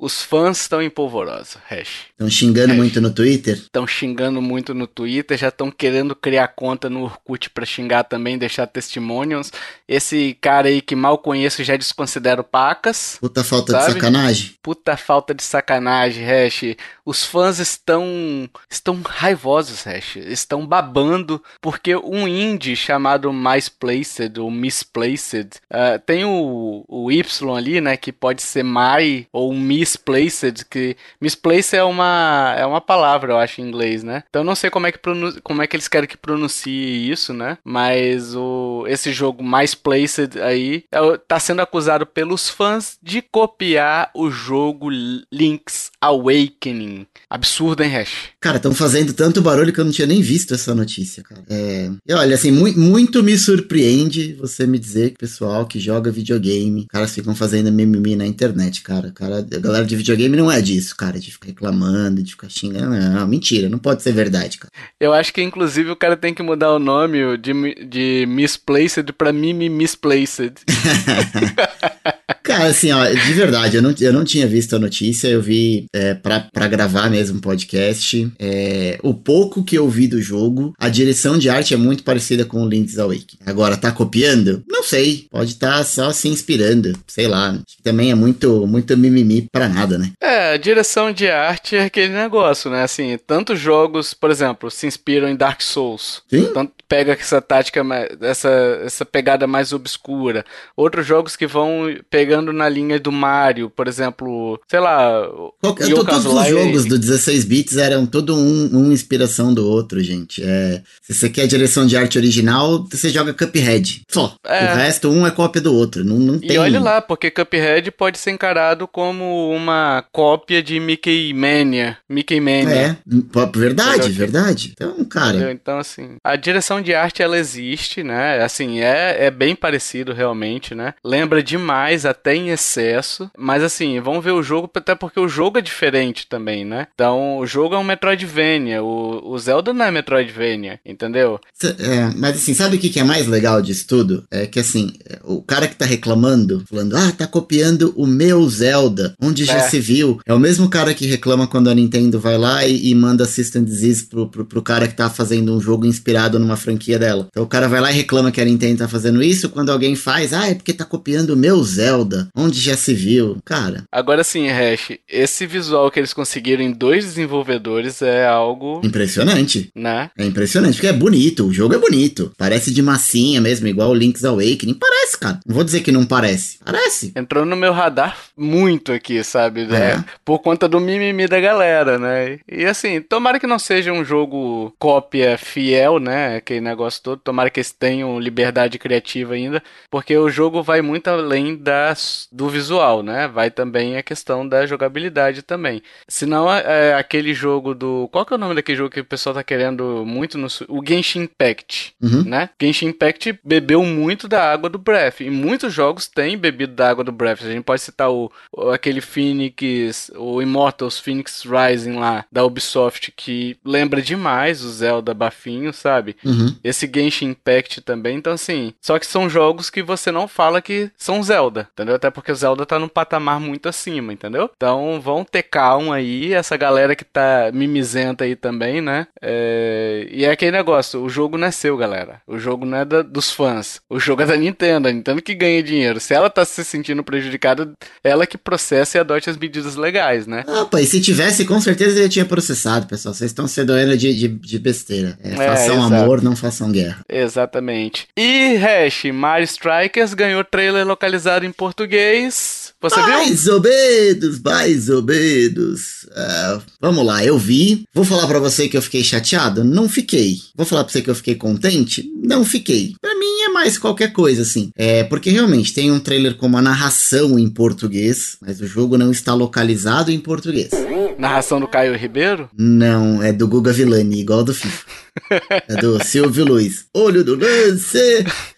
os 0.07 0.23
fãs 0.23 0.61
estão 0.61 0.81
em 0.81 0.89
polvorosa, 0.89 1.59
Hash. 1.69 2.07
Estão 2.13 2.31
xingando 2.31 2.69
Hash. 2.69 2.77
muito 2.77 3.01
no 3.01 3.11
Twitter? 3.11 3.55
Estão 3.55 3.85
xingando 3.87 4.41
muito 4.41 4.73
no 4.73 4.87
Twitter, 4.87 5.37
já 5.37 5.49
estão 5.49 5.69
querendo 5.69 6.15
criar 6.15 6.47
conta 6.49 6.89
no 6.89 7.03
Orkut 7.03 7.51
para 7.51 7.67
xingar 7.67 8.05
também, 8.05 8.39
deixar 8.39 8.69
testimonials. 8.69 9.51
Esse 9.89 10.39
cara 10.41 10.69
aí 10.69 10.81
que 10.81 10.95
mal 10.95 11.19
conheço 11.19 11.65
já 11.65 11.77
desconsidero 11.77 12.45
pacas. 12.45 13.19
Puta 13.21 13.43
falta 13.43 13.73
sabe? 13.73 13.87
de 13.87 13.93
sacanagem. 13.95 14.55
Puta 14.63 14.97
falta 14.97 15.35
de 15.35 15.43
sacanagem, 15.43 16.25
Hash. 16.25 16.77
Os 17.07 17.25
fãs 17.25 17.61
estão 17.61 18.51
estão 18.69 19.01
raivosos, 19.01 19.85
Hash. 19.85 20.17
Estão 20.17 20.67
babando 20.67 21.41
porque 21.61 21.95
um 21.95 22.27
indie 22.27 22.75
chamado 22.75 23.33
Misplaced 23.33 24.41
ou 24.41 24.51
Misplaced 24.51 25.61
uh, 25.71 26.01
tem 26.05 26.25
o, 26.25 26.85
o 26.89 27.13
Y 27.13 27.57
ali, 27.57 27.81
né, 27.81 27.97
que 27.97 28.13
pode 28.13 28.43
ser 28.43 28.65
My 28.65 29.27
ou 29.33 29.55
Misplaced, 29.55 30.65
que 30.69 30.97
Misplaced 31.21 31.77
é 31.77 31.85
uma 31.85 32.55
é 32.59 32.67
uma 32.67 32.81
palavra, 32.81 33.33
eu 33.33 33.39
acho 33.39 33.61
em 33.61 33.65
inglês, 33.65 34.03
né? 34.03 34.25
Então 34.29 34.43
não 34.43 34.57
sei 34.57 34.69
como 34.69 34.89
é 34.89 34.93
que 34.93 34.99
como 35.45 35.63
é 35.63 35.67
que 35.69 35.77
eles 35.77 35.89
querem 35.89 36.09
que 36.09 36.17
pronuncie 36.17 37.11
isso, 37.11 37.33
né? 37.33 37.57
Mas 37.65 38.35
o 38.35 38.85
esse 38.89 39.13
jogo 39.13 39.45
Misplaced 39.45 40.41
aí 40.41 40.85
é, 40.91 40.99
tá 41.29 41.39
sendo 41.39 41.63
acusado 41.63 42.05
pelos 42.05 42.49
fãs 42.49 42.99
de 43.01 43.23
copiar 43.23 44.11
o 44.13 44.29
jogo 44.29 44.89
Link's 45.31 45.93
Awakening. 46.01 46.96
Absurdo, 47.29 47.83
hein, 47.83 47.91
Hash? 47.91 48.31
Cara, 48.41 48.57
estão 48.57 48.75
fazendo 48.75 49.13
tanto 49.13 49.43
barulho 49.43 49.73
que 49.73 49.81
eu 49.81 49.85
não 49.85 49.93
tinha 49.93 50.07
nem 50.07 50.21
visto 50.21 50.55
essa 50.55 50.75
notícia, 50.75 51.23
cara. 51.23 51.43
É... 51.49 51.91
E 52.07 52.15
olha, 52.15 52.35
assim, 52.35 52.51
mu 52.51 52.67
muito 52.77 53.23
me 53.23 53.37
surpreende 53.37 54.35
você 54.35 54.67
me 54.67 54.79
dizer 54.79 55.11
que 55.11 55.17
o 55.17 55.19
pessoal 55.19 55.67
que 55.67 55.81
joga 55.81 56.11
videogame, 56.11 56.87
caras 56.89 57.13
ficam 57.13 57.35
fazendo 57.35 57.73
mimimi 57.73 58.15
na 58.17 58.27
internet, 58.27 58.83
cara. 58.83 59.11
cara. 59.11 59.39
A 59.39 59.59
galera 59.59 59.85
de 59.85 59.97
videogame 59.97 60.37
não 60.37 60.51
é 60.51 60.61
disso, 60.61 60.95
cara, 60.97 61.19
de 61.19 61.33
ficar 61.33 61.49
reclamando, 61.49 62.23
de 62.23 62.33
ficar 62.33 62.49
xingando. 62.49 62.97
Não, 62.97 63.27
mentira, 63.27 63.69
não 63.69 63.79
pode 63.79 64.03
ser 64.03 64.13
verdade, 64.13 64.59
cara. 64.59 64.73
Eu 65.01 65.13
acho 65.13 65.33
que, 65.33 65.43
inclusive, 65.43 65.91
o 65.91 65.97
cara 65.97 66.17
tem 66.17 66.33
que 66.33 66.43
mudar 66.43 66.73
o 66.73 66.79
nome 66.79 67.37
de, 67.37 67.53
de 67.87 68.27
Misplaced 68.29 69.13
pra 69.13 69.33
Mimi 69.33 69.69
Misplaced. 69.69 70.55
Cara, 72.47 72.67
assim, 72.67 72.93
ó, 72.93 73.05
de 73.05 73.33
verdade, 73.33 73.77
eu 73.77 73.83
não, 73.83 73.93
eu 74.01 74.13
não 74.13 74.25
tinha 74.25 74.47
visto 74.47 74.77
a 74.77 74.79
notícia, 74.79 75.27
eu 75.27 75.43
vi 75.43 75.87
é, 75.93 76.15
pra, 76.15 76.47
pra 76.53 76.69
gravar 76.69 77.11
mesmo 77.11 77.41
podcast. 77.41 78.31
É, 78.39 79.01
o 79.03 79.13
pouco 79.13 79.65
que 79.65 79.77
eu 79.77 79.89
vi 79.89 80.07
do 80.07 80.23
jogo, 80.23 80.73
a 80.79 80.89
direção 80.89 81.37
de 81.37 81.51
arte 81.51 81.75
é 81.75 81.77
muito 81.77 82.05
parecida 82.05 82.45
com 82.45 82.63
o 82.63 82.69
Link's 82.69 83.01
Awakening. 83.01 83.41
Agora, 83.45 83.77
tá 83.77 83.91
copiando? 83.91 84.63
Não 84.69 84.85
sei, 84.85 85.27
pode 85.29 85.51
estar 85.53 85.79
tá 85.79 85.85
só 85.85 86.13
se 86.13 86.29
inspirando, 86.29 86.97
sei 87.09 87.27
lá. 87.27 87.59
Também 87.83 88.13
é 88.13 88.15
muito, 88.15 88.65
muito 88.65 88.97
mimimi 88.97 89.49
pra 89.51 89.69
nada, 89.69 89.99
né? 89.99 90.13
É, 90.23 90.53
a 90.53 90.57
direção 90.57 91.13
de 91.13 91.29
arte 91.29 91.75
é 91.75 91.87
aquele 91.87 92.13
negócio, 92.13 92.71
né? 92.71 92.85
Assim, 92.85 93.19
tantos 93.27 93.59
jogos, 93.59 94.15
por 94.15 94.31
exemplo, 94.31 94.71
se 94.71 94.87
inspiram 94.87 95.29
em 95.29 95.35
Dark 95.35 95.61
Souls. 95.61 96.23
Sim. 96.31 96.49
Tanto 96.55 96.76
pega 96.89 97.13
essa 97.13 97.41
tática, 97.41 97.83
essa, 98.21 98.49
essa 98.85 99.05
pegada 99.05 99.47
mais 99.47 99.73
obscura. 99.73 100.45
Outros 100.77 101.07
jogos 101.07 101.37
que 101.37 101.47
vão 101.47 101.97
pegando 102.11 102.53
na 102.53 102.69
linha 102.69 102.99
do 102.99 103.13
Mario, 103.13 103.71
por 103.71 103.89
exemplo, 103.89 104.61
sei 104.69 104.81
lá. 104.81 105.29
Qualquer, 105.61 105.93
todos 105.95 106.25
os 106.27 106.47
jogos 106.49 106.85
do 106.85 106.99
16 106.99 107.45
bits 107.45 107.77
eram 107.77 108.07
todo 108.07 108.37
um, 108.37 108.69
uma 108.69 108.93
inspiração 108.93 109.53
do 109.53 109.67
outro, 109.69 110.03
gente. 110.03 110.43
É, 110.45 110.83
se 111.03 111.15
você 111.15 111.29
quer 111.29 111.43
a 111.43 111.47
direção 111.47 111.87
de 111.87 111.97
arte 111.97 112.19
original, 112.19 112.87
você 112.91 113.09
joga 113.09 113.35
Cuphead. 113.35 114.03
Só. 114.11 114.35
É. 114.45 114.73
O 114.73 114.77
resto, 114.77 115.11
um 115.11 115.27
é 115.27 115.31
cópia 115.31 115.61
do 115.61 115.75
outro. 115.75 116.05
Não, 116.05 116.19
não 116.19 116.39
tem. 116.39 116.53
E 116.53 116.59
olha 116.59 116.81
lá, 116.81 117.01
porque 117.01 117.31
Cuphead 117.31 117.91
pode 117.91 118.19
ser 118.19 118.31
encarado 118.31 118.87
como 118.87 119.51
uma 119.51 120.05
cópia 120.13 120.63
de 120.63 120.79
Mickey 120.79 121.33
Mania. 121.35 121.99
Mickey 122.09 122.41
Mania. 122.41 122.99
É, 123.07 123.59
verdade, 123.59 124.11
verdade. 124.11 124.73
Então, 124.73 125.05
cara. 125.05 125.53
Então, 125.53 125.79
assim, 125.79 126.17
a 126.25 126.37
direção 126.37 126.76
de 126.81 126.95
arte 126.95 127.23
ela 127.23 127.39
existe, 127.39 128.03
né? 128.03 128.43
Assim, 128.43 128.81
é, 128.81 129.27
é 129.27 129.31
bem 129.31 129.55
parecido 129.55 130.13
realmente, 130.13 130.75
né? 130.75 130.95
Lembra 131.05 131.43
demais 131.43 132.05
até 132.05 132.27
até 132.27 132.35
em 132.35 132.49
excesso, 132.51 133.31
mas 133.39 133.63
assim, 133.63 134.01
vamos 134.01 134.25
ver 134.25 134.33
o 134.33 134.43
jogo, 134.43 134.69
até 134.75 134.97
porque 134.97 135.21
o 135.21 135.29
jogo 135.29 135.59
é 135.59 135.63
diferente 135.63 136.27
também, 136.27 136.65
né? 136.65 136.89
Então, 136.93 137.39
o 137.39 137.47
jogo 137.47 137.77
é 137.77 137.79
um 137.79 137.85
Metroidvania, 137.85 138.83
o, 138.83 139.31
o 139.31 139.39
Zelda 139.39 139.73
não 139.73 139.85
é 139.85 139.91
Metroidvania, 139.93 140.81
entendeu? 140.85 141.39
É, 141.63 142.11
mas 142.17 142.37
assim, 142.37 142.53
sabe 142.53 142.77
o 142.77 142.81
que 142.81 142.99
é 142.99 143.05
mais 143.05 143.29
legal 143.29 143.63
disso 143.63 143.87
tudo? 143.87 144.25
É 144.29 144.47
que 144.47 144.59
assim, 144.59 144.93
o 145.23 145.41
cara 145.41 145.69
que 145.69 145.77
tá 145.77 145.85
reclamando, 145.85 146.65
falando, 146.69 146.97
ah, 146.97 147.13
tá 147.13 147.29
copiando 147.29 147.93
o 147.97 148.07
meu 148.07 148.49
Zelda, 148.49 149.15
onde 149.23 149.45
já 149.45 149.59
é. 149.59 149.61
se 149.61 149.79
viu, 149.79 150.19
é 150.27 150.35
o 150.35 150.41
mesmo 150.41 150.69
cara 150.69 150.95
que 150.95 151.07
reclama 151.07 151.47
quando 151.47 151.71
a 151.71 151.75
Nintendo 151.75 152.19
vai 152.19 152.37
lá 152.37 152.67
e, 152.67 152.89
e 152.91 152.95
manda 152.95 153.25
System 153.25 153.63
Disease 153.63 154.07
pro, 154.07 154.29
pro, 154.29 154.45
pro 154.45 154.63
cara 154.63 154.89
que 154.89 154.97
tá 154.97 155.09
fazendo 155.09 155.55
um 155.55 155.61
jogo 155.61 155.87
inspirado 155.87 156.41
numa 156.41 156.57
franquia 156.67 156.99
dela. 156.99 157.27
Então 157.31 157.45
o 157.45 157.47
cara 157.47 157.69
vai 157.69 157.81
lá 157.81 157.91
e 157.91 157.95
reclama 157.95 158.33
que 158.33 158.41
a 158.41 158.45
Nintendo 158.45 158.79
tá 158.79 158.89
fazendo 158.89 159.23
isso, 159.23 159.49
quando 159.49 159.71
alguém 159.71 159.95
faz, 159.95 160.33
ah, 160.33 160.49
é 160.49 160.55
porque 160.55 160.73
tá 160.73 160.85
copiando 160.85 161.31
o 161.31 161.37
meu 161.37 161.63
Zelda 161.63 162.29
onde 162.35 162.61
já 162.61 162.77
se 162.77 162.93
viu, 162.93 163.39
cara. 163.45 163.85
Agora 163.91 164.25
sim, 164.25 164.49
Hash, 164.49 164.99
esse 165.09 165.47
visual 165.47 165.91
que 165.91 166.01
eles 166.01 166.13
conseguiram 166.13 166.63
em 166.63 166.73
dois 166.73 167.05
desenvolvedores 167.05 168.03
é 168.03 168.27
algo. 168.27 168.81
Impressionante. 168.85 169.71
Né? 169.75 170.11
É 170.19 170.25
impressionante, 170.25 170.75
porque 170.75 170.89
é 170.89 170.93
bonito, 170.93 171.47
o 171.47 171.53
jogo 171.53 171.75
é 171.75 171.79
bonito. 171.79 172.33
Parece 172.37 172.73
de 172.73 172.83
massinha 172.83 173.41
mesmo, 173.41 173.69
igual 173.69 173.91
o 173.91 173.95
Link's 173.95 174.25
Awakening. 174.25 174.75
Parece, 174.75 175.19
cara. 175.19 175.41
Não 175.47 175.55
vou 175.55 175.65
dizer 175.65 175.81
que 175.81 175.93
não 175.93 176.05
parece. 176.05 176.59
Parece. 176.65 177.13
Entrou 177.15 177.45
no 177.45 177.57
meu 177.57 177.73
radar 177.73 178.17
muito 178.37 178.93
aqui, 178.93 179.23
sabe? 179.23 179.67
É. 179.71 179.77
é. 179.77 180.05
Por 180.25 180.41
conta 180.41 180.69
do 180.69 180.81
mimimi 180.81 181.29
da 181.29 181.41
galera, 181.41 181.99
né? 181.99 182.39
E 182.51 182.65
assim, 182.65 183.01
tomara 183.01 183.39
que 183.39 183.47
não 183.47 183.59
seja 183.59 183.93
um 183.93 184.05
jogo 184.05 184.75
cópia 184.79 185.39
fiel, 185.39 185.99
né? 185.99 186.41
Aquele 186.57 186.61
negócio 186.61 187.03
todo. 187.03 187.21
Tomara 187.21 187.51
que 187.51 187.61
eles 187.61 187.73
tenham 187.73 188.19
liberdade 188.19 188.79
criativa 188.79 189.35
ainda. 189.35 189.63
Porque 189.91 190.17
o 190.17 190.31
jogo 190.31 190.63
vai 190.63 190.81
muito 190.81 191.09
além 191.09 191.57
das 191.57 192.29
do 192.33 192.49
visual, 192.49 193.03
né? 193.03 193.29
Vai 193.29 193.51
também 193.51 193.97
a 193.97 194.03
questão 194.03 194.47
da 194.49 194.67
jogabilidade 194.67 195.43
também. 195.43 195.83
Senão, 196.09 196.53
é, 196.53 196.91
é 196.91 196.95
aquele 196.95 197.35
jogo 197.35 197.75
do. 197.75 198.09
Qual 198.11 198.25
que 198.25 198.33
é 198.33 198.37
o 198.37 198.39
nome 198.39 198.55
daquele 198.55 198.79
jogo 198.79 198.91
que 198.91 199.01
o 199.01 199.05
pessoal 199.05 199.35
tá 199.35 199.43
querendo 199.43 200.05
muito 200.07 200.39
no. 200.39 200.47
O 200.69 200.85
Genshin 200.87 201.23
Impact, 201.23 201.95
uhum. 202.01 202.25
né? 202.25 202.51
Genshin 202.61 202.87
Impact 202.87 203.39
bebeu 203.45 203.83
muito 203.83 204.29
da 204.29 204.51
água 204.51 204.71
do 204.71 204.79
Breath. 204.79 205.21
E 205.21 205.31
muitos 205.31 205.73
jogos 205.73 206.07
têm 206.07 206.39
bebido 206.39 206.75
da 206.75 206.89
água 206.89 207.05
do 207.05 207.13
Breath. 207.13 207.43
A 207.43 207.53
gente 207.53 207.65
pode 207.65 207.83
citar 207.83 208.11
o, 208.11 208.31
aquele 208.73 209.01
Phoenix, 209.01 210.11
o 210.17 210.41
Immortals 210.41 210.99
Phoenix 210.99 211.45
Rising 211.45 211.95
lá, 211.95 212.25
da 212.31 212.45
Ubisoft, 212.45 213.13
que 213.17 213.57
lembra 213.65 214.01
demais 214.01 214.63
o 214.63 214.71
Zelda 214.71 215.13
bafinho, 215.13 215.73
sabe? 215.73 216.17
Uhum. 216.25 216.46
Uhum. 216.47 216.57
Esse 216.63 216.91
Genshin 216.93 217.31
Impact 217.31 217.81
também. 217.81 218.17
Então, 218.17 218.33
assim, 218.33 218.73
só 218.81 218.99
que 218.99 219.07
são 219.07 219.29
jogos 219.29 219.71
que 219.71 219.83
você 219.83 220.11
não 220.11 220.29
fala 220.29 220.63
que 220.63 220.91
são 220.97 221.23
Zelda, 221.23 221.69
entendeu? 221.73 221.95
Até 221.95 222.11
porque 222.11 222.33
o 222.33 222.37
Zelda 222.37 222.67
tá 222.67 222.79
num 222.79 222.89
patamar 222.89 223.41
muito 223.41 223.69
acima, 223.69 224.13
entendeu? 224.13 224.51
Então, 224.57 225.01
vão 225.01 225.25
ter 225.25 225.43
calma 225.43 225.97
aí. 225.97 226.33
Essa 226.33 226.57
galera 226.57 226.95
que 226.95 227.05
tá 227.05 227.51
mimizenta 227.53 228.25
aí 228.25 228.37
também, 228.37 228.81
né? 228.81 229.07
É... 229.21 230.07
E 230.11 230.25
é 230.25 230.31
aquele 230.31 230.53
negócio: 230.53 231.03
o 231.03 231.09
jogo 231.09 231.37
não 231.39 231.49
é 231.49 231.51
seu, 231.51 231.77
galera. 231.77 232.21
O 232.27 232.39
jogo 232.39 232.65
não 232.65 232.79
é 232.79 232.85
da, 232.85 233.03
dos 233.03 233.31
fãs. 233.31 233.81
O 233.89 233.99
jogo 233.99 234.23
é 234.23 234.27
da 234.27 234.37
Nintendo. 234.37 234.89
A 234.89 234.93
Nintendo 234.93 235.23
que 235.23 235.35
ganha 235.35 235.63
dinheiro. 235.63 236.01
Se 236.01 236.15
ela 236.15 236.31
tá 236.31 236.45
se 236.45 236.65
sentindo 236.65 237.03
prejudicada, 237.03 237.73
ela 238.03 238.27
que 238.27 238.39
processa 238.39 238.99
e 238.99 239.01
adote 239.01 239.31
as 239.31 239.37
medidas 239.37 239.77
legais, 239.77 240.27
né? 240.27 240.45
Ah, 240.47 240.65
pai, 240.65 240.85
se 240.85 241.01
tivesse, 241.01 241.45
com 241.45 241.61
certeza 241.61 241.99
ele 241.99 242.09
tinha 242.09 242.25
processado, 242.25 242.87
pessoal. 242.87 243.15
Vocês 243.15 243.31
estão 243.31 243.49
se 243.49 243.65
doendo 243.65 243.97
de, 243.97 244.15
de, 244.15 244.29
de 244.29 244.59
besteira. 244.59 245.19
É, 245.23 245.31
é, 245.31 245.37
façam 245.37 245.83
amor, 245.83 246.23
não 246.23 246.36
façam 246.37 246.71
guerra. 246.71 247.01
Exatamente. 247.09 248.07
E, 248.17 248.57
Hash, 248.57 249.05
Mario 249.13 249.45
Strikers 249.45 250.15
ganhou 250.15 250.45
trailer 250.45 250.87
localizado 250.87 251.45
em 251.45 251.53
português. 251.53 252.75
Você 252.81 253.01
mais 253.01 253.45
viu? 253.45 253.55
ou 253.55 253.63
menos, 253.63 254.41
mais 254.41 254.89
ou 254.89 255.03
menos. 255.03 256.05
Uh, 256.05 256.63
vamos 256.81 257.05
lá, 257.05 257.25
eu 257.25 257.39
vi. 257.39 257.85
Vou 257.93 258.05
falar 258.05 258.27
para 258.27 258.39
você 258.39 258.69
que 258.69 258.77
eu 258.77 258.83
fiquei 258.83 259.03
chateado? 259.03 259.65
Não 259.65 259.89
fiquei. 259.89 260.37
Vou 260.55 260.67
falar 260.67 260.85
pra 260.85 260.93
você 260.93 261.03
que 261.03 261.11
eu 261.11 261.15
fiquei 261.15 261.35
contente? 261.35 262.09
Não 262.23 262.45
fiquei. 262.45 262.95
Pra 263.01 263.15
mim 263.15 263.43
é 263.47 263.49
mais 263.49 263.79
qualquer 263.79 264.13
coisa, 264.13 264.43
assim. 264.43 264.71
É, 264.77 265.03
porque 265.05 265.31
realmente 265.31 265.73
tem 265.73 265.91
um 265.91 265.99
trailer 265.99 266.37
com 266.37 266.47
uma 266.47 266.63
narração 266.63 267.39
em 267.39 267.49
português, 267.49 268.37
mas 268.41 268.61
o 268.61 268.67
jogo 268.67 268.99
não 268.99 269.11
está 269.11 269.35
localizado 269.35 270.13
em 270.13 270.21
português. 270.21 270.71
Narração 271.19 271.59
do 271.59 271.67
Caio 271.67 271.97
Ribeiro? 271.97 272.49
Não, 272.57 273.23
é 273.23 273.33
do 273.33 273.49
Guga 273.49 273.73
Villani, 273.73 274.21
igual 274.21 274.45
do 274.45 274.55
FIFA. 274.55 274.85
é 275.69 275.77
do 275.77 276.03
Silvio 276.27 276.45
Luiz. 276.45 276.87
Olho 276.93 277.23
do 277.23 277.37
lance! 277.37 278.25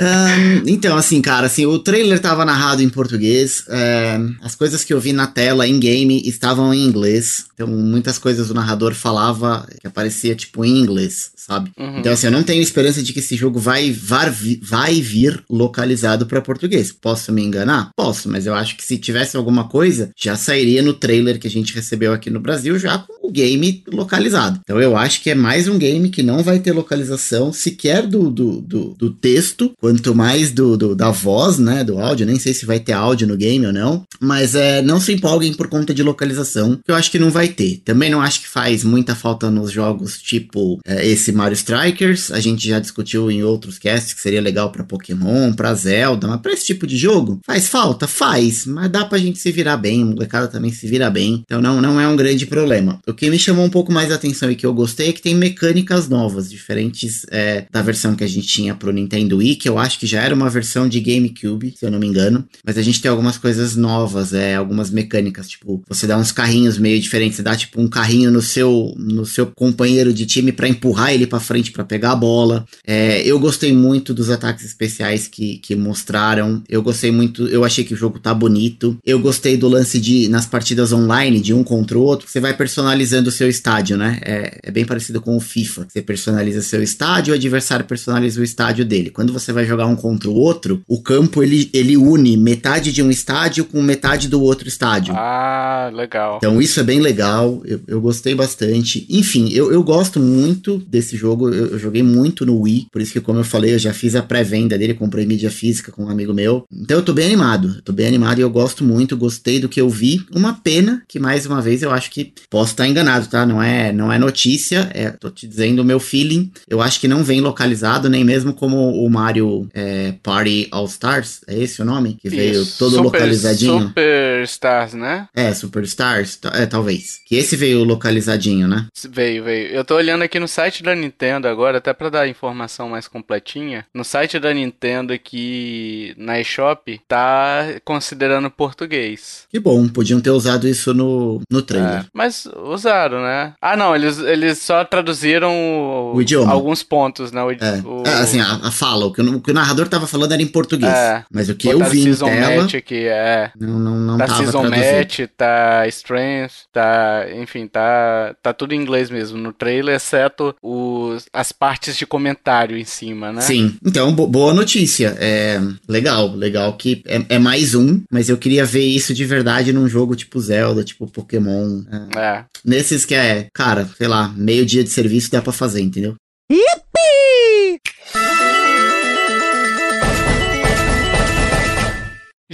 um, 0.00 0.68
então, 0.68 0.96
assim, 0.96 1.20
cara, 1.20 1.46
assim, 1.46 1.66
o 1.66 1.78
trailer 1.78 2.18
tava 2.18 2.44
narrado 2.44 2.82
em 2.82 2.88
português. 2.88 3.64
É, 3.68 4.18
as 4.42 4.54
coisas 4.54 4.84
que 4.84 4.92
eu 4.92 5.00
vi 5.00 5.12
na 5.12 5.26
tela 5.26 5.66
em 5.66 5.78
game 5.78 6.22
estavam 6.26 6.72
em 6.72 6.84
inglês. 6.84 7.46
Então, 7.54 7.66
muitas 7.66 8.18
coisas 8.18 8.50
o 8.50 8.54
narrador 8.54 8.94
falava 8.94 9.66
que 9.80 9.86
aparecia, 9.86 10.34
tipo, 10.34 10.64
em 10.64 10.78
inglês, 10.78 11.30
sabe? 11.36 11.70
Uhum. 11.78 11.98
Então, 11.98 12.12
assim, 12.12 12.26
eu 12.26 12.32
não 12.32 12.42
tenho 12.42 12.62
esperança 12.62 13.02
de 13.02 13.12
que 13.12 13.20
esse 13.20 13.36
jogo 13.36 13.58
vai, 13.58 13.92
vai, 13.92 14.30
vai 14.62 15.00
vir 15.00 15.42
localizado 15.48 16.26
para 16.26 16.40
português. 16.40 16.92
Posso 16.92 17.32
me 17.32 17.42
enganar? 17.42 17.90
Posso, 17.96 18.28
mas 18.28 18.46
eu 18.46 18.54
acho 18.54 18.76
que 18.76 18.84
se 18.84 18.98
tivesse 18.98 19.36
alguma 19.36 19.68
coisa, 19.68 20.10
já 20.16 20.36
sairia 20.36 20.82
no 20.82 20.94
trailer 20.94 21.38
que 21.38 21.46
a 21.46 21.50
gente 21.50 21.74
recebeu 21.74 22.12
aqui 22.12 22.30
no 22.30 22.40
Brasil, 22.40 22.78
já 22.78 22.98
com 22.98 23.28
o 23.28 23.30
game 23.30 23.82
localizado. 23.92 24.60
Então, 24.62 24.80
eu 24.80 24.96
acho 24.96 25.22
que 25.22 25.30
é 25.30 25.34
mais 25.34 25.68
um 25.68 25.78
game 25.78 26.08
que 26.10 26.22
não 26.22 26.42
vai 26.42 26.58
ter 26.58 26.72
localização 26.72 27.52
sequer 27.52 28.06
do, 28.06 28.30
do, 28.30 28.60
do, 28.60 28.94
do 28.98 29.11
texto, 29.12 29.72
quanto 29.80 30.14
mais 30.14 30.50
do, 30.50 30.76
do, 30.76 30.94
da 30.94 31.10
voz, 31.10 31.58
né, 31.58 31.84
do 31.84 31.98
áudio. 31.98 32.26
Nem 32.26 32.38
sei 32.38 32.54
se 32.54 32.66
vai 32.66 32.80
ter 32.80 32.92
áudio 32.92 33.26
no 33.26 33.36
game 33.36 33.66
ou 33.66 33.72
não, 33.72 34.02
mas 34.20 34.54
é, 34.54 34.82
não 34.82 35.00
se 35.00 35.12
empolguem 35.12 35.54
por 35.54 35.68
conta 35.68 35.94
de 35.94 36.02
localização, 36.02 36.78
que 36.84 36.90
eu 36.90 36.94
acho 36.94 37.10
que 37.10 37.18
não 37.18 37.30
vai 37.30 37.48
ter. 37.48 37.82
Também 37.84 38.10
não 38.10 38.20
acho 38.20 38.40
que 38.40 38.48
faz 38.48 38.84
muita 38.84 39.14
falta 39.14 39.50
nos 39.50 39.70
jogos 39.70 40.20
tipo 40.20 40.80
é, 40.86 41.06
esse 41.06 41.32
Mario 41.32 41.54
Strikers. 41.54 42.30
A 42.30 42.40
gente 42.40 42.66
já 42.66 42.78
discutiu 42.78 43.30
em 43.30 43.42
outros 43.42 43.78
casts 43.78 44.14
que 44.14 44.20
seria 44.20 44.40
legal 44.40 44.70
para 44.70 44.84
Pokémon, 44.84 45.52
para 45.52 45.74
Zelda, 45.74 46.26
mas 46.26 46.40
para 46.40 46.52
esse 46.52 46.66
tipo 46.66 46.86
de 46.86 46.96
jogo 46.96 47.40
faz 47.44 47.66
falta, 47.66 48.06
faz, 48.06 48.66
mas 48.66 48.90
dá 48.90 49.04
pra 49.04 49.18
gente 49.18 49.38
se 49.38 49.50
virar 49.52 49.76
bem, 49.76 50.02
o 50.02 50.06
molecada 50.06 50.48
também 50.48 50.72
se 50.72 50.86
vira 50.86 51.10
bem. 51.10 51.42
Então 51.44 51.60
não, 51.60 51.80
não 51.80 52.00
é 52.00 52.06
um 52.06 52.16
grande 52.16 52.46
problema. 52.46 53.00
O 53.06 53.14
que 53.14 53.30
me 53.30 53.38
chamou 53.38 53.64
um 53.64 53.70
pouco 53.70 53.92
mais 53.92 54.10
a 54.10 54.14
atenção 54.14 54.50
e 54.50 54.56
que 54.56 54.66
eu 54.66 54.74
gostei 54.74 55.08
é 55.08 55.12
que 55.12 55.22
tem 55.22 55.34
mecânicas 55.34 56.08
novas, 56.08 56.50
diferentes 56.50 57.26
é, 57.30 57.66
da 57.70 57.82
versão 57.82 58.14
que 58.14 58.24
a 58.24 58.28
gente 58.28 58.46
tinha 58.46 58.74
pro 58.74 58.92
Nintendo 58.92 59.01
Wii, 59.12 59.56
que 59.56 59.68
eu 59.68 59.78
acho 59.78 59.98
que 59.98 60.06
já 60.06 60.22
era 60.22 60.34
uma 60.34 60.50
versão 60.50 60.88
de 60.88 61.00
GameCube, 61.00 61.74
se 61.76 61.84
eu 61.84 61.90
não 61.90 61.98
me 61.98 62.06
engano. 62.06 62.44
Mas 62.64 62.78
a 62.78 62.82
gente 62.82 63.00
tem 63.00 63.10
algumas 63.10 63.38
coisas 63.38 63.76
novas, 63.76 64.32
é, 64.32 64.54
algumas 64.54 64.90
mecânicas, 64.90 65.48
tipo, 65.48 65.82
você 65.88 66.06
dá 66.06 66.16
uns 66.16 66.32
carrinhos 66.32 66.78
meio 66.78 67.00
diferentes, 67.00 67.36
você 67.36 67.42
dá 67.42 67.56
tipo 67.56 67.80
um 67.80 67.88
carrinho 67.88 68.30
no 68.30 68.42
seu 68.42 68.94
no 68.96 69.24
seu 69.24 69.46
companheiro 69.46 70.12
de 70.12 70.26
time 70.26 70.52
para 70.52 70.68
empurrar 70.68 71.12
ele 71.12 71.26
para 71.26 71.40
frente 71.40 71.70
para 71.70 71.84
pegar 71.84 72.12
a 72.12 72.16
bola. 72.16 72.64
É, 72.86 73.22
eu 73.22 73.38
gostei 73.38 73.72
muito 73.72 74.12
dos 74.14 74.30
ataques 74.30 74.64
especiais 74.64 75.26
que, 75.28 75.58
que 75.58 75.74
mostraram. 75.74 76.62
Eu 76.68 76.82
gostei 76.82 77.10
muito, 77.10 77.46
eu 77.48 77.64
achei 77.64 77.84
que 77.84 77.94
o 77.94 77.96
jogo 77.96 78.18
tá 78.18 78.34
bonito. 78.34 78.96
Eu 79.04 79.18
gostei 79.18 79.56
do 79.56 79.68
lance 79.68 79.98
de 79.98 80.28
nas 80.28 80.46
partidas 80.46 80.92
online 80.92 81.40
de 81.40 81.52
um 81.54 81.64
contra 81.64 81.98
o 81.98 82.02
outro, 82.02 82.28
você 82.28 82.40
vai 82.40 82.56
personalizando 82.56 83.28
o 83.28 83.32
seu 83.32 83.48
estádio, 83.48 83.96
né? 83.96 84.18
É, 84.22 84.60
é 84.64 84.70
bem 84.70 84.84
parecido 84.84 85.20
com 85.20 85.36
o 85.36 85.40
FIFA. 85.40 85.86
Você 85.88 86.02
personaliza 86.02 86.62
seu 86.62 86.82
estádio, 86.82 87.32
o 87.32 87.36
adversário 87.36 87.84
personaliza 87.84 88.40
o 88.40 88.44
estádio 88.44 88.81
dele. 88.84 89.10
Quando 89.10 89.32
você 89.32 89.52
vai 89.52 89.64
jogar 89.64 89.86
um 89.86 89.96
contra 89.96 90.28
o 90.28 90.34
outro, 90.34 90.82
o 90.86 91.00
campo 91.00 91.42
ele, 91.42 91.70
ele 91.72 91.96
une 91.96 92.36
metade 92.36 92.92
de 92.92 93.02
um 93.02 93.10
estádio 93.10 93.64
com 93.64 93.82
metade 93.82 94.28
do 94.28 94.42
outro 94.42 94.68
estádio. 94.68 95.14
Ah, 95.16 95.90
legal. 95.92 96.36
Então 96.36 96.60
isso 96.60 96.80
é 96.80 96.82
bem 96.82 97.00
legal, 97.00 97.62
eu, 97.64 97.80
eu 97.86 98.00
gostei 98.00 98.34
bastante. 98.34 99.06
Enfim, 99.08 99.50
eu, 99.52 99.72
eu 99.72 99.82
gosto 99.82 100.20
muito 100.20 100.78
desse 100.88 101.16
jogo, 101.16 101.48
eu, 101.48 101.66
eu, 101.72 101.78
joguei 101.78 102.02
muito 102.02 102.44
no 102.46 102.60
Wii, 102.60 102.86
por 102.90 103.00
isso 103.00 103.12
que, 103.12 103.20
como 103.20 103.40
eu 103.40 103.44
falei, 103.44 103.74
eu 103.74 103.78
já 103.78 103.92
fiz 103.92 104.14
a 104.14 104.22
pré-venda 104.22 104.78
dele, 104.78 104.94
comprei 104.94 105.26
mídia 105.26 105.50
física 105.50 105.92
com 105.92 106.04
um 106.04 106.10
amigo 106.10 106.32
meu. 106.32 106.64
Então 106.72 106.98
eu 106.98 107.04
tô 107.04 107.12
bem 107.12 107.26
animado, 107.26 107.80
tô 107.82 107.92
bem 107.92 108.06
animado 108.06 108.38
e 108.38 108.42
eu 108.42 108.50
gosto 108.50 108.84
muito, 108.84 109.16
gostei 109.16 109.60
do 109.60 109.68
que 109.68 109.80
eu 109.80 109.88
vi. 109.88 110.24
Uma 110.34 110.54
pena 110.54 111.02
que, 111.08 111.18
mais 111.18 111.46
uma 111.46 111.60
vez, 111.60 111.82
eu 111.82 111.90
acho 111.90 112.10
que 112.10 112.32
posso 112.50 112.72
estar 112.72 112.86
enganado, 112.86 113.26
tá? 113.26 113.44
Não 113.46 113.62
é, 113.62 113.92
não 113.92 114.12
é 114.12 114.18
notícia, 114.18 114.90
é, 114.94 115.10
tô 115.10 115.30
te 115.30 115.46
dizendo 115.46 115.80
o 115.80 115.84
meu 115.84 116.00
feeling. 116.00 116.50
Eu 116.68 116.80
acho 116.80 117.00
que 117.00 117.08
não 117.08 117.24
vem 117.24 117.40
localizado, 117.40 118.08
nem 118.08 118.24
mesmo 118.24 118.52
como 118.52 118.71
o 118.76 119.08
Mario 119.10 119.68
é, 119.74 120.14
Party 120.22 120.68
All 120.70 120.86
Stars, 120.86 121.40
é 121.46 121.58
esse 121.58 121.82
o 121.82 121.84
nome? 121.84 122.18
Que 122.20 122.28
veio 122.28 122.62
Isso, 122.62 122.78
todo 122.78 122.92
super, 122.92 123.04
localizadinho. 123.04 123.88
Super 123.88 124.42
Stars, 124.44 124.94
né? 124.94 125.28
É, 125.34 125.52
Super 125.52 125.82
Stars, 125.84 126.38
é, 126.52 126.66
talvez. 126.66 127.20
Que 127.26 127.36
esse 127.36 127.56
veio 127.56 127.84
localizadinho, 127.84 128.68
né? 128.68 128.86
Veio, 129.10 129.44
veio. 129.44 129.68
Eu 129.68 129.84
tô 129.84 129.96
olhando 129.96 130.22
aqui 130.22 130.38
no 130.38 130.48
site 130.48 130.82
da 130.82 130.94
Nintendo 130.94 131.48
agora, 131.48 131.78
até 131.78 131.92
para 131.92 132.10
dar 132.10 132.28
informação 132.28 132.88
mais 132.88 133.08
completinha. 133.08 133.84
No 133.94 134.04
site 134.04 134.38
da 134.38 134.52
Nintendo 134.52 135.12
aqui 135.12 136.14
na 136.16 136.40
eShop, 136.40 137.00
tá 137.06 137.66
considerando 137.84 138.50
português. 138.50 139.46
Que 139.50 139.58
bom, 139.58 139.88
podiam 139.88 140.20
ter 140.20 140.30
usado 140.30 140.68
isso 140.68 140.92
no, 140.94 141.40
no 141.50 141.62
trailer. 141.62 142.00
É, 142.00 142.04
mas 142.12 142.46
usaram, 142.64 143.22
né? 143.22 143.54
Ah, 143.60 143.76
não, 143.76 143.94
eles, 143.94 144.18
eles 144.18 144.58
só 144.58 144.84
traduziram 144.84 145.52
o, 145.52 146.16
o 146.16 146.22
idioma. 146.22 146.52
alguns 146.52 146.82
pontos, 146.82 147.32
né? 147.32 147.42
O, 147.42 147.50
é. 147.50 147.82
O... 147.84 148.02
é 148.06 148.14
assim, 148.14 148.40
a, 148.40 148.61
a, 148.68 148.70
fala, 148.70 149.06
o 149.06 149.12
que, 149.12 149.20
o 149.20 149.40
que, 149.40 149.50
o 149.50 149.54
narrador 149.54 149.88
tava 149.88 150.06
falando 150.06 150.32
era 150.32 150.42
em 150.42 150.46
português. 150.46 150.92
É. 150.92 151.24
Mas 151.30 151.48
o 151.48 151.54
que 151.54 151.68
eu 151.68 151.82
vi 151.84 152.08
em 152.08 152.14
tela... 152.14 152.62
Match 152.62 152.74
aqui, 152.74 153.06
é. 153.06 153.50
Não, 153.58 153.78
não, 153.78 153.96
não 153.96 154.18
tá 154.18 154.26
tava 154.26 154.42
Season 154.42 154.60
traduzido. 154.62 154.96
Match, 154.96 155.20
tá 155.36 155.86
Strength, 155.88 156.52
tá... 156.72 157.26
Enfim, 157.34 157.66
tá, 157.66 158.34
tá 158.42 158.52
tudo 158.52 158.74
em 158.74 158.80
inglês 158.80 159.10
mesmo 159.10 159.38
no 159.38 159.52
trailer, 159.52 159.96
exceto 159.96 160.54
os, 160.62 161.26
as 161.32 161.52
partes 161.52 161.96
de 161.96 162.06
comentário 162.06 162.76
em 162.76 162.84
cima, 162.84 163.32
né? 163.32 163.40
Sim. 163.40 163.76
Então, 163.84 164.12
bo 164.12 164.26
boa 164.26 164.54
notícia. 164.54 165.16
É 165.18 165.60
legal, 165.88 166.34
legal 166.34 166.76
que 166.76 167.02
é, 167.06 167.24
é, 167.28 167.38
mais 167.38 167.74
um, 167.74 168.02
mas 168.10 168.28
eu 168.28 168.36
queria 168.36 168.64
ver 168.64 168.84
isso 168.84 169.14
de 169.14 169.24
verdade 169.24 169.72
num 169.72 169.88
jogo 169.88 170.16
tipo 170.16 170.40
Zelda, 170.40 170.84
tipo 170.84 171.06
Pokémon. 171.06 171.82
É. 172.16 172.18
é. 172.18 172.44
Nesses 172.64 173.04
que 173.04 173.14
é, 173.14 173.46
cara, 173.52 173.88
sei 173.96 174.08
lá, 174.08 174.28
meio 174.36 174.64
dia 174.64 174.82
de 174.82 174.90
serviço 174.90 175.30
dá 175.30 175.42
pra 175.42 175.52
fazer, 175.52 175.80
entendeu? 175.80 176.14
Yippee! 176.50 177.80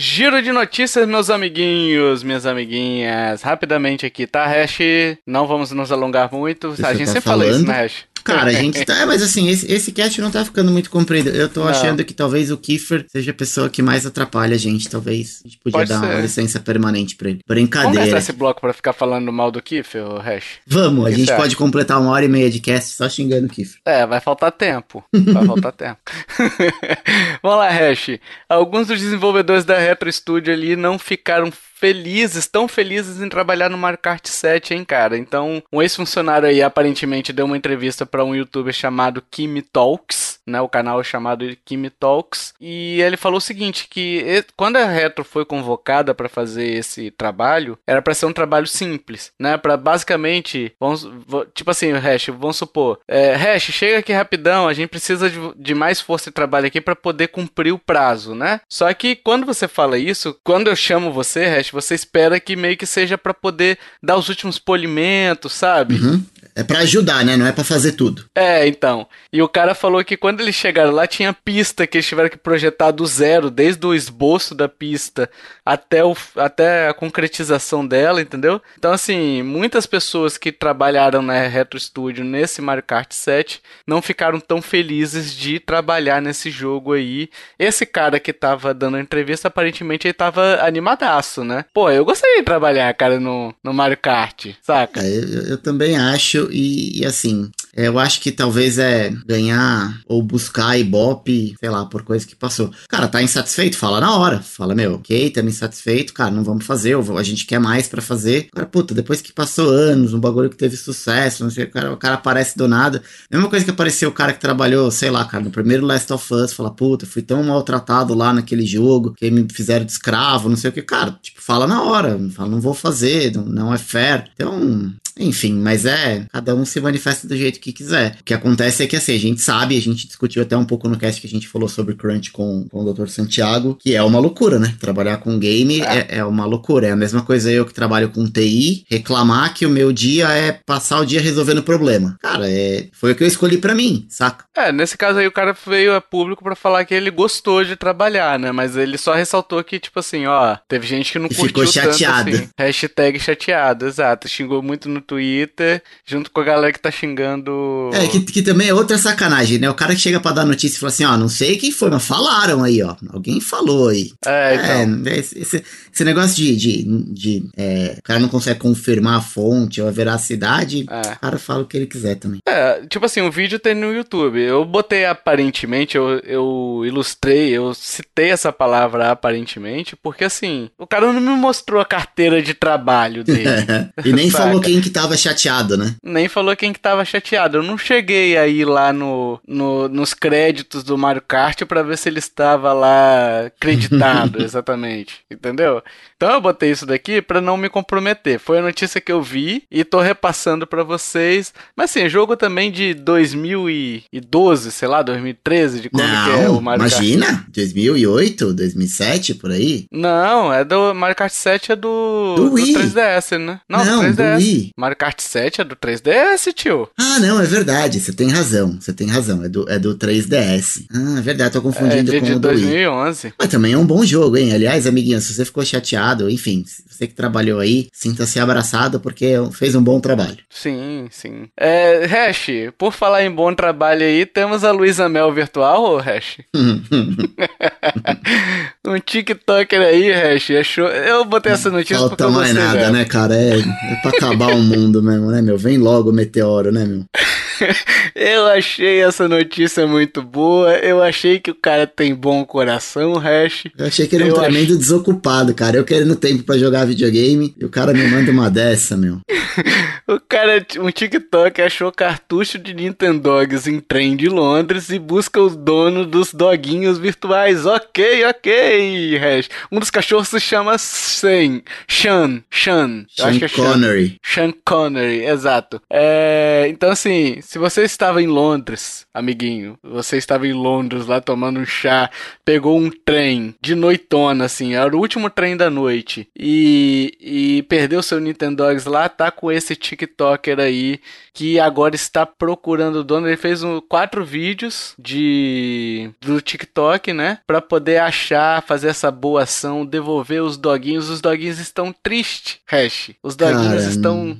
Giro 0.00 0.40
de 0.40 0.52
notícias, 0.52 1.08
meus 1.08 1.28
amiguinhos, 1.28 2.22
minhas 2.22 2.46
amiguinhas. 2.46 3.42
Rapidamente 3.42 4.06
aqui, 4.06 4.28
tá, 4.28 4.46
Hash? 4.46 4.78
Não 5.26 5.46
vamos 5.46 5.72
nos 5.72 5.90
alongar 5.90 6.32
muito. 6.32 6.68
A 6.84 6.92
gente 6.94 7.06
tá 7.06 7.06
sempre 7.06 7.20
falando? 7.20 7.22
fala 7.22 7.46
isso, 7.46 7.66
né, 7.66 7.84
Hash? 7.84 8.04
Cara, 8.28 8.50
a 8.50 8.52
gente 8.54 8.84
tá. 8.84 8.96
É, 8.98 9.06
mas 9.06 9.22
assim, 9.22 9.48
esse, 9.48 9.70
esse 9.72 9.92
cast 9.92 10.20
não 10.20 10.30
tá 10.30 10.44
ficando 10.44 10.70
muito 10.70 10.90
comprido. 10.90 11.30
Eu 11.30 11.48
tô 11.48 11.60
não. 11.60 11.68
achando 11.68 12.04
que 12.04 12.12
talvez 12.14 12.50
o 12.50 12.56
Kiefer 12.56 13.06
seja 13.10 13.30
a 13.30 13.34
pessoa 13.34 13.70
que 13.70 13.82
mais 13.82 14.04
atrapalha 14.06 14.54
a 14.54 14.58
gente. 14.58 14.88
Talvez 14.88 15.40
a 15.44 15.48
gente 15.48 15.58
podia 15.58 15.78
Pode 15.78 15.88
dar 15.90 16.00
ser. 16.00 16.06
uma 16.06 16.20
licença 16.20 16.60
permanente 16.60 17.16
pra 17.16 17.30
ele. 17.30 17.40
Brincadeira. 17.46 17.94
Vamos 17.94 18.10
gastar 18.12 18.18
esse 18.18 18.32
bloco 18.32 18.60
pra 18.60 18.72
ficar 18.72 18.92
falando 18.92 19.32
mal 19.32 19.50
do 19.50 19.62
Kiefer, 19.62 20.04
o 20.04 20.18
Hash? 20.18 20.58
Vamos, 20.66 21.06
a 21.06 21.10
gente 21.10 21.34
pode 21.34 21.56
completar 21.56 22.00
uma 22.00 22.10
hora 22.10 22.24
e 22.24 22.28
meia 22.28 22.50
de 22.50 22.60
cast 22.60 22.94
só 22.94 23.08
xingando 23.08 23.46
o 23.46 23.48
Kiefer. 23.50 23.80
É, 23.84 24.06
vai 24.06 24.20
faltar 24.20 24.52
tempo. 24.52 25.02
Vai 25.12 25.46
faltar 25.46 25.72
tempo. 25.72 25.98
Vamos 27.42 27.58
lá, 27.58 27.70
Hash. 27.70 28.18
Alguns 28.48 28.88
dos 28.88 29.00
desenvolvedores 29.00 29.64
da 29.64 29.78
Retro 29.78 30.12
Studio 30.12 30.52
ali 30.52 30.76
não 30.76 30.98
ficaram 30.98 31.50
felizes, 31.78 32.46
tão 32.46 32.66
felizes 32.66 33.22
em 33.22 33.28
trabalhar 33.28 33.68
no 33.68 33.78
Mario 33.78 33.98
Kart 33.98 34.26
7, 34.26 34.74
hein, 34.74 34.84
cara? 34.84 35.16
Então, 35.16 35.62
um 35.72 35.80
ex-funcionário 35.80 36.48
aí 36.48 36.60
aparentemente 36.60 37.32
deu 37.32 37.46
uma 37.46 37.56
entrevista 37.56 38.04
para 38.04 38.24
um 38.24 38.34
youtuber 38.34 38.72
chamado 38.72 39.22
Kimi 39.30 39.62
Talks, 39.62 40.40
né? 40.46 40.60
O 40.60 40.68
canal 40.68 41.00
é 41.00 41.04
chamado 41.04 41.46
Kimi 41.64 41.90
Talks, 41.90 42.52
e 42.60 43.00
ele 43.00 43.16
falou 43.16 43.38
o 43.38 43.40
seguinte, 43.40 43.86
que 43.88 44.44
quando 44.56 44.76
a 44.76 44.86
Retro 44.86 45.24
foi 45.24 45.44
convocada 45.44 46.14
para 46.14 46.28
fazer 46.28 46.66
esse 46.66 47.10
trabalho, 47.12 47.78
era 47.86 48.02
para 48.02 48.14
ser 48.14 48.26
um 48.26 48.32
trabalho 48.32 48.66
simples, 48.66 49.32
né? 49.38 49.56
Para 49.56 49.76
basicamente, 49.76 50.72
vamos, 50.80 51.08
tipo 51.54 51.70
assim, 51.70 51.92
Hash, 51.92 52.26
vamos 52.28 52.56
supor, 52.56 52.98
é, 53.06 53.34
Hash, 53.34 53.64
chega 53.64 53.98
aqui 53.98 54.12
rapidão, 54.12 54.66
a 54.66 54.74
gente 54.74 54.88
precisa 54.88 55.30
de, 55.30 55.38
de 55.56 55.74
mais 55.74 56.00
força 56.00 56.30
de 56.30 56.34
trabalho 56.34 56.66
aqui 56.66 56.80
para 56.80 56.96
poder 56.96 57.28
cumprir 57.28 57.72
o 57.72 57.78
prazo, 57.78 58.34
né? 58.34 58.60
Só 58.68 58.92
que 58.92 59.14
quando 59.14 59.46
você 59.46 59.68
fala 59.68 59.98
isso, 59.98 60.36
quando 60.42 60.68
eu 60.68 60.76
chamo 60.76 61.12
você, 61.12 61.44
Hash, 61.46 61.67
você 61.72 61.94
espera 61.94 62.40
que 62.40 62.56
meio 62.56 62.76
que 62.76 62.86
seja 62.86 63.18
para 63.18 63.34
poder 63.34 63.78
dar 64.02 64.16
os 64.16 64.28
últimos 64.28 64.58
polimentos, 64.58 65.52
sabe? 65.52 65.96
Uhum. 65.96 66.24
É 66.58 66.64
para 66.64 66.80
ajudar, 66.80 67.24
né? 67.24 67.36
Não 67.36 67.46
é 67.46 67.52
para 67.52 67.62
fazer 67.62 67.92
tudo. 67.92 68.24
É, 68.34 68.66
então. 68.66 69.06
E 69.32 69.40
o 69.40 69.48
cara 69.48 69.76
falou 69.76 70.02
que 70.02 70.16
quando 70.16 70.40
eles 70.40 70.56
chegaram 70.56 70.90
lá 70.90 71.06
tinha 71.06 71.32
pista 71.32 71.86
que 71.86 71.98
eles 71.98 72.06
tiveram 72.08 72.28
que 72.28 72.36
projetar 72.36 72.90
do 72.90 73.06
zero, 73.06 73.48
desde 73.48 73.86
o 73.86 73.94
esboço 73.94 74.56
da 74.56 74.68
pista 74.68 75.30
até, 75.64 76.04
o, 76.04 76.16
até 76.34 76.88
a 76.88 76.94
concretização 76.94 77.86
dela, 77.86 78.20
entendeu? 78.20 78.60
Então, 78.76 78.90
assim, 78.90 79.40
muitas 79.40 79.86
pessoas 79.86 80.36
que 80.36 80.50
trabalharam 80.50 81.22
na 81.22 81.40
Retro 81.42 81.78
Studio 81.78 82.24
nesse 82.24 82.60
Mario 82.60 82.82
Kart 82.82 83.12
7 83.12 83.62
não 83.86 84.02
ficaram 84.02 84.40
tão 84.40 84.60
felizes 84.60 85.32
de 85.32 85.60
trabalhar 85.60 86.20
nesse 86.20 86.50
jogo 86.50 86.92
aí. 86.92 87.30
Esse 87.56 87.86
cara 87.86 88.18
que 88.18 88.32
tava 88.32 88.74
dando 88.74 88.96
a 88.96 89.00
entrevista, 89.00 89.46
aparentemente 89.46 90.08
ele 90.08 90.14
tava 90.14 90.58
animadaço, 90.62 91.44
né? 91.44 91.66
Pô, 91.72 91.88
eu 91.88 92.04
gostaria 92.04 92.38
de 92.38 92.44
trabalhar, 92.44 92.92
cara, 92.94 93.20
no, 93.20 93.54
no 93.62 93.72
Mario 93.72 93.96
Kart, 93.96 94.46
saca? 94.60 95.00
É, 95.00 95.08
eu, 95.08 95.42
eu 95.50 95.58
também 95.58 95.96
acho 95.96 96.47
e, 96.50 97.00
e 97.00 97.04
assim, 97.04 97.50
eu 97.74 97.98
acho 97.98 98.20
que 98.20 98.32
talvez 98.32 98.78
é 98.78 99.12
ganhar 99.26 100.00
ou 100.06 100.22
buscar 100.22 100.76
Ibope, 100.78 101.54
sei 101.60 101.70
lá, 101.70 101.86
por 101.86 102.02
coisa 102.02 102.26
que 102.26 102.34
passou. 102.34 102.72
Cara, 102.88 103.06
tá 103.06 103.22
insatisfeito? 103.22 103.78
Fala 103.78 104.00
na 104.00 104.16
hora. 104.16 104.40
Fala, 104.40 104.74
meu, 104.74 104.94
ok, 104.94 105.30
tamo 105.30 105.48
insatisfeito, 105.48 106.12
cara, 106.12 106.30
não 106.30 106.42
vamos 106.42 106.66
fazer, 106.66 106.96
a 106.96 107.22
gente 107.22 107.46
quer 107.46 107.60
mais 107.60 107.86
para 107.86 108.02
fazer. 108.02 108.48
Cara, 108.52 108.66
puta, 108.66 108.94
depois 108.94 109.20
que 109.20 109.32
passou 109.32 109.68
anos, 109.70 110.12
um 110.12 110.20
bagulho 110.20 110.50
que 110.50 110.56
teve 110.56 110.76
sucesso, 110.76 111.44
não 111.44 111.50
sei, 111.50 111.64
o 111.64 111.70
cara, 111.70 111.92
o 111.92 111.96
cara 111.96 112.14
aparece 112.14 112.56
do 112.56 112.66
nada. 112.66 113.02
Mesma 113.30 113.48
coisa 113.48 113.64
que 113.64 113.70
apareceu 113.70 114.08
o 114.08 114.12
cara 114.12 114.32
que 114.32 114.40
trabalhou, 114.40 114.90
sei 114.90 115.10
lá, 115.10 115.24
cara, 115.24 115.44
no 115.44 115.50
primeiro 115.50 115.86
Last 115.86 116.12
of 116.12 116.34
Us, 116.34 116.52
fala, 116.52 116.70
puta, 116.70 117.06
fui 117.06 117.22
tão 117.22 117.42
maltratado 117.42 118.14
lá 118.14 118.32
naquele 118.32 118.66
jogo, 118.66 119.14
que 119.16 119.30
me 119.30 119.46
fizeram 119.52 119.84
de 119.84 119.92
escravo, 119.92 120.48
não 120.48 120.56
sei 120.56 120.70
o 120.70 120.72
que. 120.72 120.82
Cara, 120.82 121.16
tipo, 121.22 121.40
fala 121.40 121.66
na 121.66 121.82
hora, 121.82 122.18
fala, 122.30 122.48
não 122.48 122.60
vou 122.60 122.74
fazer, 122.74 123.34
não, 123.34 123.44
não 123.44 123.74
é 123.74 123.78
fair. 123.78 124.24
Então, 124.34 124.92
enfim, 125.18 125.54
mas 125.54 125.84
é, 125.84 126.26
cada 126.32 126.54
um 126.54 126.64
se 126.64 126.80
manifesta 126.80 127.26
do 127.26 127.36
jeito 127.36 127.60
que 127.60 127.72
quiser. 127.72 128.16
O 128.20 128.24
que 128.24 128.34
acontece 128.34 128.82
é 128.82 128.86
que 128.86 128.96
assim, 128.96 129.14
a 129.14 129.18
gente 129.18 129.40
sabe, 129.40 129.76
a 129.76 129.80
gente 129.80 130.06
discutiu 130.06 130.42
até 130.42 130.56
um 130.56 130.64
pouco 130.64 130.88
no 130.88 130.98
cast 130.98 131.20
que 131.20 131.26
a 131.26 131.30
gente 131.30 131.48
falou 131.48 131.68
sobre 131.68 131.94
Crunch 131.94 132.30
com, 132.30 132.66
com 132.68 132.84
o 132.84 132.92
Dr. 132.92 133.08
Santiago, 133.08 133.76
que 133.80 133.94
é 133.94 134.02
uma 134.02 134.18
loucura, 134.18 134.58
né? 134.58 134.74
Trabalhar 134.78 135.18
com 135.18 135.38
game 135.38 135.80
é. 135.80 135.98
é, 135.98 136.18
é 136.18 136.24
uma 136.24 136.44
loucura. 136.44 136.88
É 136.88 136.90
a 136.92 136.96
mesma 136.96 137.22
coisa 137.22 137.50
eu 137.50 137.64
que 137.64 137.74
trabalho 137.74 138.10
com 138.10 138.26
TI, 138.26 138.84
reclamar 138.88 139.54
que 139.54 139.66
o 139.66 139.70
meu 139.70 139.92
dia 139.92 140.28
é 140.28 140.52
passar 140.52 141.00
o 141.00 141.06
dia 141.06 141.20
resolvendo 141.20 141.62
problema. 141.62 142.16
Cara, 142.20 142.48
é, 142.48 142.88
foi 142.92 143.12
o 143.12 143.14
que 143.14 143.24
eu 143.24 143.28
escolhi 143.28 143.58
para 143.58 143.74
mim, 143.74 144.06
saca? 144.08 144.44
É, 144.56 144.72
nesse 144.72 144.96
caso 144.96 145.18
aí 145.18 145.26
o 145.26 145.32
cara 145.32 145.56
veio 145.66 145.94
a 145.94 146.00
público 146.00 146.42
para 146.42 146.54
falar 146.54 146.84
que 146.84 146.94
ele 146.94 147.10
gostou 147.10 147.64
de 147.64 147.76
trabalhar, 147.76 148.38
né? 148.38 148.52
Mas 148.52 148.76
ele 148.76 148.98
só 148.98 149.14
ressaltou 149.14 149.62
que, 149.64 149.78
tipo 149.78 149.98
assim, 149.98 150.26
ó, 150.26 150.56
teve 150.68 150.86
gente 150.86 151.12
que 151.12 151.18
não 151.18 151.26
e 151.26 151.34
curtiu 151.34 151.46
ficou 151.46 151.66
chateado. 151.66 152.30
Tanto, 152.30 152.42
assim, 152.42 152.50
hashtag 152.58 153.20
chateado, 153.20 153.86
exato. 153.86 154.28
Xingou 154.28 154.62
muito 154.62 154.88
no 154.88 155.00
Twitter, 155.08 155.82
junto 156.04 156.30
com 156.30 156.40
a 156.40 156.44
galera 156.44 156.72
que 156.72 156.78
tá 156.78 156.90
xingando. 156.90 157.90
É, 157.94 158.06
que, 158.06 158.20
que 158.20 158.42
também 158.42 158.68
é 158.68 158.74
outra 158.74 158.98
sacanagem, 158.98 159.58
né? 159.58 159.70
O 159.70 159.74
cara 159.74 159.94
que 159.94 160.00
chega 160.00 160.20
para 160.20 160.36
dar 160.36 160.44
notícia 160.44 160.76
e 160.76 160.80
fala 160.80 160.92
assim: 160.92 161.04
ó, 161.04 161.16
não 161.16 161.28
sei 161.28 161.56
quem 161.56 161.72
foi, 161.72 161.88
mas 161.88 162.04
falaram 162.04 162.62
aí, 162.62 162.82
ó. 162.82 162.94
Alguém 163.10 163.40
falou 163.40 163.88
aí. 163.88 164.12
É, 164.26 164.54
então. 164.54 165.10
É, 165.10 165.18
esse, 165.18 165.64
esse 165.92 166.04
negócio 166.04 166.36
de. 166.36 166.54
de, 166.56 166.82
de 167.12 167.48
é, 167.56 167.96
o 167.98 168.02
cara 168.02 168.20
não 168.20 168.28
consegue 168.28 168.60
confirmar 168.60 169.18
a 169.18 169.22
fonte 169.22 169.80
ou 169.80 169.88
a 169.88 169.90
veracidade, 169.90 170.84
é. 170.90 171.12
o 171.12 171.18
cara 171.18 171.38
fala 171.38 171.62
o 171.62 171.66
que 171.66 171.76
ele 171.78 171.86
quiser 171.86 172.16
também. 172.16 172.40
É, 172.46 172.82
tipo 172.86 173.06
assim, 173.06 173.22
o 173.22 173.30
vídeo 173.30 173.58
tem 173.58 173.74
no 173.74 173.92
YouTube. 173.92 174.38
Eu 174.38 174.64
botei 174.64 175.06
aparentemente, 175.06 175.96
eu, 175.96 176.18
eu 176.18 176.82
ilustrei, 176.84 177.48
eu 177.48 177.72
citei 177.72 178.30
essa 178.30 178.52
palavra 178.52 179.10
aparentemente, 179.10 179.96
porque 179.96 180.24
assim, 180.24 180.68
o 180.76 180.86
cara 180.86 181.10
não 181.10 181.20
me 181.20 181.40
mostrou 181.40 181.80
a 181.80 181.86
carteira 181.86 182.42
de 182.42 182.52
trabalho 182.52 183.24
dele. 183.24 183.48
e 184.04 184.12
nem 184.12 184.30
falou 184.30 184.58
falou 184.58 184.60
quem 184.60 184.80
que 184.80 184.90
tava 184.98 185.16
chateado, 185.16 185.76
né? 185.76 185.94
Nem 186.02 186.28
falou 186.28 186.56
quem 186.56 186.72
que 186.72 186.80
tava 186.80 187.04
chateado. 187.04 187.58
Eu 187.58 187.62
não 187.62 187.78
cheguei 187.78 188.36
aí 188.36 188.64
lá 188.64 188.92
no, 188.92 189.40
no 189.46 189.88
nos 189.88 190.12
créditos 190.12 190.82
do 190.82 190.98
Mario 190.98 191.22
Kart 191.22 191.62
para 191.64 191.82
ver 191.82 191.96
se 191.96 192.08
ele 192.08 192.18
estava 192.18 192.72
lá 192.72 193.50
creditado, 193.60 194.42
exatamente. 194.42 195.20
Entendeu? 195.30 195.82
Então 196.18 196.32
eu 196.32 196.40
botei 196.40 196.72
isso 196.72 196.84
daqui 196.84 197.22
para 197.22 197.40
não 197.40 197.56
me 197.56 197.68
comprometer. 197.68 198.40
Foi 198.40 198.58
a 198.58 198.62
notícia 198.62 199.00
que 199.00 199.12
eu 199.12 199.22
vi 199.22 199.62
e 199.70 199.84
tô 199.84 200.00
repassando 200.00 200.66
para 200.66 200.82
vocês. 200.82 201.54
Mas 201.76 201.90
assim, 201.90 202.08
jogo 202.08 202.36
também 202.36 202.72
de 202.72 202.92
2012, 202.92 204.72
sei 204.72 204.88
lá, 204.88 205.00
2013, 205.00 205.80
de 205.80 205.88
quando 205.88 206.08
não, 206.08 206.24
que 206.24 206.30
é 206.44 206.48
o 206.48 206.60
Mario 206.60 206.80
imagina, 206.80 207.26
Kart. 207.26 207.34
Imagina, 207.34 207.46
2008, 207.54 208.52
2007, 208.52 209.34
por 209.36 209.52
aí. 209.52 209.86
Não, 209.92 210.52
é 210.52 210.64
do 210.64 210.92
Mario 210.92 211.14
Kart 211.14 211.32
7 211.32 211.70
é 211.70 211.76
do, 211.76 212.34
do, 212.34 212.50
do 212.50 212.56
3DS, 212.56 213.38
né? 213.38 213.60
Não, 213.68 213.84
não 213.84 214.02
do 214.02 214.08
3DS. 214.08 214.16
Do 214.16 214.38
Wii. 214.38 214.70
Mario 214.76 214.96
Kart 214.96 215.20
7 215.20 215.60
é 215.60 215.64
do 215.64 215.76
3DS, 215.76 216.52
tio. 216.52 216.88
Ah, 216.98 217.20
não, 217.20 217.40
é 217.40 217.44
verdade, 217.44 218.00
você 218.00 218.12
tem 218.12 218.28
razão, 218.28 218.76
você 218.80 218.92
tem 218.92 219.06
razão, 219.06 219.44
é 219.44 219.48
do, 219.48 219.70
é 219.70 219.78
do 219.78 219.96
3DS. 219.96 220.84
Ah, 220.92 221.18
é 221.18 221.22
verdade, 221.22 221.52
tô 221.52 221.62
confundindo 221.62 222.10
é 222.10 222.14
de, 222.14 222.18
com 222.18 222.26
de 222.26 222.32
o 222.32 222.34
do 222.40 222.48
2011. 222.48 223.26
Wii. 223.28 223.34
Mas 223.38 223.48
também 223.48 223.74
é 223.74 223.78
um 223.78 223.86
bom 223.86 224.04
jogo, 224.04 224.36
hein? 224.36 224.52
Aliás, 224.52 224.84
amiguinho, 224.84 225.20
se 225.20 225.32
você 225.32 225.44
ficou 225.44 225.64
chateado 225.64 226.07
enfim, 226.30 226.64
você 226.88 227.06
que 227.06 227.14
trabalhou 227.14 227.60
aí, 227.60 227.88
sinta-se 227.92 228.40
abraçado 228.40 229.00
porque 229.00 229.34
fez 229.52 229.74
um 229.74 229.82
bom 229.82 230.00
trabalho. 230.00 230.38
Sim, 230.50 231.08
sim. 231.10 231.48
É, 231.56 232.06
Hash, 232.06 232.48
por 232.76 232.92
falar 232.92 233.24
em 233.24 233.30
bom 233.30 233.54
trabalho 233.54 234.02
aí, 234.02 234.26
temos 234.26 234.64
a 234.64 234.72
Luísa 234.72 235.08
Mel 235.08 235.32
virtual, 235.32 235.82
ou 235.82 235.98
Hash? 235.98 236.38
um 238.86 238.98
TikToker 238.98 239.80
aí, 239.80 240.12
Hash, 240.12 240.50
achou... 240.52 240.86
Eu 240.86 241.24
botei 241.24 241.52
essa 241.52 241.70
notícia 241.70 241.98
Falta 241.98 242.16
porque 242.16 242.32
mais 242.32 242.54
nada, 242.54 242.90
né, 242.90 243.04
cara? 243.04 243.36
É, 243.36 243.58
é 243.58 243.94
pra 244.02 244.10
acabar 244.10 244.54
o 244.54 244.60
mundo 244.60 245.02
mesmo, 245.02 245.30
né, 245.30 245.42
meu? 245.42 245.58
Vem 245.58 245.78
logo 245.78 246.10
o 246.10 246.12
meteoro, 246.12 246.72
né, 246.72 246.84
meu? 246.84 247.04
eu 248.14 248.46
achei 248.46 249.00
essa 249.02 249.28
notícia 249.28 249.86
muito 249.86 250.22
boa. 250.22 250.72
Eu 250.76 251.02
achei 251.02 251.38
que 251.38 251.50
o 251.50 251.54
cara 251.54 251.86
tem 251.86 252.14
bom 252.14 252.44
coração, 252.44 253.14
Hash. 253.14 253.64
Eu 253.76 253.86
achei 253.86 254.06
que 254.06 254.16
ele 254.16 254.24
é 254.24 254.26
um 254.26 254.30
eu 254.30 254.34
tremendo 254.34 254.72
ach... 254.72 254.78
desocupado, 254.78 255.54
cara. 255.54 255.76
Eu 255.76 255.84
querendo 255.84 256.16
tempo 256.16 256.42
para 256.42 256.58
jogar 256.58 256.86
videogame 256.86 257.54
e 257.58 257.64
o 257.64 257.68
cara 257.68 257.92
me 257.92 258.06
manda 258.06 258.30
uma 258.30 258.50
dessa, 258.50 258.96
meu. 258.96 259.20
o 260.06 260.20
cara, 260.20 260.64
um 260.78 260.90
TikTok, 260.90 261.60
achou 261.62 261.90
cartucho 261.92 262.58
de 262.58 262.74
Nintendogs 262.74 263.66
em 263.66 263.80
trem 263.80 264.16
de 264.16 264.28
Londres 264.28 264.90
e 264.90 264.98
busca 264.98 265.40
os 265.40 265.56
donos 265.56 266.06
dos 266.06 266.32
doguinhos 266.32 266.98
virtuais. 266.98 267.66
Ok, 267.66 268.24
ok, 268.26 269.18
Hash. 269.18 269.48
Um 269.70 269.80
dos 269.80 269.90
cachorros 269.90 270.28
se 270.28 270.40
chama 270.40 270.78
Sen. 270.78 271.62
Sean. 271.88 272.42
Sean. 272.50 273.06
Sean 273.08 273.36
é 273.36 273.48
Connery. 273.48 274.18
Sean 274.22 274.52
Connery, 274.64 275.24
exato. 275.24 275.80
É, 275.90 276.66
então, 276.68 276.90
assim, 276.90 277.40
se 277.48 277.58
você 277.58 277.82
estava 277.82 278.22
em 278.22 278.26
Londres, 278.26 279.06
amiguinho, 279.14 279.78
você 279.82 280.18
estava 280.18 280.46
em 280.46 280.52
Londres 280.52 281.06
lá 281.06 281.18
tomando 281.18 281.58
um 281.58 281.64
chá, 281.64 282.10
pegou 282.44 282.78
um 282.78 282.90
trem 282.90 283.54
de 283.58 283.74
noitona, 283.74 284.44
assim, 284.44 284.74
era 284.74 284.94
o 284.94 285.00
último 285.00 285.30
trem 285.30 285.56
da 285.56 285.70
noite, 285.70 286.28
e, 286.38 287.16
e 287.18 287.62
perdeu 287.62 288.02
seu 288.02 288.20
Nintendogs 288.20 288.84
lá, 288.84 289.08
tá 289.08 289.30
com 289.30 289.50
esse 289.50 289.74
TikToker 289.74 290.60
aí, 290.60 291.00
que 291.32 291.58
agora 291.58 291.94
está 291.94 292.26
procurando 292.26 292.96
o 292.96 293.04
dono. 293.04 293.26
Ele 293.26 293.36
fez 293.38 293.62
um, 293.62 293.80
quatro 293.80 294.26
vídeos 294.26 294.92
de 294.98 296.10
do 296.20 296.42
TikTok, 296.42 297.14
né? 297.14 297.38
Pra 297.46 297.62
poder 297.62 297.98
achar, 297.98 298.62
fazer 298.64 298.88
essa 298.88 299.10
boa 299.10 299.44
ação, 299.44 299.86
devolver 299.86 300.42
os 300.42 300.58
doguinhos. 300.58 301.08
Os 301.08 301.22
doguinhos 301.22 301.58
estão 301.58 301.94
tristes, 302.02 302.58
Hash. 302.66 303.12
Os 303.22 303.36
doguinhos 303.36 303.68
Caramba. 303.68 303.88
estão. 303.88 304.38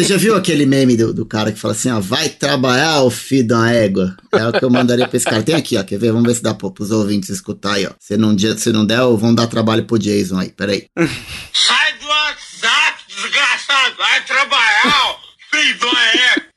Você 0.00 0.04
já 0.04 0.16
viu 0.16 0.34
aquele 0.34 0.64
meme 0.64 0.96
do, 0.96 1.12
do, 1.12 1.26
cara 1.26 1.52
que 1.52 1.58
fala 1.58 1.72
assim, 1.72 1.90
ó, 1.90 2.00
vai 2.00 2.30
trabalhar, 2.30 3.02
o 3.02 3.10
filho 3.10 3.48
da 3.48 3.70
égua? 3.70 4.16
É 4.32 4.48
o 4.48 4.52
que 4.52 4.64
eu 4.64 4.70
mandaria 4.70 5.06
pra 5.06 5.14
esse 5.14 5.26
cara. 5.26 5.42
Tem 5.42 5.54
aqui, 5.54 5.76
ó, 5.76 5.84
quer 5.84 5.98
ver? 5.98 6.10
Vamos 6.10 6.26
ver 6.26 6.36
se 6.36 6.42
dá 6.42 6.54
pra, 6.54 6.70
pros 6.70 6.90
ouvintes 6.90 7.28
escutar 7.28 7.74
aí, 7.74 7.86
ó. 7.86 7.90
Se 8.00 8.16
não, 8.16 8.34
se 8.38 8.72
não 8.72 8.86
der, 8.86 9.00
vão 9.00 9.34
dar 9.34 9.46
trabalho 9.46 9.84
pro 9.84 9.98
Jason 9.98 10.38
aí, 10.38 10.48
peraí. 10.48 10.86
Sai 11.52 11.92
do 11.98 12.06
WhatsApp, 12.06 13.04
desgraçado, 13.08 13.96
vai 13.98 14.24
trabalhar, 14.24 15.16
filho 15.50 15.78
da 15.80 16.06
égua. 16.14 16.50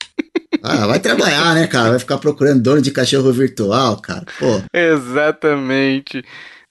Ah, 0.64 0.88
vai 0.88 1.00
trabalhar, 1.02 1.54
né, 1.54 1.68
cara? 1.68 1.90
Vai 1.90 2.00
ficar 2.00 2.20
procurando 2.20 2.64
dono 2.64 2.82
de 2.82 2.92
cachorro 2.92 3.34
virtual, 3.34 3.98
cara. 3.98 4.24
Pô. 4.40 4.62
Exatamente. 4.74 6.24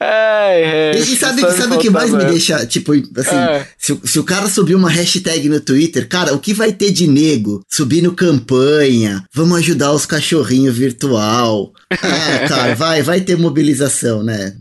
É, 0.04 0.92
E, 0.96 1.00
e 1.00 1.16
sabe, 1.16 1.42
me 1.42 1.50
sabe 1.52 1.74
o 1.74 1.78
que 1.78 1.88
mais 1.90 2.06
me 2.06 2.10
faltava 2.12 2.32
deixa, 2.32 2.66
tipo, 2.66 2.92
assim, 2.92 3.36
É. 3.36 3.66
se, 3.78 3.92
o- 3.92 4.00
se 4.04 4.18
o 4.18 4.24
cara 4.24 4.48
subir 4.48 4.74
uma 4.74 4.90
hashtag 4.90 5.48
no 5.48 5.60
Twitter, 5.60 6.08
cara, 6.08 6.34
o 6.34 6.38
que 6.40 6.52
vai 6.52 6.72
ter 6.72 6.90
de 6.90 7.06
nego 7.06 7.64
subindo 7.68 8.12
campanha, 8.12 9.24
vamos 9.32 9.58
ajudar 9.58 9.92
os 9.92 10.04
cachorrinhos 10.06 10.76
virtual. 10.76 11.72
Ah, 11.90 12.48
cara, 12.48 12.74
vai, 12.74 13.02
vai 13.02 13.20
ter 13.20 13.36
mobilização, 13.38 14.22
né? 14.22 14.54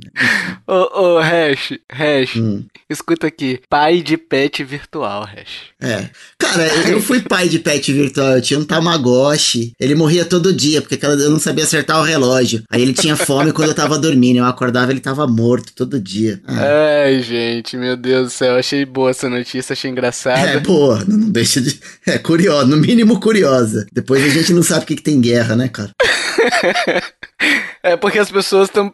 Ô, 0.67 1.01
ô, 1.15 1.19
Hash, 1.19 1.73
Hash, 1.91 2.35
Hum. 2.37 2.63
escuta 2.89 3.27
aqui. 3.27 3.59
Pai 3.69 4.01
de 4.01 4.17
pet 4.17 4.63
virtual, 4.63 5.23
Hash. 5.23 5.70
É. 5.81 6.09
Cara, 6.37 6.67
eu 6.89 7.01
fui 7.01 7.21
pai 7.21 7.49
de 7.49 7.57
pet 7.59 7.91
virtual, 7.91 8.35
eu 8.35 8.41
tinha 8.41 8.59
um 8.59 8.63
Tamagotchi. 8.63 9.73
Ele 9.79 9.95
morria 9.95 10.23
todo 10.23 10.53
dia, 10.53 10.81
porque 10.81 10.95
aquela- 10.95 11.15
eu 11.15 11.31
não 11.31 11.39
sabia 11.39 11.63
acertar 11.63 11.99
o 11.99 12.03
relógio. 12.03 12.63
Aí 12.69 12.81
ele 12.81 12.93
tinha 12.93 13.15
fome 13.15 13.51
quando 13.51 13.69
eu 13.69 13.75
tava 13.75 13.97
dormindo. 13.97 14.37
Eu 14.37 14.45
acordava 14.45 14.91
ele 14.91 14.99
tava 14.99 15.25
morto 15.27 15.73
todo 15.75 15.99
dia. 15.99 16.39
Ah, 16.47 17.03
Ai, 17.05 17.21
gente, 17.23 17.75
meu 17.77 17.97
Deus 17.97 18.27
do 18.27 18.29
céu. 18.29 18.55
Achei 18.55 18.85
boa 18.85 19.09
essa 19.09 19.27
notícia, 19.29 19.73
achei 19.73 19.89
engraçada. 19.89 20.39
É, 20.51 20.59
boa, 20.59 21.03
não 21.07 21.17
não 21.17 21.29
deixa 21.29 21.59
de. 21.61 21.79
É 22.05 22.17
curiosa, 22.17 22.65
no 22.67 22.77
mínimo 22.77 23.19
curiosa. 23.19 23.85
Depois 23.91 24.23
a 24.23 24.29
gente 24.29 24.53
não 24.53 24.61
sabe 24.63 24.83
o 24.83 24.87
que, 24.87 24.95
que 24.97 25.03
tem 25.03 25.19
guerra, 25.19 25.55
né, 25.55 25.67
cara? 25.67 25.91
É 27.83 27.95
porque 27.95 28.19
as 28.19 28.31
pessoas 28.31 28.67
estão. 28.67 28.91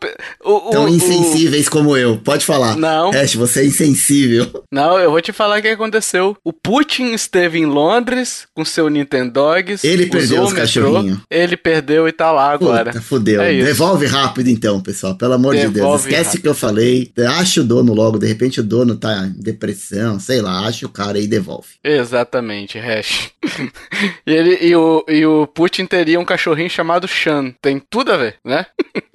Tão 0.72 0.88
insensíveis 0.88 1.68
como 1.68 1.98
eu. 1.98 2.18
Pode 2.18 2.46
falar. 2.46 2.76
Não. 2.78 3.10
Ash, 3.10 3.36
você 3.36 3.62
é 3.62 3.66
insensível. 3.66 4.64
Não, 4.72 4.98
eu 4.98 5.12
vou 5.12 5.22
te 5.22 5.32
falar 5.32 5.60
o 5.60 5.62
que 5.62 5.68
aconteceu. 5.68 6.38
O 6.44 6.54
Putin 6.54 7.14
esteve 7.14 7.60
em 7.60 7.66
Londres 7.66 8.48
com 8.54 8.64
seu 8.64 8.90
Nintendogs. 8.90 9.84
Ele 9.84 10.06
perdeu 10.08 10.44
os 10.44 10.52
o 10.52 10.56
cachorrinhos. 10.56 11.20
Ele 11.30 11.58
perdeu 11.58 12.08
e 12.08 12.12
tá 12.12 12.32
lá 12.32 12.52
agora. 12.52 12.92
Puta, 12.92 13.02
fudeu. 13.02 13.42
É. 13.42 13.54
Devolve 13.54 14.06
rápido 14.06 14.50
então, 14.50 14.80
pessoal. 14.82 15.16
Pelo 15.16 15.34
amor 15.34 15.56
de 15.56 15.62
Deus. 15.62 15.74
Devolve 15.74 16.10
Esquece 16.10 16.24
rápido. 16.24 16.40
o 16.40 16.42
que 16.44 16.50
eu 16.50 16.56
falei. 16.56 17.12
Acha 17.40 17.62
o 17.62 17.64
dono 17.64 17.94
logo. 17.94 18.18
De 18.18 18.28
repente 18.28 18.60
o 18.60 18.64
dono 18.64 18.96
tá 18.96 19.26
em 19.26 19.42
depressão, 19.42 20.20
sei 20.20 20.42
lá. 20.42 20.66
Acha 20.66 20.86
o 20.86 20.90
cara 20.90 21.20
e 21.20 21.28
devolve. 21.28 21.68
Exatamente, 21.84 22.78
Hash. 22.80 23.32
e, 24.26 24.32
ele, 24.32 24.58
e, 24.62 24.76
o, 24.76 25.04
e 25.08 25.26
o 25.26 25.48
Putin 25.48 25.86
teria 25.86 26.20
um 26.20 26.26
cachorrinho 26.26 26.70
chamado 26.70 27.08
Shan. 27.08 27.54
Tem 27.62 27.82
tudo 27.90 28.12
a 28.12 28.18
ver, 28.18 28.36
né? 28.44 28.66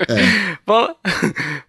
É. 0.09 0.59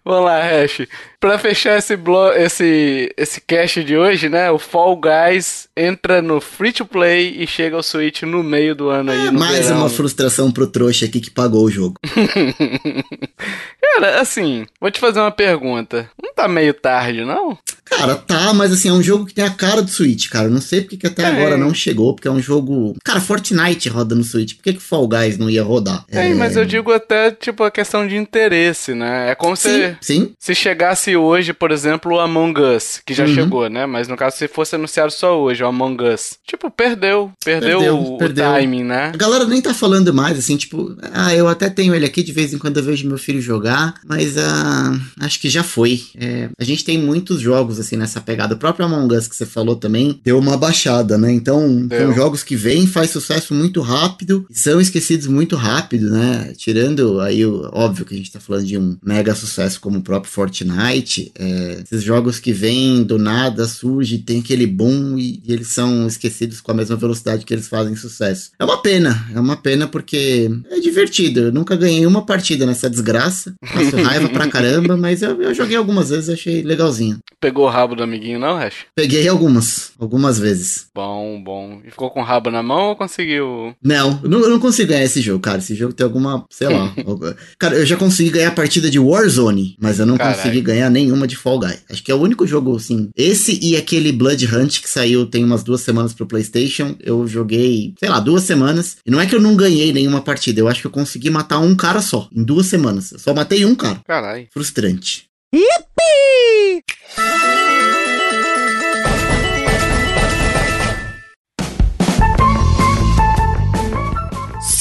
Vamos 0.04 0.24
lá, 0.24 0.40
Hash. 0.42 0.86
Pra 1.24 1.38
fechar 1.38 1.78
esse, 1.78 1.98
esse, 2.36 3.10
esse 3.16 3.40
cast 3.40 3.82
de 3.82 3.96
hoje, 3.96 4.28
né? 4.28 4.50
O 4.50 4.58
Fall 4.58 4.94
Guys 5.00 5.66
entra 5.74 6.20
no 6.20 6.38
Free 6.38 6.70
to 6.70 6.84
Play 6.84 7.36
e 7.42 7.46
chega 7.46 7.76
ao 7.76 7.82
Switch 7.82 8.20
no 8.24 8.42
meio 8.42 8.74
do 8.74 8.90
ano 8.90 9.10
aí. 9.10 9.28
É 9.28 9.30
mais 9.30 9.64
verão. 9.64 9.78
uma 9.78 9.88
frustração 9.88 10.52
pro 10.52 10.66
trouxa 10.66 11.06
aqui 11.06 11.22
que 11.22 11.30
pagou 11.30 11.64
o 11.64 11.70
jogo. 11.70 11.94
Cara, 13.80 14.20
assim, 14.20 14.66
vou 14.80 14.90
te 14.90 15.00
fazer 15.00 15.20
uma 15.20 15.30
pergunta. 15.30 16.10
Não 16.22 16.34
tá 16.34 16.46
meio 16.48 16.74
tarde, 16.74 17.24
não? 17.24 17.56
Cara, 17.84 18.16
tá, 18.16 18.52
mas 18.52 18.72
assim, 18.72 18.88
é 18.88 18.92
um 18.92 19.02
jogo 19.02 19.24
que 19.24 19.32
tem 19.34 19.44
a 19.44 19.50
cara 19.50 19.82
do 19.82 19.90
Switch, 19.90 20.28
cara. 20.28 20.48
Não 20.48 20.60
sei 20.60 20.80
porque 20.80 20.96
que 20.96 21.06
até 21.06 21.22
É. 21.22 21.26
agora 21.26 21.56
não 21.56 21.72
chegou, 21.72 22.12
porque 22.14 22.26
é 22.26 22.30
um 22.30 22.40
jogo. 22.40 22.96
Cara, 23.04 23.20
Fortnite 23.20 23.88
roda 23.88 24.14
no 24.14 24.24
Switch. 24.24 24.54
Por 24.56 24.62
que, 24.64 24.72
que 24.74 24.82
Fall 24.82 25.06
Guys 25.06 25.38
não 25.38 25.48
ia 25.48 25.62
rodar? 25.62 26.04
É, 26.10 26.34
mas 26.34 26.56
eu 26.56 26.64
digo 26.64 26.92
até, 26.92 27.30
tipo, 27.30 27.62
a 27.62 27.70
questão 27.70 28.06
de 28.08 28.16
interesse, 28.16 28.94
né? 28.94 29.30
É 29.30 29.34
como 29.34 29.54
se, 29.54 29.68
Sim, 29.70 29.96
sim. 30.00 30.32
se 30.38 30.54
chegasse 30.54 31.13
hoje, 31.16 31.52
por 31.52 31.70
exemplo, 31.70 32.14
o 32.14 32.20
Among 32.20 32.60
Us, 32.60 33.00
que 33.04 33.14
já 33.14 33.24
Uhum. 33.24 33.34
chegou, 33.34 33.68
né? 33.68 33.86
Mas 33.86 34.08
no 34.08 34.16
caso, 34.16 34.36
se 34.36 34.48
fosse 34.48 34.74
anunciado 34.74 35.12
só 35.12 35.40
hoje, 35.40 35.62
o 35.62 35.66
Among 35.66 36.02
Us. 36.04 36.36
Tipo, 36.46 36.70
perdeu. 36.70 37.32
Perdeu, 37.44 37.78
Perdeu, 37.78 37.96
o, 37.98 38.14
o 38.14 38.18
perdeu. 38.18 38.44
timing, 38.44 38.84
né? 38.84 39.10
A 39.14 39.16
galera 39.16 39.44
nem 39.46 39.60
tá 39.60 39.72
falando 39.74 40.12
mais, 40.12 40.38
assim, 40.38 40.56
tipo, 40.56 40.96
ah, 41.12 41.34
eu 41.34 41.48
até 41.48 41.68
tenho 41.70 41.94
ele 41.94 42.04
aqui, 42.06 42.22
de 42.22 42.32
vez 42.32 42.52
em 42.52 42.58
quando 42.58 42.76
eu 42.78 42.82
vejo 42.82 43.06
meu 43.08 43.18
filho 43.18 43.40
jogar, 43.40 43.94
mas 44.06 44.36
ah, 44.38 44.92
acho 45.20 45.40
que 45.40 45.48
já 45.48 45.62
foi. 45.62 46.02
É, 46.16 46.48
a 46.58 46.64
gente 46.64 46.84
tem 46.84 46.98
muitos 46.98 47.40
jogos, 47.40 47.78
assim, 47.78 47.96
nessa 47.96 48.20
pegada. 48.20 48.54
O 48.54 48.58
próprio 48.58 48.86
Among 48.86 49.14
Us 49.14 49.26
que 49.28 49.36
você 49.36 49.46
falou 49.46 49.76
também 49.76 50.20
deu 50.24 50.38
uma 50.38 50.56
baixada, 50.56 51.16
né? 51.18 51.32
Então, 51.32 51.86
Deu. 51.86 52.00
são 52.06 52.14
jogos 52.14 52.42
que 52.42 52.56
vêm, 52.56 52.86
faz 52.86 53.10
sucesso 53.10 53.54
muito 53.54 53.80
rápido 53.80 54.46
e 54.50 54.58
são 54.58 54.80
esquecidos 54.80 55.26
muito 55.26 55.56
rápido, 55.56 56.10
né? 56.10 56.52
Tirando 56.56 57.20
aí, 57.20 57.44
o, 57.44 57.68
óbvio 57.72 58.04
que 58.04 58.14
a 58.14 58.16
gente 58.16 58.30
tá 58.32 58.40
falando 58.40 58.64
de 58.66 58.76
um 58.78 58.96
mega 59.04 59.34
sucesso 59.34 59.80
como 59.80 59.98
o 59.98 60.02
próprio 60.02 60.30
Fortnite, 60.32 61.03
é, 61.38 61.80
esses 61.82 62.02
jogos 62.02 62.38
que 62.38 62.52
vêm 62.52 63.02
do 63.02 63.18
nada, 63.18 63.66
surge, 63.66 64.18
tem 64.18 64.40
aquele 64.40 64.66
boom 64.66 65.18
e, 65.18 65.40
e 65.44 65.52
eles 65.52 65.68
são 65.68 66.06
esquecidos 66.06 66.60
com 66.60 66.70
a 66.72 66.74
mesma 66.74 66.96
velocidade 66.96 67.44
que 67.44 67.52
eles 67.52 67.68
fazem 67.68 67.96
sucesso. 67.96 68.50
É 68.58 68.64
uma 68.64 68.80
pena, 68.80 69.26
é 69.34 69.40
uma 69.40 69.56
pena 69.56 69.86
porque 69.86 70.50
é 70.70 70.80
divertido. 70.80 71.40
Eu 71.40 71.52
nunca 71.52 71.76
ganhei 71.76 72.06
uma 72.06 72.24
partida 72.24 72.66
nessa 72.66 72.88
desgraça. 72.88 73.54
Faço 73.64 73.96
raiva 74.02 74.28
pra 74.28 74.48
caramba, 74.48 74.96
mas 74.96 75.22
eu, 75.22 75.40
eu 75.40 75.54
joguei 75.54 75.76
algumas 75.76 76.10
vezes, 76.10 76.28
achei 76.28 76.62
legalzinho. 76.62 77.18
Pegou 77.40 77.66
o 77.66 77.70
rabo 77.70 77.94
do 77.94 78.02
amiguinho, 78.02 78.38
não, 78.38 78.56
Hash? 78.56 78.86
Peguei 78.94 79.28
algumas, 79.28 79.92
algumas 79.98 80.38
vezes. 80.38 80.86
Bom, 80.94 81.42
bom. 81.42 81.80
E 81.84 81.90
ficou 81.90 82.10
com 82.10 82.20
o 82.20 82.24
rabo 82.24 82.50
na 82.50 82.62
mão 82.62 82.88
ou 82.90 82.96
conseguiu? 82.96 83.74
Não, 83.82 84.20
eu 84.22 84.28
não, 84.28 84.40
eu 84.40 84.50
não 84.50 84.58
consigo 84.58 84.90
ganhar 84.90 85.04
esse 85.04 85.20
jogo, 85.20 85.40
cara. 85.40 85.58
Esse 85.58 85.74
jogo 85.74 85.92
tem 85.92 86.04
alguma, 86.04 86.44
sei 86.50 86.68
lá. 86.68 86.92
cara, 87.58 87.76
eu 87.76 87.86
já 87.86 87.96
consegui 87.96 88.30
ganhar 88.30 88.48
a 88.48 88.52
partida 88.52 88.90
de 88.90 88.98
Warzone, 88.98 89.76
mas 89.80 89.98
eu 89.98 90.06
não 90.06 90.16
Caralho. 90.16 90.36
consegui 90.36 90.60
ganhar 90.60 90.83
nenhuma 90.90 91.26
de 91.26 91.36
Fall 91.36 91.58
Guy. 91.58 91.78
Acho 91.90 92.02
que 92.02 92.10
é 92.10 92.14
o 92.14 92.20
único 92.20 92.46
jogo, 92.46 92.76
assim. 92.76 93.10
Esse 93.16 93.58
e 93.62 93.76
aquele 93.76 94.12
Blood 94.12 94.46
Hunt 94.46 94.80
que 94.80 94.88
saiu 94.88 95.26
tem 95.26 95.44
umas 95.44 95.62
duas 95.62 95.80
semanas 95.80 96.12
pro 96.12 96.26
PlayStation. 96.26 96.96
Eu 97.00 97.26
joguei, 97.26 97.94
sei 97.98 98.08
lá, 98.08 98.20
duas 98.20 98.42
semanas. 98.42 98.96
E 99.04 99.10
não 99.10 99.20
é 99.20 99.26
que 99.26 99.34
eu 99.34 99.40
não 99.40 99.56
ganhei 99.56 99.92
nenhuma 99.92 100.20
partida, 100.20 100.60
eu 100.60 100.68
acho 100.68 100.80
que 100.80 100.86
eu 100.86 100.90
consegui 100.90 101.30
matar 101.30 101.58
um 101.58 101.74
cara 101.74 102.00
só, 102.00 102.28
em 102.32 102.42
duas 102.42 102.66
semanas. 102.66 103.12
Eu 103.12 103.18
só 103.18 103.34
matei 103.34 103.64
um 103.64 103.74
cara. 103.74 104.00
Caralho. 104.06 104.46
Frustrante. 104.52 105.24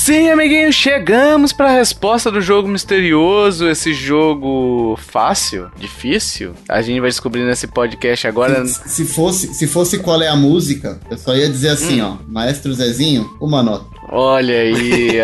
Sim, 0.03 0.27
amiguinhos, 0.27 0.75
chegamos 0.75 1.53
para 1.53 1.69
a 1.69 1.75
resposta 1.75 2.29
do 2.29 2.41
jogo 2.41 2.67
misterioso, 2.67 3.69
esse 3.69 3.93
jogo 3.93 4.99
fácil, 5.01 5.71
difícil. 5.77 6.53
A 6.67 6.81
gente 6.81 6.99
vai 6.99 7.09
descobrir 7.09 7.45
nesse 7.45 7.67
podcast 7.67 8.27
agora. 8.27 8.65
Se, 8.67 8.81
se 8.89 9.05
fosse, 9.05 9.53
se 9.53 9.65
fosse 9.65 9.99
qual 9.99 10.21
é 10.21 10.27
a 10.27 10.35
música, 10.35 10.99
eu 11.09 11.17
só 11.17 11.33
ia 11.33 11.49
dizer 11.49 11.69
assim, 11.69 12.01
ó. 12.01 12.17
Maestro 12.27 12.73
Zezinho, 12.73 13.33
uma 13.39 13.63
nota. 13.63 13.85
Olha 14.09 14.55
aí. 14.55 15.13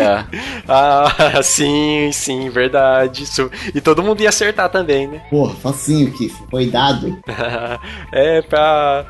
Ah, 0.72 1.42
sim, 1.42 2.10
sim, 2.12 2.48
verdade. 2.48 3.24
Isso- 3.24 3.50
E 3.74 3.80
todo 3.80 4.02
mundo 4.04 4.20
ia 4.20 4.28
acertar 4.28 4.68
também, 4.68 5.08
né? 5.08 5.20
Porra, 5.28 5.54
facinho, 5.56 6.12
Kiff. 6.12 6.36
Foi 6.48 6.66
dado. 6.66 7.18
é 8.12 8.40
pra, 8.42 9.06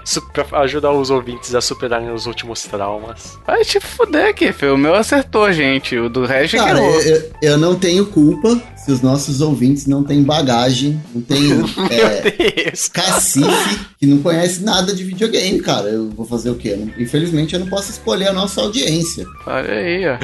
pra 0.49 0.61
ajudar 0.61 0.91
os 0.93 1.11
ouvintes 1.11 1.55
a 1.55 1.61
superarem 1.61 2.11
os 2.11 2.25
últimos 2.27 2.63
traumas. 2.63 3.39
Vai 3.47 3.63
te 3.63 3.79
fuder, 3.79 4.35
Kiff. 4.35 4.65
O 4.67 4.77
meu 4.79 4.95
acertou, 4.95 5.53
gente. 5.53 5.99
O 5.99 6.09
do 6.09 6.25
Regis 6.25 6.59
Cara, 6.61 6.75
que 6.79 6.81
errou. 6.81 7.01
eu, 7.03 7.15
eu- 7.17 7.31
eu 7.43 7.59
não 7.59 7.75
tenho 7.75 8.07
culpa 8.07 8.59
se 8.85 8.91
os 8.93 9.01
nossos 9.03 9.41
ouvintes 9.41 9.87
não 9.87 10.03
têm 10.03 10.23
bagagem, 10.23 11.01
não 11.15 11.21
tem 11.23 11.39
é, 11.91 12.73
cacife, 12.93 13.79
que 13.99 14.07
não 14.07 14.19
conhece 14.23 14.63
nada 14.65 14.95
de 14.95 15.05
videogame, 15.05 15.61
cara. 15.61 15.89
Eu 15.89 16.09
vou 16.11 16.25
fazer 16.27 16.51
o 16.51 16.55
quê? 16.55 16.71
Eu 16.71 16.79
não- 16.79 16.93
Infelizmente 16.99 17.55
eu 17.55 17.61
não 17.61 17.67
posso 17.69 17.91
escolher 17.91 18.29
a 18.29 18.33
nossa 18.33 18.61
audiência. 18.63 19.27
Olha 19.47 19.73
aí, 19.75 20.03
ó. 20.09 20.17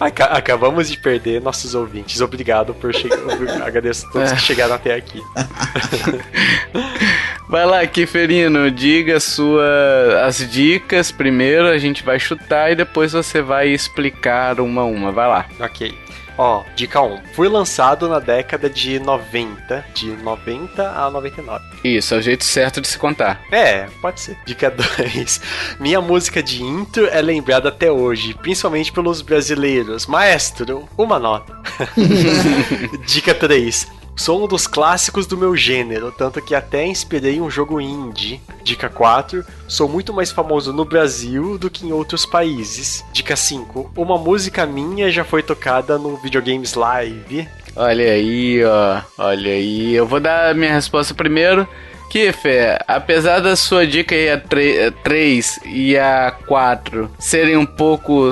Aca- 0.00 0.24
acabamos 0.26 0.88
de 0.88 0.98
perder 0.98 1.40
nossos 1.42 1.74
ouvintes. 1.74 2.20
Obrigado 2.20 2.74
por 2.74 2.94
chegar. 2.94 3.18
Agradeço 3.64 4.06
a 4.06 4.10
todos 4.10 4.32
É. 4.32 4.34
que 4.34 4.40
chegaram 4.42 4.74
até 4.74 4.94
aqui. 4.94 5.20
Vai 7.48 7.64
lá, 7.64 7.86
Kiferino, 7.86 8.70
diga 8.72 9.20
sua, 9.20 9.64
as 10.26 10.38
dicas 10.50 11.12
primeiro, 11.12 11.68
a 11.68 11.78
gente 11.78 12.02
vai 12.02 12.18
chutar 12.18 12.72
e 12.72 12.74
depois 12.74 13.12
você 13.12 13.40
vai 13.40 13.68
explicar 13.68 14.58
uma 14.60 14.82
a 14.82 14.84
uma. 14.84 15.12
Vai 15.12 15.28
lá. 15.28 15.46
Ok. 15.60 15.94
Ó, 16.38 16.64
dica 16.74 17.00
1. 17.00 17.20
Fui 17.34 17.48
lançado 17.48 18.08
na 18.08 18.18
década 18.18 18.68
de 18.68 18.98
90, 18.98 19.84
de 19.94 20.08
90 20.16 20.90
a 20.90 21.10
99. 21.10 21.64
Isso, 21.82 22.14
é 22.14 22.18
o 22.18 22.22
jeito 22.22 22.44
certo 22.44 22.80
de 22.80 22.88
se 22.88 22.98
contar. 22.98 23.40
É, 23.50 23.86
pode 24.00 24.20
ser. 24.20 24.36
Dica 24.44 24.70
2. 24.70 25.40
Minha 25.80 26.00
música 26.00 26.42
de 26.42 26.62
intro 26.62 27.06
é 27.06 27.22
lembrada 27.22 27.68
até 27.68 27.90
hoje, 27.90 28.34
principalmente 28.34 28.92
pelos 28.92 29.22
brasileiros. 29.22 30.06
Maestro, 30.06 30.88
uma 30.96 31.18
nota. 31.18 31.56
Dica 33.06 33.34
3. 33.34 33.95
Sou 34.16 34.42
um 34.42 34.48
dos 34.48 34.66
clássicos 34.66 35.26
do 35.26 35.36
meu 35.36 35.54
gênero, 35.54 36.10
tanto 36.10 36.40
que 36.40 36.54
até 36.54 36.86
inspirei 36.86 37.38
um 37.38 37.50
jogo 37.50 37.78
indie. 37.78 38.40
Dica 38.64 38.88
4. 38.88 39.44
Sou 39.68 39.86
muito 39.86 40.12
mais 40.12 40.32
famoso 40.32 40.72
no 40.72 40.86
Brasil 40.86 41.58
do 41.58 41.68
que 41.68 41.86
em 41.86 41.92
outros 41.92 42.24
países. 42.24 43.04
Dica 43.12 43.36
5. 43.36 43.92
Uma 43.94 44.16
música 44.16 44.64
minha 44.64 45.10
já 45.10 45.22
foi 45.22 45.42
tocada 45.42 45.98
no 45.98 46.16
Videogames 46.16 46.72
Live. 46.72 47.46
Olha 47.76 48.10
aí, 48.10 48.64
ó. 48.64 49.02
Olha 49.18 49.52
aí. 49.52 49.94
Eu 49.94 50.06
vou 50.06 50.18
dar 50.18 50.50
a 50.50 50.54
minha 50.54 50.72
resposta 50.72 51.12
primeiro. 51.12 51.68
Kiffer, 52.08 52.82
apesar 52.88 53.40
da 53.40 53.54
sua 53.54 53.86
dica 53.86 54.14
aí 54.14 54.30
a 54.30 54.40
3 55.02 55.60
e 55.66 55.98
a 55.98 56.30
4 56.46 57.10
serem 57.18 57.56
um 57.56 57.66
pouco, 57.66 58.30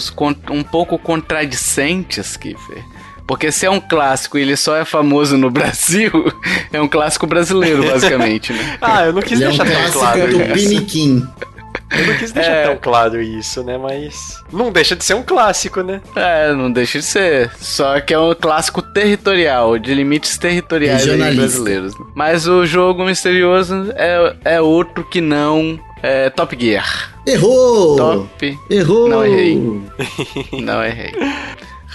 um 0.50 0.62
pouco 0.62 0.96
contradicentes, 0.98 2.36
Kiffer, 2.36 2.82
Porque 3.26 3.50
se 3.50 3.64
é 3.66 3.70
um 3.70 3.80
clássico 3.80 4.36
e 4.38 4.42
ele 4.42 4.56
só 4.56 4.76
é 4.76 4.84
famoso 4.84 5.36
no 5.38 5.50
Brasil, 5.52 6.10
é 6.72 6.80
um 6.80 6.88
clássico 6.88 7.26
brasileiro, 7.26 7.82
basicamente, 7.84 8.52
né? 8.52 8.76
Ah, 8.82 9.04
eu 9.06 9.12
não 9.12 9.22
quis 9.22 9.40
Ele 9.40 9.44
é 9.44 9.48
um 9.48 9.56
deixar 9.56 9.64
tão 9.64 9.74
clássico 9.92 9.98
claro 10.00 10.28
do 10.38 10.42
isso. 10.42 10.52
Piniquim. 10.68 11.26
Eu 11.90 12.06
não 12.06 12.14
quis 12.16 12.32
deixar 12.32 12.50
É. 12.50 12.66
tão 12.66 12.76
claro 12.76 13.20
isso, 13.22 13.62
né? 13.62 13.78
Mas 13.78 14.42
não 14.52 14.70
deixa 14.72 14.96
de 14.96 15.04
ser 15.04 15.14
um 15.14 15.22
clássico, 15.22 15.82
né? 15.82 16.00
É, 16.16 16.52
não 16.52 16.70
deixa 16.72 16.98
de 16.98 17.04
ser. 17.04 17.50
Só 17.58 18.00
que 18.00 18.12
é 18.12 18.18
um 18.18 18.34
clássico 18.34 18.82
territorial, 18.82 19.78
de 19.78 19.94
limites 19.94 20.36
territoriais 20.36 21.06
brasileiros. 21.06 21.94
Mas 22.14 22.46
o 22.48 22.66
jogo 22.66 23.04
misterioso 23.04 23.92
é, 23.96 24.34
é 24.44 24.60
outro 24.60 25.04
que 25.04 25.20
não 25.20 25.78
é 26.02 26.30
Top 26.30 26.56
Gear. 26.58 27.12
Errou! 27.26 27.96
Top. 27.96 28.58
Errou! 28.68 29.08
Não 29.08 29.24
errei. 29.24 29.62
Não 30.52 30.84
errei. 30.84 31.12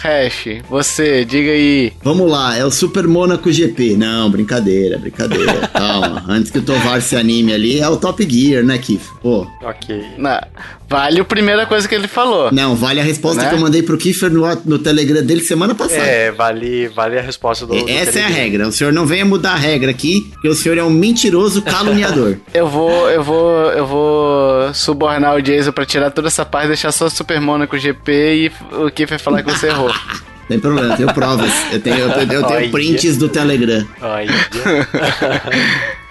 Hash, 0.01 0.61
você, 0.69 1.25
diga 1.25 1.51
aí. 1.51 1.91
Vamos 2.01 2.29
lá, 2.31 2.55
é 2.57 2.63
o 2.63 2.71
Super 2.71 3.07
Mônaco 3.07 3.51
GP. 3.51 3.95
Não, 3.97 4.29
brincadeira, 4.31 4.97
brincadeira. 4.97 5.67
Calma. 5.73 6.23
Antes 6.27 6.51
que 6.51 6.59
o 6.59 6.61
Tovar 6.61 7.01
se 7.01 7.15
anime 7.15 7.53
ali, 7.53 7.79
é 7.79 7.87
o 7.89 7.97
Top 7.97 8.25
Gear, 8.29 8.63
né, 8.63 8.77
Kif? 8.77 9.09
Pô. 9.21 9.45
Ok. 9.61 10.01
Na- 10.17 10.47
vale 10.87 11.19
a 11.19 11.25
primeira 11.25 11.65
coisa 11.65 11.87
que 11.87 11.93
ele 11.93 12.07
falou. 12.07 12.49
Não, 12.51 12.75
vale 12.75 12.99
a 12.99 13.03
resposta 13.03 13.43
Né? 13.43 13.49
que 13.49 13.55
eu 13.55 13.59
mandei 13.59 13.83
pro 13.83 13.97
Kiffer 13.97 14.31
no, 14.31 14.41
no 14.65 14.79
Telegram 14.79 15.21
dele 15.21 15.41
semana 15.41 15.75
passada. 15.75 16.01
É, 16.01 16.31
vale, 16.31 16.87
vale 16.87 17.19
a 17.19 17.21
resposta 17.21 17.65
do. 17.65 17.73
do 17.75 17.89
Essa 17.89 18.19
é 18.19 18.23
a 18.23 18.27
Telegram. 18.27 18.35
regra. 18.35 18.67
O 18.69 18.71
senhor 18.71 18.93
não 18.93 19.05
venha 19.05 19.25
mudar 19.25 19.51
a 19.51 19.57
regra 19.57 19.91
aqui, 19.91 20.29
porque 20.33 20.47
o 20.47 20.55
senhor 20.55 20.77
é 20.77 20.83
um 20.83 20.89
mentiroso 20.89 21.61
caluniador. 21.61 22.37
Eu 22.53 22.67
vou, 22.67 23.09
eu 23.09 23.23
vou, 23.23 23.71
eu 23.71 23.85
vou 23.85 24.73
subornar 24.73 25.35
o 25.35 25.41
Jason 25.41 25.71
pra 25.71 25.85
tirar 25.85 26.09
toda 26.11 26.27
essa 26.27 26.45
parte, 26.45 26.67
deixar 26.67 26.91
só 26.91 27.05
o 27.05 27.09
Super 27.09 27.39
Monaco 27.39 27.77
GP 27.77 28.11
e 28.11 28.51
o 28.75 28.89
Kiffer 28.91 29.19
falar 29.19 29.43
que 29.43 29.51
você 29.51 29.67
errou. 29.67 29.88
Tem 30.49 30.59
problema, 30.59 30.93
eu 30.93 30.97
tenho 30.97 31.13
provas. 31.13 31.51
Eu 31.71 31.79
tenho, 31.79 31.97
eu 31.99 32.11
tenho, 32.11 32.33
eu 32.33 32.43
tenho 32.43 32.59
Olha. 32.59 32.69
prints 32.71 33.17
do 33.17 33.29
Telegram. 33.29 33.87
Ai, 34.01 34.25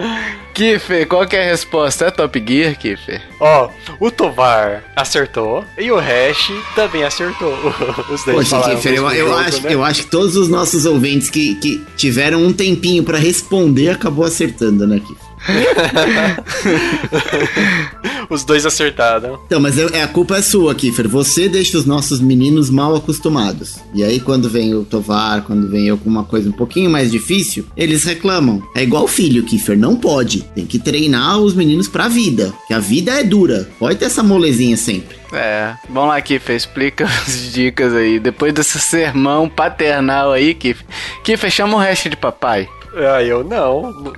Kiffer, 0.55 1.07
qual 1.07 1.27
que 1.27 1.37
é 1.37 1.43
a 1.43 1.51
resposta? 1.51 2.07
É 2.07 2.11
Top 2.11 2.45
Gear, 2.47 2.77
Kiffer? 2.77 3.23
Ó, 3.41 3.69
o 4.01 4.11
Tovar 4.11 4.83
acertou 4.97 5.65
e 5.77 5.91
o 5.91 5.97
Hash 5.97 6.51
também 6.75 7.05
acertou. 7.05 7.53
Os 8.11 8.25
dois 8.25 8.49
Poxa, 8.49 8.71
Kiffer, 8.71 8.95
eu, 8.95 9.09
eu 9.11 9.37
acho, 9.37 9.63
né? 9.63 9.75
eu 9.75 9.85
acho 9.85 10.03
que 10.05 10.11
todos 10.11 10.37
os 10.37 10.49
nossos 10.49 10.85
ouvintes 10.85 11.31
que, 11.31 11.55
que 11.57 11.85
tiveram 11.97 12.43
um 12.45 12.53
tempinho 12.53 13.05
pra 13.05 13.19
responder 13.19 13.91
acabou 13.91 14.25
acertando, 14.25 14.87
né, 14.87 15.01
Kiffer? 15.01 15.28
Os 18.31 18.45
dois 18.45 18.67
acertaram. 18.67 19.39
Então, 19.47 19.61
mas 19.61 19.79
é, 19.79 19.87
é- 19.99 20.03
a 20.03 20.09
culpa 20.09 20.37
é 20.37 20.43
sua, 20.43 20.75
Kiffer. 20.75 21.09
Você 21.09 21.49
deixa 21.49 21.79
os 21.79 21.87
nossos 21.87 22.21
meninos 22.21 22.69
mal 22.71 22.95
acostumados. 22.95 23.77
E 23.95 24.05
aí, 24.05 24.21
quando 24.21 24.49
vem 24.51 24.75
o 24.75 24.85
Tovar, 24.85 25.43
quando 25.43 25.69
vem 25.69 25.87
eu 25.87 25.97
com 25.97 26.09
uma 26.11 26.25
coisa 26.25 26.49
um 26.49 26.53
pouquinho 26.53 26.91
mais 26.91 27.11
difícil, 27.11 27.65
eles 27.77 28.05
reclamam. 28.05 28.63
É 28.75 28.83
igual 28.83 29.09
filho, 29.09 29.43
Kiffer. 29.45 29.79
Não 29.79 29.97
pode. 29.97 30.43
Tem 30.55 30.67
que 30.67 30.79
treinar 30.79 31.39
os 31.39 31.55
meninos 31.55 31.89
pra 31.89 32.09
vida. 32.09 32.53
Que 32.67 32.75
a 32.75 32.79
vida 32.79 33.13
é 33.13 33.25
dura. 33.25 33.69
Pode 33.79 33.97
ter 33.97 34.07
essa 34.07 34.23
molezinha 34.23 34.77
sempre. 34.77 35.17
É, 35.33 35.75
vamos 35.91 36.09
lá, 36.11 36.21
Kiffer, 36.21 36.57
explica 36.57 37.05
as 37.27 37.53
dicas 37.53 37.95
aí. 37.95 38.19
Depois 38.19 38.53
desse 38.53 38.79
sermão 38.79 39.49
paternal 39.49 40.33
aí, 40.33 40.55
Kiffer. 40.55 40.85
Kiffer, 41.25 41.51
chama 41.51 41.77
o 41.77 41.81
resto 41.81 42.09
de 42.11 42.17
papai. 42.17 42.69
Ah, 42.95 43.23
eu 43.23 43.45
não. 43.45 44.13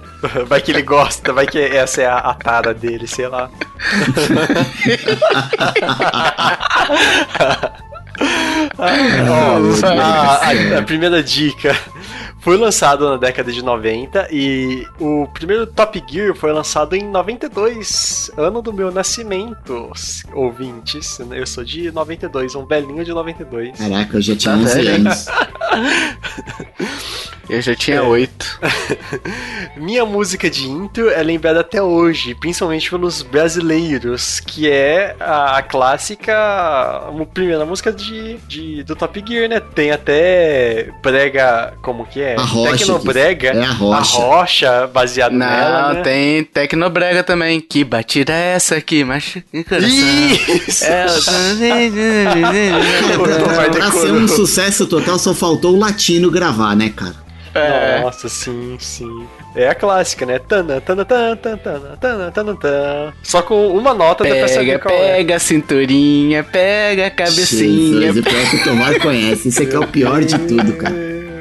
Vai 0.46 0.60
que 0.60 0.70
ele 0.70 0.82
gosta, 0.82 1.32
vai 1.32 1.46
que 1.46 1.58
essa 1.58 2.02
é 2.02 2.06
a, 2.06 2.18
a 2.18 2.34
tara 2.34 2.72
dele, 2.74 3.06
sei 3.06 3.26
lá. 3.28 3.50
Ó, 8.78 9.86
a, 9.86 10.50
a- 10.76 10.78
a 10.78 10.82
primeira 10.82 11.22
dica 11.22 11.76
foi 12.40 12.56
lançado 12.56 13.08
na 13.10 13.16
década 13.16 13.52
de 13.52 13.62
90 13.62 14.28
e 14.30 14.86
o 14.98 15.28
primeiro 15.32 15.66
Top 15.66 16.02
Gear 16.08 16.34
foi 16.34 16.52
lançado 16.52 16.94
em 16.96 17.02
92, 17.04 18.30
ano 18.36 18.62
do 18.62 18.72
meu 18.72 18.90
nascimento, 18.90 19.90
ouvintes. 20.32 21.18
Eu 21.30 21.46
sou 21.46 21.62
de 21.64 21.90
92, 21.92 22.54
um 22.54 22.64
velhinho 22.64 23.04
de 23.04 23.12
92. 23.12 23.78
Caraca, 23.78 24.16
eu 24.16 24.22
já 24.22 24.34
tinha 24.36 24.54
Tá 24.54 24.60
11 24.60 24.74
velho, 24.74 24.88
hein? 24.90 24.94
anos. 25.06 25.26
Eu 27.48 27.60
já 27.60 27.72
É. 27.72 27.74
tinha 27.74 28.02
oito. 28.04 28.60
Minha 29.76 30.04
música 30.06 30.48
de 30.48 30.68
intro 30.68 31.10
é 31.10 31.20
lembrada 31.20 31.60
até 31.60 31.82
hoje, 31.82 32.32
principalmente 32.32 32.88
pelos 32.88 33.22
brasileiros, 33.22 34.38
que 34.38 34.70
é 34.70 35.16
a, 35.18 35.60
clássica, 35.60 36.32
a 36.32 37.10
primeira 37.34 37.64
música 37.66 37.92
de, 37.92 38.36
de- 38.46 38.84
do 38.84 38.94
Top 38.94 39.20
Gear, 39.26 39.48
né? 39.48 39.58
Tem 39.58 39.90
até 39.90 40.92
brega, 41.02 41.74
como 41.82 42.06
que 42.06 42.20
é? 42.20 42.29
A 42.36 42.42
rocha, 42.42 42.78
Tecnobrega. 42.78 43.48
é 43.48 43.64
a 43.64 43.70
rocha. 43.72 44.18
A 44.18 44.24
rocha, 44.24 44.86
baseado 44.86 45.32
Não, 45.32 45.46
nela, 45.46 45.92
né? 45.94 46.02
tem 46.02 46.44
Tecnobrega 46.44 47.22
também. 47.22 47.60
Que 47.60 47.84
batida 47.84 48.32
é 48.32 48.54
essa 48.54 48.76
aqui, 48.76 49.04
macho? 49.04 49.42
Isso! 49.52 50.84
É, 50.84 51.06
Pra 53.72 53.90
ser 53.92 54.12
um 54.12 54.28
sucesso 54.28 54.86
total, 54.86 55.18
só 55.18 55.34
faltou 55.34 55.74
o 55.74 55.78
latino 55.78 56.30
gravar, 56.30 56.74
né, 56.76 56.92
cara? 56.94 57.14
é. 57.54 58.00
Nossa, 58.00 58.28
sim, 58.28 58.76
sim. 58.78 59.26
É 59.56 59.68
a 59.68 59.74
clássica, 59.74 60.24
né? 60.24 60.38
Tana, 60.38 60.80
tana, 60.80 61.04
tana, 61.04 61.34
tana, 61.36 61.58
tana, 62.00 62.30
tana, 62.30 62.54
tana. 62.56 63.14
Só 63.24 63.42
com 63.42 63.66
uma 63.76 63.92
nota 63.92 64.22
dá 64.22 64.36
pra 64.36 64.46
saber 64.46 64.78
Pega, 64.78 64.94
é. 64.94 65.16
pega 65.16 65.36
a 65.36 65.38
cinturinha, 65.40 66.44
pega 66.44 67.06
a 67.06 67.10
cabecinha. 67.10 68.12
Jesus, 68.12 68.18
o 68.18 68.22
pior 68.22 68.50
que 68.50 68.56
o 68.56 68.64
Tomar 68.64 68.98
conhece. 69.02 69.48
Isso 69.48 69.62
aqui 69.64 69.74
é 69.74 69.78
o 69.80 69.86
pior 69.88 70.22
de 70.22 70.38
tudo, 70.38 70.72
cara. 70.74 70.94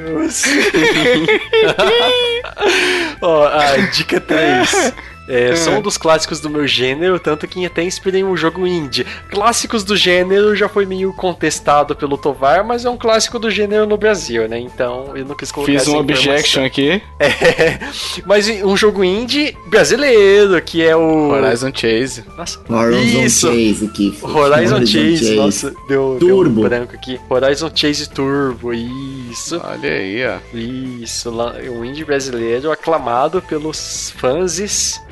Deus. 0.09 0.43
Ó, 3.21 3.45
a 3.45 3.77
dica 3.93 4.19
3. 4.19 4.93
É, 5.29 5.55
são 5.55 5.77
um 5.77 5.81
dos 5.81 5.95
clássicos 5.97 6.39
do 6.39 6.49
meu 6.49 6.67
gênero, 6.67 7.19
tanto 7.19 7.47
que 7.47 7.65
até 7.65 7.83
inspirei 7.83 8.23
um 8.23 8.35
jogo 8.35 8.65
indie. 8.65 9.05
Clássicos 9.29 9.83
do 9.83 9.95
gênero 9.95 10.55
já 10.55 10.67
foi 10.67 10.85
meio 10.85 11.13
contestado 11.13 11.95
pelo 11.95 12.17
Tovar, 12.17 12.65
mas 12.65 12.83
é 12.83 12.89
um 12.89 12.97
clássico 12.97 13.37
do 13.37 13.49
gênero 13.51 13.85
no 13.85 13.95
Brasil, 13.97 14.47
né? 14.47 14.59
Então 14.59 15.15
eu 15.15 15.23
não 15.23 15.35
quis 15.35 15.51
colocar 15.51 15.71
Fiz 15.71 15.87
um 15.87 15.97
objection 15.97 16.65
aqui. 16.65 17.01
É, 17.19 17.79
mas 18.25 18.47
um 18.47 18.75
jogo 18.75 19.03
indie 19.03 19.55
brasileiro, 19.67 20.59
que 20.61 20.81
é 20.83 20.95
o. 20.95 21.29
Horizon 21.29 21.71
Chase. 21.73 22.23
Nossa, 22.37 22.59
Horizon 22.67 23.19
isso! 23.23 23.47
Chase 23.47 23.85
aqui. 23.85 24.17
Horizon 24.21 24.85
Chase, 24.85 25.35
nossa, 25.35 25.73
deu, 25.87 26.17
deu 26.19 26.29
Turbo. 26.29 26.61
um 26.61 26.63
branco 26.63 26.95
aqui. 26.95 27.19
Horizon 27.29 27.69
Chase 27.73 28.09
Turbo, 28.09 28.73
isso. 28.73 29.61
Olha 29.63 29.89
aí, 29.91 30.25
ó. 30.25 30.37
Isso, 30.55 31.29
lá- 31.29 31.55
um 31.69 31.85
indie 31.85 32.03
brasileiro 32.03 32.71
aclamado 32.71 33.41
pelos 33.41 34.11
fãs 34.17 34.59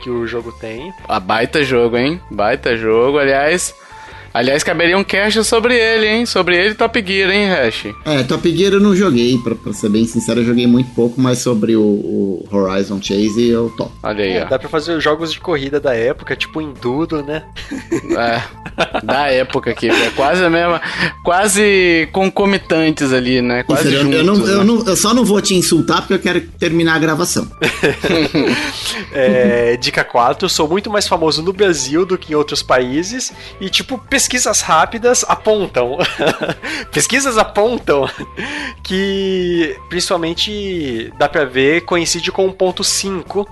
que 0.07 0.11
o 0.11 0.25
jogo 0.25 0.53
tem. 0.53 0.93
A 1.05 1.19
baita 1.19 1.61
jogo, 1.65 1.97
hein? 1.97 2.21
Baita 2.31 2.77
jogo, 2.77 3.17
aliás. 3.19 3.75
Aliás, 4.38 4.61
caberia 4.63 4.95
um 4.97 5.03
cast 5.03 5.43
sobre 5.43 5.75
ele, 5.75 6.07
hein? 6.07 6.25
Sobre 6.27 6.55
ele 6.55 6.69
e 6.69 6.75
Top 6.75 7.03
Gear, 7.05 7.31
hein, 7.31 7.47
Hash? 7.47 7.85
É, 8.05 8.21
Top 8.23 8.55
Gear 8.55 8.73
eu 8.73 8.79
não 8.79 8.95
joguei, 8.95 9.35
pra, 9.39 9.55
pra 9.55 9.73
ser 9.73 9.89
bem 9.89 10.05
sincero, 10.05 10.41
eu 10.41 10.45
joguei 10.45 10.67
muito 10.67 10.91
pouco, 10.93 11.19
mas 11.19 11.39
sobre 11.39 11.75
o, 11.75 11.81
o 11.81 12.47
Horizon 12.51 13.01
Chase 13.01 13.47
eu 13.47 13.71
topo. 13.75 13.91
Olha 14.03 14.23
aí, 14.23 14.33
É, 14.33 14.43
ó. 14.43 14.49
dá 14.49 14.59
pra 14.59 14.69
fazer 14.69 14.99
jogos 15.01 15.33
de 15.33 15.39
corrida 15.39 15.79
da 15.79 15.95
época, 15.95 16.35
tipo 16.35 16.61
Enduro, 16.61 17.23
né? 17.23 17.43
É, 18.17 18.41
da 19.03 19.27
época 19.31 19.71
aqui. 19.71 19.89
É 19.89 20.11
quase 20.15 20.43
a 20.43 20.49
mesma. 20.49 20.79
Quase 21.23 22.07
concomitantes 22.11 23.11
ali, 23.11 23.41
né? 23.41 23.63
Quase 23.63 23.88
Isso, 23.88 23.95
eu, 23.97 24.01
juntos, 24.03 24.17
eu, 24.19 24.23
não, 24.23 24.35
eu, 24.47 24.57
né? 24.59 24.63
não- 24.63 24.85
eu 24.88 24.95
só 24.95 25.13
não 25.15 25.25
vou 25.25 25.41
te 25.41 25.55
insultar 25.55 26.01
porque 26.01 26.13
eu 26.13 26.19
quero 26.19 26.41
terminar 26.59 26.95
a 26.95 26.99
gravação. 26.99 27.47
É, 29.11 29.75
dica 29.77 30.03
4, 30.03 30.47
sou 30.49 30.67
muito 30.67 30.89
mais 30.89 31.07
famoso 31.07 31.41
no 31.41 31.51
Brasil 31.53 32.05
do 32.05 32.17
que 32.17 32.33
em 32.33 32.35
outros 32.35 32.61
países. 32.61 33.31
E, 33.59 33.69
tipo, 33.69 33.97
pesquisas 34.28 34.59
rápidas 34.59 35.23
apontam. 35.28 35.97
pesquisas 36.91 37.38
apontam 37.38 38.09
que, 38.84 39.78
principalmente, 39.88 41.11
dá 41.17 41.30
pra 41.30 41.45
ver, 41.45 41.86
coincide 41.86 42.30
com 42.30 42.45
o 42.45 42.51
ponto 42.51 42.84
5, 42.84 43.47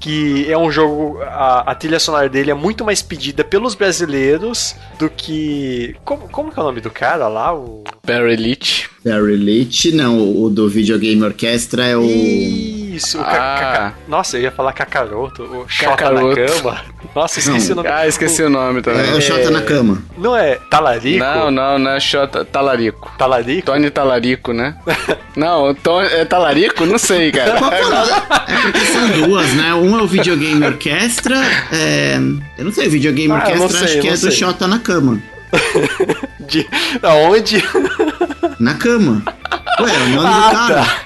que 0.00 0.50
é 0.50 0.56
um 0.56 0.70
jogo. 0.70 1.20
A, 1.22 1.72
a 1.72 1.74
trilha 1.74 1.98
sonora 1.98 2.28
dele 2.28 2.52
é 2.52 2.54
muito 2.54 2.84
mais 2.84 3.02
pedida 3.02 3.42
pelos 3.42 3.74
brasileiros 3.74 4.76
do 5.00 5.10
que. 5.10 5.96
Como, 6.04 6.28
como 6.28 6.52
que 6.52 6.58
é 6.60 6.62
o 6.62 6.66
nome 6.66 6.80
do 6.80 6.90
cara 6.90 7.26
lá? 7.26 7.52
O. 7.52 7.82
Barry 8.06 8.34
Elite. 8.34 8.88
Barry 9.04 9.36
Leach, 9.36 9.90
não, 9.92 10.42
o, 10.42 10.48
do 10.48 10.68
Videogame 10.68 11.22
Orchestra 11.24 11.86
é 11.86 11.96
o. 11.96 12.79
Isso, 12.94 13.18
o 13.18 13.22
Ah. 13.24 13.92
Nossa, 14.08 14.36
eu 14.36 14.42
ia 14.42 14.50
falar 14.50 14.72
cacaroto, 14.72 15.42
o 15.44 15.64
Xota 15.68 16.10
na 16.10 16.20
cama. 16.34 16.80
Nossa, 17.14 17.38
esqueci 17.38 17.66
Não. 17.68 17.72
o 17.72 17.76
nome. 17.76 17.88
Ah, 17.88 18.06
esqueci 18.06 18.42
o 18.42 18.50
nome 18.50 18.82
também. 18.82 19.08
É 19.08 19.12
o 19.14 19.20
Xota 19.20 19.50
na 19.50 19.62
cama. 19.62 20.02
Não 20.18 20.36
é 20.36 20.56
Talarico? 20.70 21.18
Não, 21.24 21.50
não, 21.50 21.78
não 21.78 21.90
é 21.92 22.00
Xota. 22.00 22.44
Talarico. 22.44 23.12
Talarico? 23.18 23.66
Tony 23.66 23.90
Talarico, 23.90 24.52
né? 24.52 24.74
não, 25.36 25.74
Tony, 25.74 26.08
é 26.08 26.24
Talarico? 26.24 26.84
Não 26.86 26.98
sei, 26.98 27.30
cara. 27.32 27.50
É 27.56 28.62
porque 28.62 28.86
são 28.86 29.08
duas, 29.26 29.52
né? 29.54 29.72
Um 29.74 29.98
é 29.98 30.02
o 30.02 30.06
Videogame 30.06 30.64
Orchestra. 30.64 31.36
é, 31.72 32.16
Eu 32.58 32.64
não 32.64 32.72
sei, 32.72 32.88
o 32.88 32.90
Videogame 32.90 33.32
Ah, 33.32 33.36
Orchestra 33.36 33.68
sei, 33.68 33.84
acho 33.84 34.00
que 34.00 34.08
é 34.08 34.12
do 34.12 34.16
sei. 34.18 34.30
Xota 34.32 34.66
na 34.66 34.78
cama. 34.78 35.20
De... 36.40 36.66
Aonde? 37.02 37.62
Na 38.58 38.74
cama. 38.74 39.22
Ué, 39.80 39.90
o 39.92 39.98
nome 40.10 40.16
do 40.18 40.26
Ah, 40.26 40.50
cara. 40.68 40.84
tá. 40.84 41.04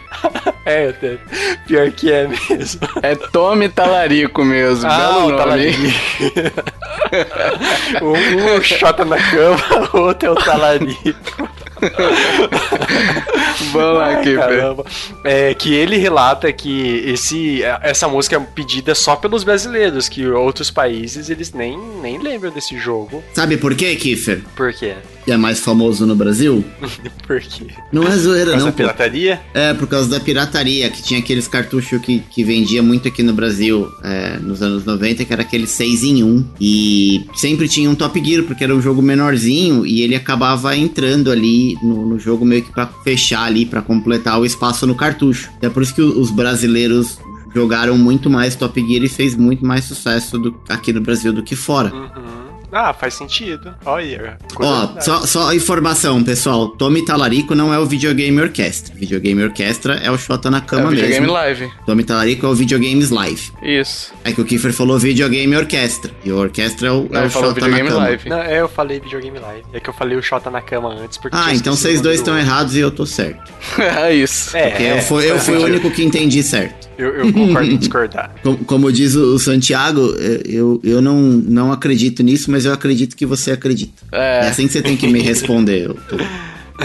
É, 0.65 0.95
é, 1.03 1.19
pior 1.67 1.91
que 1.91 2.11
é 2.11 2.27
mesmo. 2.27 2.81
É 3.03 3.15
Tommy 3.15 3.69
Talarico 3.69 4.43
mesmo. 4.45 4.89
belo 4.89 5.19
o 5.19 5.21
nome. 5.31 5.37
talarico. 5.37 5.83
um, 8.03 8.13
um 8.13 8.49
é 8.49 8.53
o 8.59 8.63
Xota 8.63 9.05
na 9.05 9.17
cama, 9.19 9.59
o 9.93 9.99
outro 9.99 10.29
é 10.29 10.33
o 10.33 10.35
talarico. 10.35 11.49
Vamos 13.73 13.99
lá, 13.99 14.23
caramba. 14.23 14.85
É 15.23 15.55
que 15.55 15.75
ele 15.75 15.97
relata 15.97 16.53
que 16.53 17.03
esse, 17.07 17.63
essa 17.83 18.09
música 18.09 18.37
é 18.37 18.41
pedida 18.41 18.95
só 18.95 19.17
pelos 19.17 19.45
brasileiros, 19.45 20.09
que 20.09 20.27
outros 20.27 20.71
países 20.71 21.31
eles 21.31 21.53
nem, 21.53 21.79
nem 22.03 22.19
lembram 22.19 22.51
desse 22.51 22.79
jogo. 22.79 23.23
Sabe 23.33 23.57
por 23.57 23.75
quê, 23.75 23.95
Kiffer? 23.97 24.43
Por 24.57 24.73
quê? 24.73 24.95
Que 25.25 25.33
é 25.33 25.37
mais 25.37 25.61
famoso 25.61 26.05
no 26.07 26.15
Brasil? 26.15 26.63
Por 27.27 27.41
quê? 27.41 27.69
Não 27.91 28.07
é 28.07 28.11
zoeira, 28.15 28.51
Essa 28.57 28.67
não. 28.67 28.73
pô. 28.73 28.77
pirataria? 28.77 29.41
É, 29.55 29.73
por 29.73 29.89
causa 29.89 30.07
da 30.11 30.21
pirataria, 30.21 30.91
que 30.91 31.03
tinha 31.03 31.19
aqueles 31.19 31.49
cartuchos 31.49 31.99
que, 32.03 32.19
que 32.19 32.45
vendia 32.45 32.83
muito 32.83 33.09
aqui 33.09 33.23
no 33.23 33.33
Brasil 33.33 33.91
é, 34.03 34.37
nos 34.37 34.61
anos 34.61 34.85
90, 34.85 35.25
que 35.25 35.33
era 35.33 35.41
aquele 35.41 35.67
6 35.67 36.05
em 36.05 36.23
1. 36.23 36.47
E 36.61 37.25
sempre 37.35 37.67
tinha 37.69 37.89
um 37.89 37.95
Top 37.95 38.23
Gear, 38.23 38.43
porque 38.43 38.63
era 38.65 38.75
um 38.75 38.83
jogo 38.83 39.01
menorzinho 39.01 39.87
e 39.87 40.03
ele 40.03 40.15
acabava 40.15 40.77
entrando 40.77 41.31
ali 41.33 41.74
no, 41.83 42.07
no 42.07 42.19
jogo 42.19 42.45
meio 42.45 42.63
que 42.63 42.73
pra 42.73 42.87
fechar 42.87 43.45
ali, 43.45 43.65
pra 43.67 43.83
completar 43.83 44.39
o 44.41 44.45
espaço 44.45 44.87
no 44.87 44.95
cartucho. 44.95 45.51
É 45.63 45.69
por 45.69 45.83
isso 45.83 45.95
que 45.95 46.03
os 46.03 46.31
brasileiros 46.31 47.19
jogaram 47.55 47.97
muito 47.97 48.29
mais 48.29 48.55
Top 48.57 48.81
Gear 48.81 49.05
e 49.05 49.09
fez 49.09 49.35
muito 49.37 49.65
mais 49.65 49.85
sucesso 49.85 50.39
do- 50.39 50.55
aqui 50.69 50.93
no 50.93 51.01
Brasil 51.01 51.33
do 51.33 51.43
que 51.43 51.55
fora. 51.55 51.93
Uhum. 51.95 52.44
Ah, 52.77 52.93
faz 52.93 53.15
sentido. 53.15 53.73
Olha. 53.87 54.37
Ó, 54.59 55.01
só, 55.01 55.25
só 55.25 55.55
informação, 55.55 56.23
pessoal. 56.25 56.69
Tommy 56.71 57.05
Talarico 57.05 57.55
não 57.55 57.73
é 57.73 57.79
o 57.79 57.87
Videogame 57.87 58.41
Orquestra. 58.41 58.93
Videogame 58.97 59.45
Orquestra 59.45 59.95
é 59.95 60.11
o 60.11 60.19
Xota 60.19 60.51
na 60.51 60.59
É 60.59 60.61
cama 60.61 60.87
o 60.87 60.91
videogame 60.91 61.21
mesmo. 61.21 61.33
live. 61.35 61.71
Tommy 61.87 62.03
Talarico 62.05 62.47
é 62.47 62.49
o 62.49 62.55
Videogames 62.55 63.11
Live. 63.11 63.53
Isso. 63.63 64.13
É 64.25 64.33
que 64.33 64.41
o 64.41 64.45
Kiefer 64.45 64.73
falou 64.73 64.99
videogame 64.99 65.57
orquestra. 65.57 66.11
E 66.25 66.33
o 66.33 66.37
orquestra 66.39 66.89
é 66.89 66.91
o, 66.91 67.09
Não, 67.09 67.21
é 67.23 67.27
o 67.27 67.31
Xota 67.31 67.47
na 67.47 67.53
videogame 67.55 67.89
cama. 67.91 68.01
live. 68.03 68.29
Não, 68.29 68.39
é, 68.43 68.61
eu 68.61 68.69
falei 68.69 68.99
videogame 68.99 69.39
live. 69.39 69.63
É 69.73 69.79
que 69.79 69.89
eu 69.91 69.95
falei 69.95 70.19
o 70.19 70.23
Xota 70.23 70.51
na 70.51 70.61
cama 70.61 70.89
antes. 70.95 71.17
Porque 71.17 71.37
Ah, 71.41 71.55
então 71.55 71.77
vocês 71.77 72.01
dois 72.01 72.19
estão 72.19 72.35
do- 72.35 72.41
errados 72.41 72.75
e 72.75 72.81
eu 72.81 72.91
tô 72.91 73.07
certo. 73.07 73.53
é 73.79 74.13
isso. 74.15 74.57
É, 74.57 74.71
Porque 74.71 74.83
é, 74.83 74.99
eu 74.99 75.03
fui, 75.03 75.31
eu 75.31 75.39
fui 75.39 75.57
o 75.57 75.65
único 75.65 75.91
que 75.93 76.03
entendi 76.03 76.43
certo. 76.43 76.89
Eu, 76.97 77.09
eu 77.17 77.33
concordo 77.33 77.71
em 77.71 77.77
discordar. 77.79 78.33
Como, 78.43 78.59
como 78.59 78.93
diz 78.93 79.15
o 79.15 79.35
o 79.35 79.39
Santiago, 79.39 80.15
eh, 80.19 80.43
eu, 80.47 80.81
eu 80.85 81.03
não, 81.03 81.21
não 81.21 81.73
acredito 81.73 82.23
nisso, 82.23 82.51
mas 82.53 82.64
eu 82.65 82.73
acredito 82.73 83.17
que 83.17 83.27
você 83.27 83.53
acredita. 83.53 84.03
É, 84.13 84.45
É, 84.45 84.49
assim 84.49 84.67
que 84.67 84.73
você 84.73 84.83
tem 84.83 84.97
que 84.97 85.07
me 85.07 85.21
responder. 85.21 85.87
eu 85.87 85.95
tô- 86.09 86.17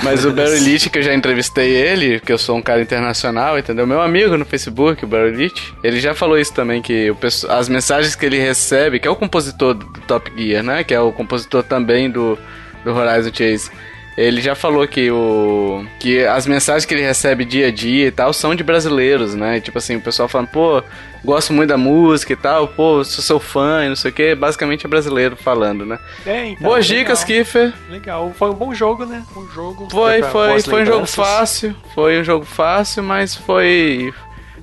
mas 0.04 0.24
o 0.24 0.32
Barry 0.32 0.60
Leach, 0.60 0.88
que 0.90 1.00
eu 1.00 1.04
já 1.04 1.16
entrevistei 1.16 1.72
ele, 1.72 2.20
que 2.20 2.32
eu 2.32 2.38
sou 2.38 2.56
um 2.56 2.62
cara 2.62 2.80
internacional, 2.80 3.58
entendeu? 3.58 3.88
Meu 3.88 4.00
amigo 4.02 4.38
no 4.38 4.46
Facebook, 4.46 5.04
o 5.04 5.08
Barry 5.08 5.36
Leach, 5.36 5.74
ele 5.84 6.00
já 6.00 6.14
falou 6.14 6.38
isso 6.38 6.54
também, 6.54 6.80
que 6.80 7.10
o 7.10 7.18
as 7.50 7.68
mensagens 7.68 8.14
que 8.16 8.24
ele 8.26 8.38
recebe, 8.40 9.00
que 9.00 9.08
é 9.08 9.12
o 9.12 9.16
compositor 9.16 9.74
do 9.74 9.86
Top 10.08 10.32
Gear, 10.38 10.64
né? 10.64 10.84
Que 10.84 10.94
é 10.94 11.00
o 11.02 11.12
compositor 11.12 11.64
também 11.64 12.08
do, 12.10 12.38
do 12.86 12.94
Horizon 12.94 13.32
Chase. 13.34 13.72
Ele 14.20 14.42
já 14.42 14.54
falou 14.54 14.86
que 14.86 15.10
o 15.10 15.86
que 15.98 16.26
as 16.26 16.46
mensagens 16.46 16.84
que 16.84 16.94
ele 16.94 17.04
recebe 17.04 17.46
dia 17.46 17.68
a 17.68 17.72
dia 17.72 18.08
e 18.08 18.12
tal 18.12 18.34
são 18.34 18.54
de 18.54 18.62
brasileiros, 18.62 19.34
né? 19.34 19.62
Tipo 19.62 19.78
assim, 19.78 19.96
o 19.96 20.02
pessoal 20.02 20.28
falando, 20.28 20.50
pô, 20.50 20.84
gosto 21.24 21.54
muito 21.54 21.70
da 21.70 21.78
música 21.78 22.34
e 22.34 22.36
tal, 22.36 22.68
pô, 22.68 23.02
sou 23.06 23.24
seu 23.24 23.40
fã 23.40 23.86
e 23.86 23.88
não 23.88 23.96
sei 23.96 24.12
o 24.12 24.14
que, 24.14 24.36
basicamente 24.36 24.86
é 24.86 24.90
brasileiro 24.90 25.38
falando, 25.38 25.86
né? 25.86 25.98
É, 26.26 26.48
então, 26.48 26.64
Boas 26.68 26.86
legal. 26.90 27.04
dicas, 27.04 27.24
Kiffer. 27.24 27.74
Legal, 27.90 28.34
foi 28.38 28.50
um 28.50 28.56
bom 28.56 28.74
jogo, 28.74 29.06
né? 29.06 29.24
Um 29.38 29.48
jogo. 29.48 29.88
Foi, 29.90 30.22
foi, 30.24 30.62
foi 30.64 30.82
um 30.84 30.86
jogo 30.86 31.06
fácil. 31.06 31.74
Foi 31.96 32.20
um 32.20 32.24
jogo 32.26 32.44
fácil, 32.44 33.02
mas 33.04 33.34
foi. 33.34 34.14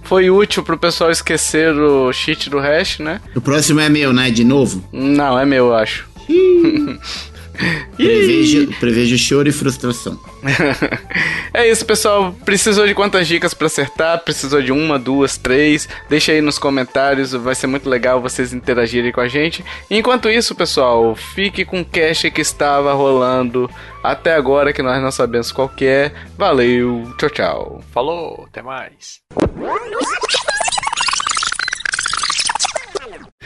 Foi 0.02 0.28
útil 0.28 0.62
pro 0.62 0.76
pessoal 0.76 1.10
esquecer 1.10 1.74
o 1.74 2.12
cheat 2.12 2.50
do 2.50 2.58
hash, 2.58 2.98
né? 2.98 3.22
O 3.34 3.40
próximo 3.40 3.80
é 3.80 3.88
meu, 3.88 4.12
né? 4.12 4.30
De 4.30 4.44
novo. 4.44 4.84
Não, 4.92 5.38
é 5.38 5.46
meu, 5.46 5.68
eu 5.68 5.74
acho. 5.74 6.06
Prevejo, 7.96 8.68
prevejo 8.78 9.18
choro 9.18 9.48
e 9.48 9.52
frustração. 9.52 10.20
é 11.52 11.68
isso, 11.68 11.84
pessoal. 11.84 12.34
Precisou 12.44 12.86
de 12.86 12.94
quantas 12.94 13.26
dicas 13.26 13.54
pra 13.54 13.66
acertar? 13.66 14.22
Precisou 14.22 14.62
de 14.62 14.72
uma, 14.72 14.98
duas, 14.98 15.36
três? 15.36 15.88
Deixa 16.08 16.32
aí 16.32 16.40
nos 16.40 16.58
comentários, 16.58 17.32
vai 17.32 17.54
ser 17.54 17.66
muito 17.66 17.88
legal 17.88 18.20
vocês 18.20 18.52
interagirem 18.52 19.12
com 19.12 19.20
a 19.20 19.28
gente. 19.28 19.64
Enquanto 19.90 20.28
isso, 20.28 20.54
pessoal, 20.54 21.14
fique 21.16 21.64
com 21.64 21.80
o 21.80 21.84
cash 21.84 22.22
que 22.32 22.40
estava 22.40 22.92
rolando 22.92 23.70
até 24.02 24.34
agora, 24.34 24.72
que 24.72 24.82
nós 24.82 25.02
não 25.02 25.10
sabemos 25.10 25.50
qual 25.50 25.68
que 25.68 25.86
é. 25.86 26.12
Valeu, 26.36 27.12
tchau, 27.18 27.30
tchau. 27.30 27.84
Falou, 27.92 28.44
até 28.48 28.62
mais. 28.62 29.20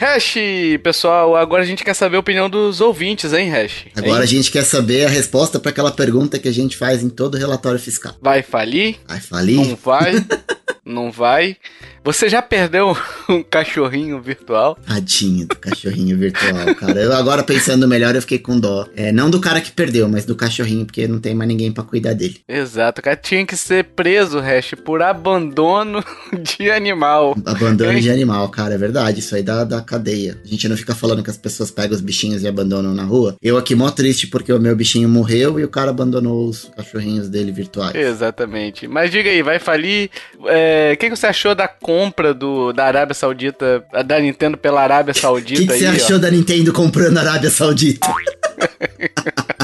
Hash, 0.00 0.36
pessoal, 0.82 1.36
agora 1.36 1.62
a 1.62 1.66
gente 1.66 1.84
quer 1.84 1.92
saber 1.92 2.16
a 2.16 2.20
opinião 2.20 2.48
dos 2.48 2.80
ouvintes, 2.80 3.34
hein, 3.34 3.50
Hash? 3.50 3.84
Agora 3.94 4.20
a 4.20 4.22
Hein? 4.22 4.26
gente 4.28 4.50
quer 4.50 4.64
saber 4.64 5.04
a 5.04 5.08
resposta 5.10 5.60
para 5.60 5.70
aquela 5.70 5.90
pergunta 5.92 6.38
que 6.38 6.48
a 6.48 6.52
gente 6.52 6.74
faz 6.74 7.02
em 7.02 7.10
todo 7.10 7.36
relatório 7.36 7.78
fiscal. 7.78 8.14
Vai 8.22 8.42
falir? 8.42 8.96
Ai, 9.06 9.20
falei? 9.20 9.56
Não 9.56 9.76
vai? 9.76 10.12
Não 10.82 11.12
vai? 11.12 11.54
Você 12.02 12.28
já 12.30 12.40
perdeu 12.40 12.96
um 13.28 13.42
cachorrinho 13.42 14.20
virtual? 14.20 14.76
Tadinho 14.86 15.46
do 15.46 15.54
cachorrinho 15.56 16.16
virtual, 16.16 16.74
cara. 16.74 16.98
Eu 17.00 17.12
agora 17.12 17.42
pensando 17.42 17.86
melhor, 17.86 18.14
eu 18.14 18.22
fiquei 18.22 18.38
com 18.38 18.58
dó. 18.58 18.86
É, 18.96 19.12
não 19.12 19.28
do 19.30 19.38
cara 19.40 19.60
que 19.60 19.70
perdeu, 19.70 20.08
mas 20.08 20.24
do 20.24 20.34
cachorrinho, 20.34 20.86
porque 20.86 21.06
não 21.06 21.20
tem 21.20 21.34
mais 21.34 21.48
ninguém 21.48 21.70
pra 21.70 21.84
cuidar 21.84 22.14
dele. 22.14 22.40
Exato, 22.48 23.00
o 23.00 23.04
cara 23.04 23.16
tinha 23.16 23.44
que 23.44 23.56
ser 23.56 23.84
preso, 23.84 24.38
Hash, 24.40 24.74
por 24.84 25.02
abandono 25.02 26.02
de 26.58 26.70
animal. 26.70 27.36
Abandono 27.44 27.92
Hein? 27.92 28.00
de 28.00 28.10
animal, 28.10 28.48
cara, 28.48 28.74
é 28.74 28.78
verdade. 28.78 29.20
Isso 29.20 29.34
aí 29.34 29.42
dá, 29.42 29.62
dá 29.64 29.80
cadeia. 29.82 30.40
A 30.42 30.48
gente 30.48 30.68
não 30.68 30.76
fica 30.76 30.94
falando 30.94 31.22
que 31.22 31.30
as 31.30 31.36
pessoas 31.36 31.70
pegam 31.70 31.94
os 31.94 32.00
bichinhos 32.00 32.42
e 32.42 32.48
abandonam 32.48 32.94
na 32.94 33.04
rua. 33.04 33.36
Eu 33.42 33.58
aqui 33.58 33.74
mó 33.74 33.90
triste 33.90 34.26
porque 34.26 34.52
o 34.52 34.58
meu 34.58 34.74
bichinho 34.74 35.08
morreu 35.08 35.60
e 35.60 35.64
o 35.64 35.68
cara 35.68 35.90
abandonou 35.90 36.48
os 36.48 36.70
cachorrinhos 36.76 37.28
dele 37.28 37.52
virtuais. 37.52 37.94
Exatamente. 37.94 38.88
Mas 38.88 39.10
diga 39.10 39.28
aí, 39.28 39.42
vai 39.42 39.58
falir? 39.58 40.10
É, 40.46 40.92
O 40.94 40.96
que, 40.96 41.10
que 41.10 41.16
você 41.16 41.26
achou 41.26 41.54
da 41.54 41.68
compra 41.90 42.32
do, 42.32 42.72
da 42.72 42.84
Arábia 42.84 43.14
Saudita, 43.14 43.84
da 44.06 44.20
Nintendo 44.20 44.56
pela 44.56 44.80
Arábia 44.80 45.10
O 45.10 45.14
Saudita 45.18 45.60
que, 45.60 45.66
que 45.66 45.78
você 45.78 45.86
aí, 45.86 45.92
ó? 46.00 46.04
achou 46.04 46.18
da 46.20 46.30
Nintendo 46.30 46.72
comprando 46.72 47.18
a 47.18 47.22
Arábia 47.22 47.50
Saudita? 47.50 48.06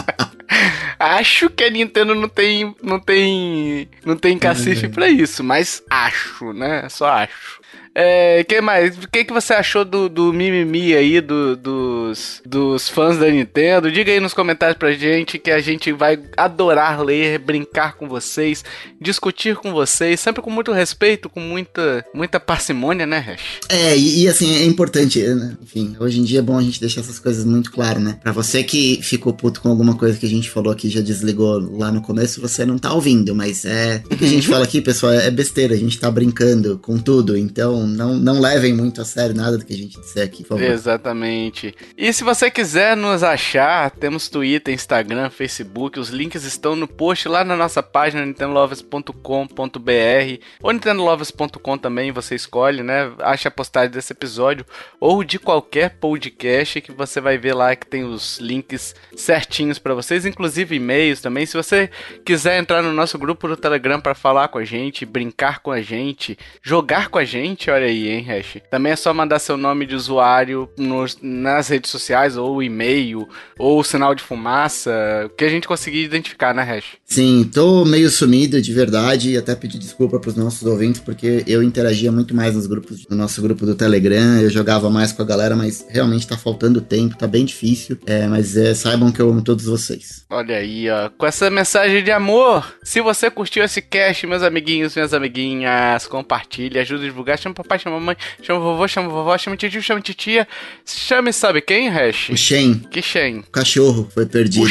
Acho 0.98 1.50
que 1.50 1.62
a 1.62 1.70
Nintendo 1.70 2.14
não 2.14 2.28
tem, 2.28 2.74
não 2.82 2.98
tem, 2.98 3.88
não 4.04 4.16
tem 4.16 4.38
cacife 4.38 4.88
pra 4.88 5.08
isso, 5.08 5.44
mas 5.44 5.82
acho, 5.90 6.52
né? 6.54 6.88
Só 6.88 7.06
acho. 7.06 7.55
É, 7.98 8.44
que 8.44 8.60
mais? 8.60 8.94
O 8.98 9.08
que, 9.10 9.24
que 9.24 9.32
você 9.32 9.54
achou 9.54 9.82
do, 9.82 10.06
do 10.06 10.30
mimimi 10.30 10.94
aí 10.94 11.18
do- 11.18 11.56
dos, 11.56 12.42
dos 12.44 12.90
fãs 12.90 13.16
da 13.16 13.30
Nintendo? 13.30 13.90
Diga 13.90 14.12
aí 14.12 14.20
nos 14.20 14.34
comentários 14.34 14.76
pra 14.76 14.92
gente 14.92 15.38
que 15.38 15.50
a 15.50 15.60
gente 15.60 15.90
vai 15.92 16.18
adorar 16.36 17.02
ler, 17.02 17.38
brincar 17.38 17.94
com 17.96 18.06
vocês, 18.06 18.62
discutir 19.00 19.56
com 19.56 19.72
vocês, 19.72 20.20
sempre 20.20 20.42
com 20.42 20.50
muito 20.50 20.72
respeito, 20.72 21.30
com 21.30 21.40
muita, 21.40 22.04
muita 22.14 22.38
parcimônia, 22.38 23.06
né, 23.06 23.18
Hash? 23.18 23.60
É, 23.70 23.96
e, 23.96 24.24
e, 24.24 24.28
assim, 24.28 24.54
é 24.56 24.64
importante, 24.64 25.22
né? 25.22 25.56
enfim, 25.62 25.96
hoje 25.98 26.20
em 26.20 26.24
dia 26.24 26.40
é 26.40 26.42
bom 26.42 26.58
a 26.58 26.62
gente 26.62 26.78
deixar 26.78 27.00
essas 27.00 27.18
coisas 27.18 27.46
muito 27.46 27.72
claras, 27.72 28.02
né? 28.02 28.18
Pra 28.22 28.30
você 28.30 28.62
que 28.62 29.00
ficou 29.02 29.32
puto 29.32 29.62
com 29.62 29.70
alguma 29.70 29.96
coisa 29.96 30.18
que 30.18 30.26
a 30.26 30.28
gente 30.28 30.50
falou 30.50 30.70
aqui, 30.70 30.90
já 30.90 31.00
desligou 31.00 31.58
lá 31.78 31.90
no 31.90 32.02
começo, 32.02 32.42
você 32.42 32.66
não 32.66 32.76
tá 32.76 32.92
ouvindo, 32.92 33.34
mas 33.34 33.64
é. 33.64 34.02
O 34.10 34.16
que 34.16 34.24
a 34.26 34.28
gente 34.28 34.48
fala 34.48 34.64
aqui, 34.64 34.82
pessoal, 34.82 35.14
é 35.14 35.30
besteira, 35.30 35.72
a 35.74 35.78
gente 35.78 35.98
tá 35.98 36.10
brincando 36.10 36.78
com 36.78 36.98
tudo, 36.98 37.38
então 37.38 37.85
não, 37.86 38.14
não 38.14 38.40
levem 38.40 38.74
muito 38.74 39.00
a 39.00 39.04
sério 39.04 39.34
nada 39.34 39.56
do 39.56 39.64
que 39.64 39.72
a 39.72 39.76
gente 39.76 40.00
disser 40.00 40.24
aqui, 40.24 40.42
por 40.42 40.58
favor. 40.58 40.64
Exatamente. 40.64 41.74
E 41.96 42.12
se 42.12 42.24
você 42.24 42.50
quiser 42.50 42.96
nos 42.96 43.22
achar, 43.22 43.90
temos 43.90 44.28
Twitter, 44.28 44.74
Instagram, 44.74 45.30
Facebook, 45.30 45.98
os 45.98 46.10
links 46.10 46.44
estão 46.44 46.76
no 46.76 46.88
post 46.88 47.28
lá 47.28 47.44
na 47.44 47.56
nossa 47.56 47.82
página 47.82 48.24
nintendolovers.com.br 48.24 50.42
ou 50.62 50.72
nintendolovers.com 50.72 51.78
também, 51.78 52.12
você 52.12 52.34
escolhe, 52.34 52.82
né? 52.82 53.12
Acha 53.20 53.48
a 53.48 53.52
postagem 53.52 53.90
desse 53.90 54.12
episódio 54.12 54.66
ou 55.00 55.22
de 55.22 55.38
qualquer 55.38 55.96
podcast 55.98 56.80
que 56.80 56.92
você 56.92 57.20
vai 57.20 57.38
ver 57.38 57.54
lá 57.54 57.74
que 57.74 57.86
tem 57.86 58.04
os 58.04 58.38
links 58.38 58.94
certinhos 59.16 59.78
pra 59.78 59.94
vocês, 59.94 60.26
inclusive 60.26 60.76
e-mails 60.76 61.20
também. 61.20 61.46
Se 61.46 61.56
você 61.56 61.90
quiser 62.24 62.58
entrar 62.58 62.82
no 62.82 62.92
nosso 62.92 63.18
grupo 63.18 63.48
do 63.48 63.56
Telegram 63.56 64.00
pra 64.00 64.14
falar 64.14 64.48
com 64.48 64.58
a 64.58 64.64
gente, 64.64 65.06
brincar 65.06 65.60
com 65.60 65.70
a 65.70 65.80
gente, 65.80 66.38
jogar 66.62 67.08
com 67.08 67.18
a 67.18 67.24
gente, 67.24 67.70
olha 67.76 67.86
aí, 67.86 68.08
hein, 68.08 68.22
Hash? 68.22 68.58
Também 68.70 68.92
é 68.92 68.96
só 68.96 69.12
mandar 69.14 69.38
seu 69.38 69.56
nome 69.56 69.86
de 69.86 69.94
usuário 69.94 70.68
nos, 70.76 71.18
nas 71.22 71.68
redes 71.68 71.90
sociais, 71.90 72.36
ou 72.36 72.62
e-mail, 72.62 73.28
ou 73.58 73.82
sinal 73.84 74.14
de 74.14 74.22
fumaça, 74.22 75.30
que 75.36 75.44
a 75.44 75.48
gente 75.48 75.68
conseguir 75.68 76.02
identificar, 76.02 76.54
né, 76.54 76.62
Hash? 76.62 76.96
Sim, 77.04 77.48
tô 77.52 77.84
meio 77.84 78.10
sumido 78.10 78.60
de 78.60 78.72
verdade 78.72 79.30
e 79.30 79.36
até 79.36 79.54
pedir 79.54 79.78
desculpa 79.78 80.18
pros 80.18 80.36
nossos 80.36 80.62
ouvintes, 80.62 81.00
porque 81.00 81.44
eu 81.46 81.62
interagia 81.62 82.10
muito 82.10 82.34
mais 82.34 82.54
nos 82.54 82.66
grupos, 82.66 83.06
no 83.08 83.16
nosso 83.16 83.40
grupo 83.40 83.64
do 83.64 83.74
Telegram, 83.74 84.40
eu 84.40 84.50
jogava 84.50 84.90
mais 84.90 85.12
com 85.12 85.22
a 85.22 85.26
galera, 85.26 85.54
mas 85.54 85.86
realmente 85.88 86.26
tá 86.26 86.36
faltando 86.36 86.80
tempo, 86.80 87.16
tá 87.16 87.26
bem 87.26 87.44
difícil. 87.44 87.98
É, 88.06 88.26
mas 88.26 88.56
é, 88.56 88.74
saibam 88.74 89.12
que 89.12 89.20
eu 89.20 89.28
amo 89.28 89.42
todos 89.42 89.64
vocês. 89.64 90.24
Olha 90.30 90.56
aí, 90.56 90.88
ó. 90.90 91.10
Com 91.10 91.26
essa 91.26 91.50
mensagem 91.50 92.02
de 92.02 92.10
amor. 92.10 92.74
Se 92.82 93.00
você 93.00 93.30
curtiu 93.30 93.64
esse 93.64 93.82
cast, 93.82 94.26
meus 94.26 94.42
amiguinhos, 94.42 94.94
minhas 94.94 95.14
amiguinhas, 95.14 96.06
compartilhe, 96.06 96.78
ajuda 96.78 97.02
a 97.02 97.06
divulgar. 97.06 97.38
Chama 97.38 97.54
papai, 97.66 97.78
chama 97.78 97.98
mamãe, 97.98 98.16
chama 98.42 98.60
vovô, 98.60 98.88
chama 98.88 99.08
vovó, 99.08 99.36
chama 99.36 99.56
tio, 99.56 99.82
chama 99.82 100.00
titia. 100.00 100.46
Chame, 100.84 101.32
sabe 101.32 101.60
quem, 101.60 101.88
Hash? 101.88 102.30
O 102.30 102.36
Shen, 102.36 102.74
Que 102.90 103.02
Shen? 103.02 103.38
o 103.40 103.50
cachorro, 103.50 104.08
foi 104.12 104.26
perdido 104.26 104.64
O 104.64 104.68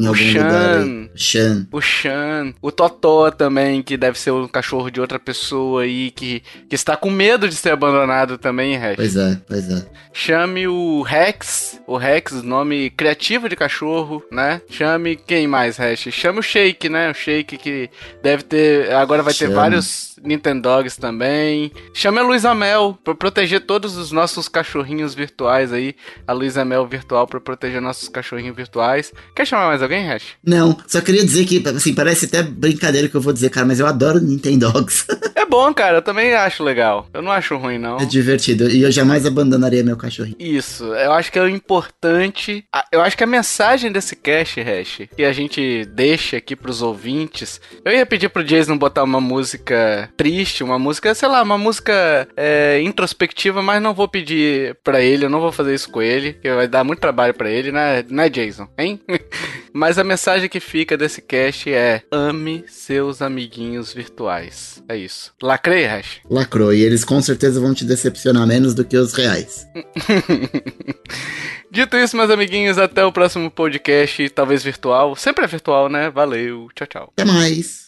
em 0.00 0.04
o 0.04 0.08
algum 0.08 0.14
Shan. 0.20 0.38
lugar 0.44 0.78
aí. 0.78 1.10
O 1.14 1.18
Shan. 1.18 1.66
O 1.72 1.80
Chan, 1.80 2.54
o 2.62 2.72
Totó 2.72 3.30
também, 3.30 3.82
que 3.82 3.96
deve 3.96 4.18
ser 4.18 4.30
um 4.32 4.48
cachorro 4.48 4.90
de 4.90 5.00
outra 5.00 5.18
pessoa 5.18 5.82
aí, 5.82 6.10
que, 6.10 6.42
que 6.68 6.74
está 6.74 6.96
com 6.96 7.10
medo 7.10 7.48
de 7.48 7.54
ser 7.54 7.70
abandonado 7.70 8.38
também, 8.38 8.76
Hash. 8.76 8.96
Pois 8.96 9.16
é, 9.16 9.38
pois 9.46 9.70
é. 9.70 9.86
Chame 10.12 10.66
o 10.66 11.02
Rex, 11.02 11.80
o 11.86 11.96
Rex, 11.96 12.42
nome 12.42 12.90
criativo 12.90 13.48
de 13.48 13.54
cachorro, 13.54 14.22
né? 14.32 14.60
Chame 14.68 15.14
quem 15.16 15.46
mais, 15.46 15.76
Hash? 15.76 16.08
Chame 16.10 16.40
o 16.40 16.42
Shake, 16.42 16.88
né? 16.88 17.10
O 17.10 17.14
Shake 17.14 17.56
que 17.56 17.90
deve 18.22 18.42
ter. 18.42 18.92
Agora 18.92 19.22
vai 19.22 19.32
ter 19.32 19.40
Chame. 19.44 19.54
vários 19.54 20.17
Nintendogs 20.22 20.96
também. 20.96 21.72
Chame 21.92 22.18
a 22.18 22.22
Luísa 22.22 22.54
Mel 22.54 22.98
pra 23.02 23.14
proteger 23.14 23.60
todos 23.60 23.96
os 23.96 24.12
nossos 24.12 24.48
cachorrinhos 24.48 25.14
virtuais 25.14 25.72
aí. 25.72 25.94
A 26.26 26.32
Luísa 26.32 26.64
Mel 26.64 26.86
virtual 26.86 27.26
pra 27.26 27.40
proteger 27.40 27.80
nossos 27.80 28.08
cachorrinhos 28.08 28.56
virtuais. 28.56 29.12
Quer 29.34 29.46
chamar 29.46 29.66
mais 29.68 29.82
alguém, 29.82 30.06
Hash? 30.06 30.34
Não, 30.44 30.76
só 30.86 31.00
queria 31.00 31.24
dizer 31.24 31.44
que, 31.44 31.62
assim, 31.68 31.94
parece 31.94 32.26
até 32.26 32.42
brincadeira 32.42 33.08
que 33.08 33.14
eu 33.14 33.20
vou 33.20 33.32
dizer, 33.32 33.50
cara, 33.50 33.66
mas 33.66 33.80
eu 33.80 33.86
adoro 33.86 34.20
Nintendogs. 34.20 35.06
É 35.38 35.46
bom, 35.48 35.72
cara. 35.72 35.98
Eu 35.98 36.02
também 36.02 36.34
acho 36.34 36.64
legal. 36.64 37.06
Eu 37.14 37.22
não 37.22 37.30
acho 37.30 37.56
ruim, 37.56 37.78
não. 37.78 37.96
é 37.98 38.04
divertido. 38.04 38.68
E 38.68 38.82
eu 38.82 38.90
jamais 38.90 39.24
abandonaria 39.24 39.84
meu 39.84 39.96
cachorrinho. 39.96 40.36
Isso, 40.38 40.84
eu 40.84 41.12
acho 41.12 41.30
que 41.30 41.38
é 41.38 41.42
o 41.42 41.48
importante. 41.48 42.64
Eu 42.92 43.00
acho 43.00 43.16
que 43.16 43.24
a 43.24 43.26
mensagem 43.26 43.90
desse 43.92 44.16
cast, 44.16 44.60
Hash, 44.60 45.02
que 45.16 45.24
a 45.24 45.32
gente 45.32 45.84
deixa 45.86 46.36
aqui 46.36 46.56
pros 46.56 46.82
ouvintes. 46.82 47.60
Eu 47.84 47.92
ia 47.92 48.04
pedir 48.04 48.28
pro 48.28 48.44
Jason 48.44 48.76
botar 48.76 49.04
uma 49.04 49.20
música 49.20 50.07
triste, 50.16 50.64
uma 50.64 50.78
música, 50.78 51.14
sei 51.14 51.28
lá, 51.28 51.42
uma 51.42 51.58
música 51.58 52.28
é, 52.36 52.80
introspectiva, 52.82 53.62
mas 53.62 53.82
não 53.82 53.94
vou 53.94 54.08
pedir 54.08 54.76
pra 54.82 55.00
ele, 55.00 55.24
eu 55.24 55.30
não 55.30 55.40
vou 55.40 55.52
fazer 55.52 55.74
isso 55.74 55.90
com 55.90 56.02
ele, 56.02 56.34
que 56.34 56.52
vai 56.52 56.66
dar 56.66 56.84
muito 56.84 57.00
trabalho 57.00 57.34
pra 57.34 57.50
ele, 57.50 57.70
né, 57.72 58.04
né, 58.08 58.28
Jason? 58.28 58.68
Hein? 58.76 59.00
mas 59.72 59.98
a 59.98 60.04
mensagem 60.04 60.48
que 60.48 60.60
fica 60.60 60.96
desse 60.96 61.20
cast 61.20 61.72
é: 61.72 62.02
ame 62.10 62.64
seus 62.66 63.22
amiguinhos 63.22 63.92
virtuais. 63.92 64.82
É 64.88 64.96
isso. 64.96 65.32
Lacrei, 65.42 65.84
Hash? 65.84 66.20
Lacrou. 66.28 66.72
E 66.72 66.82
eles 66.82 67.04
com 67.04 67.20
certeza 67.20 67.60
vão 67.60 67.74
te 67.74 67.84
decepcionar 67.84 68.46
menos 68.46 68.74
do 68.74 68.84
que 68.84 68.96
os 68.96 69.12
reais. 69.14 69.66
Dito 71.70 71.96
isso, 71.96 72.16
meus 72.16 72.30
amiguinhos, 72.30 72.78
até 72.78 73.04
o 73.04 73.12
próximo 73.12 73.50
podcast, 73.50 74.28
talvez 74.30 74.62
virtual. 74.62 75.14
Sempre 75.14 75.44
é 75.44 75.48
virtual, 75.48 75.88
né? 75.88 76.10
Valeu, 76.10 76.68
tchau, 76.74 76.86
tchau. 76.86 77.12
Até 77.14 77.24
mais. 77.24 77.87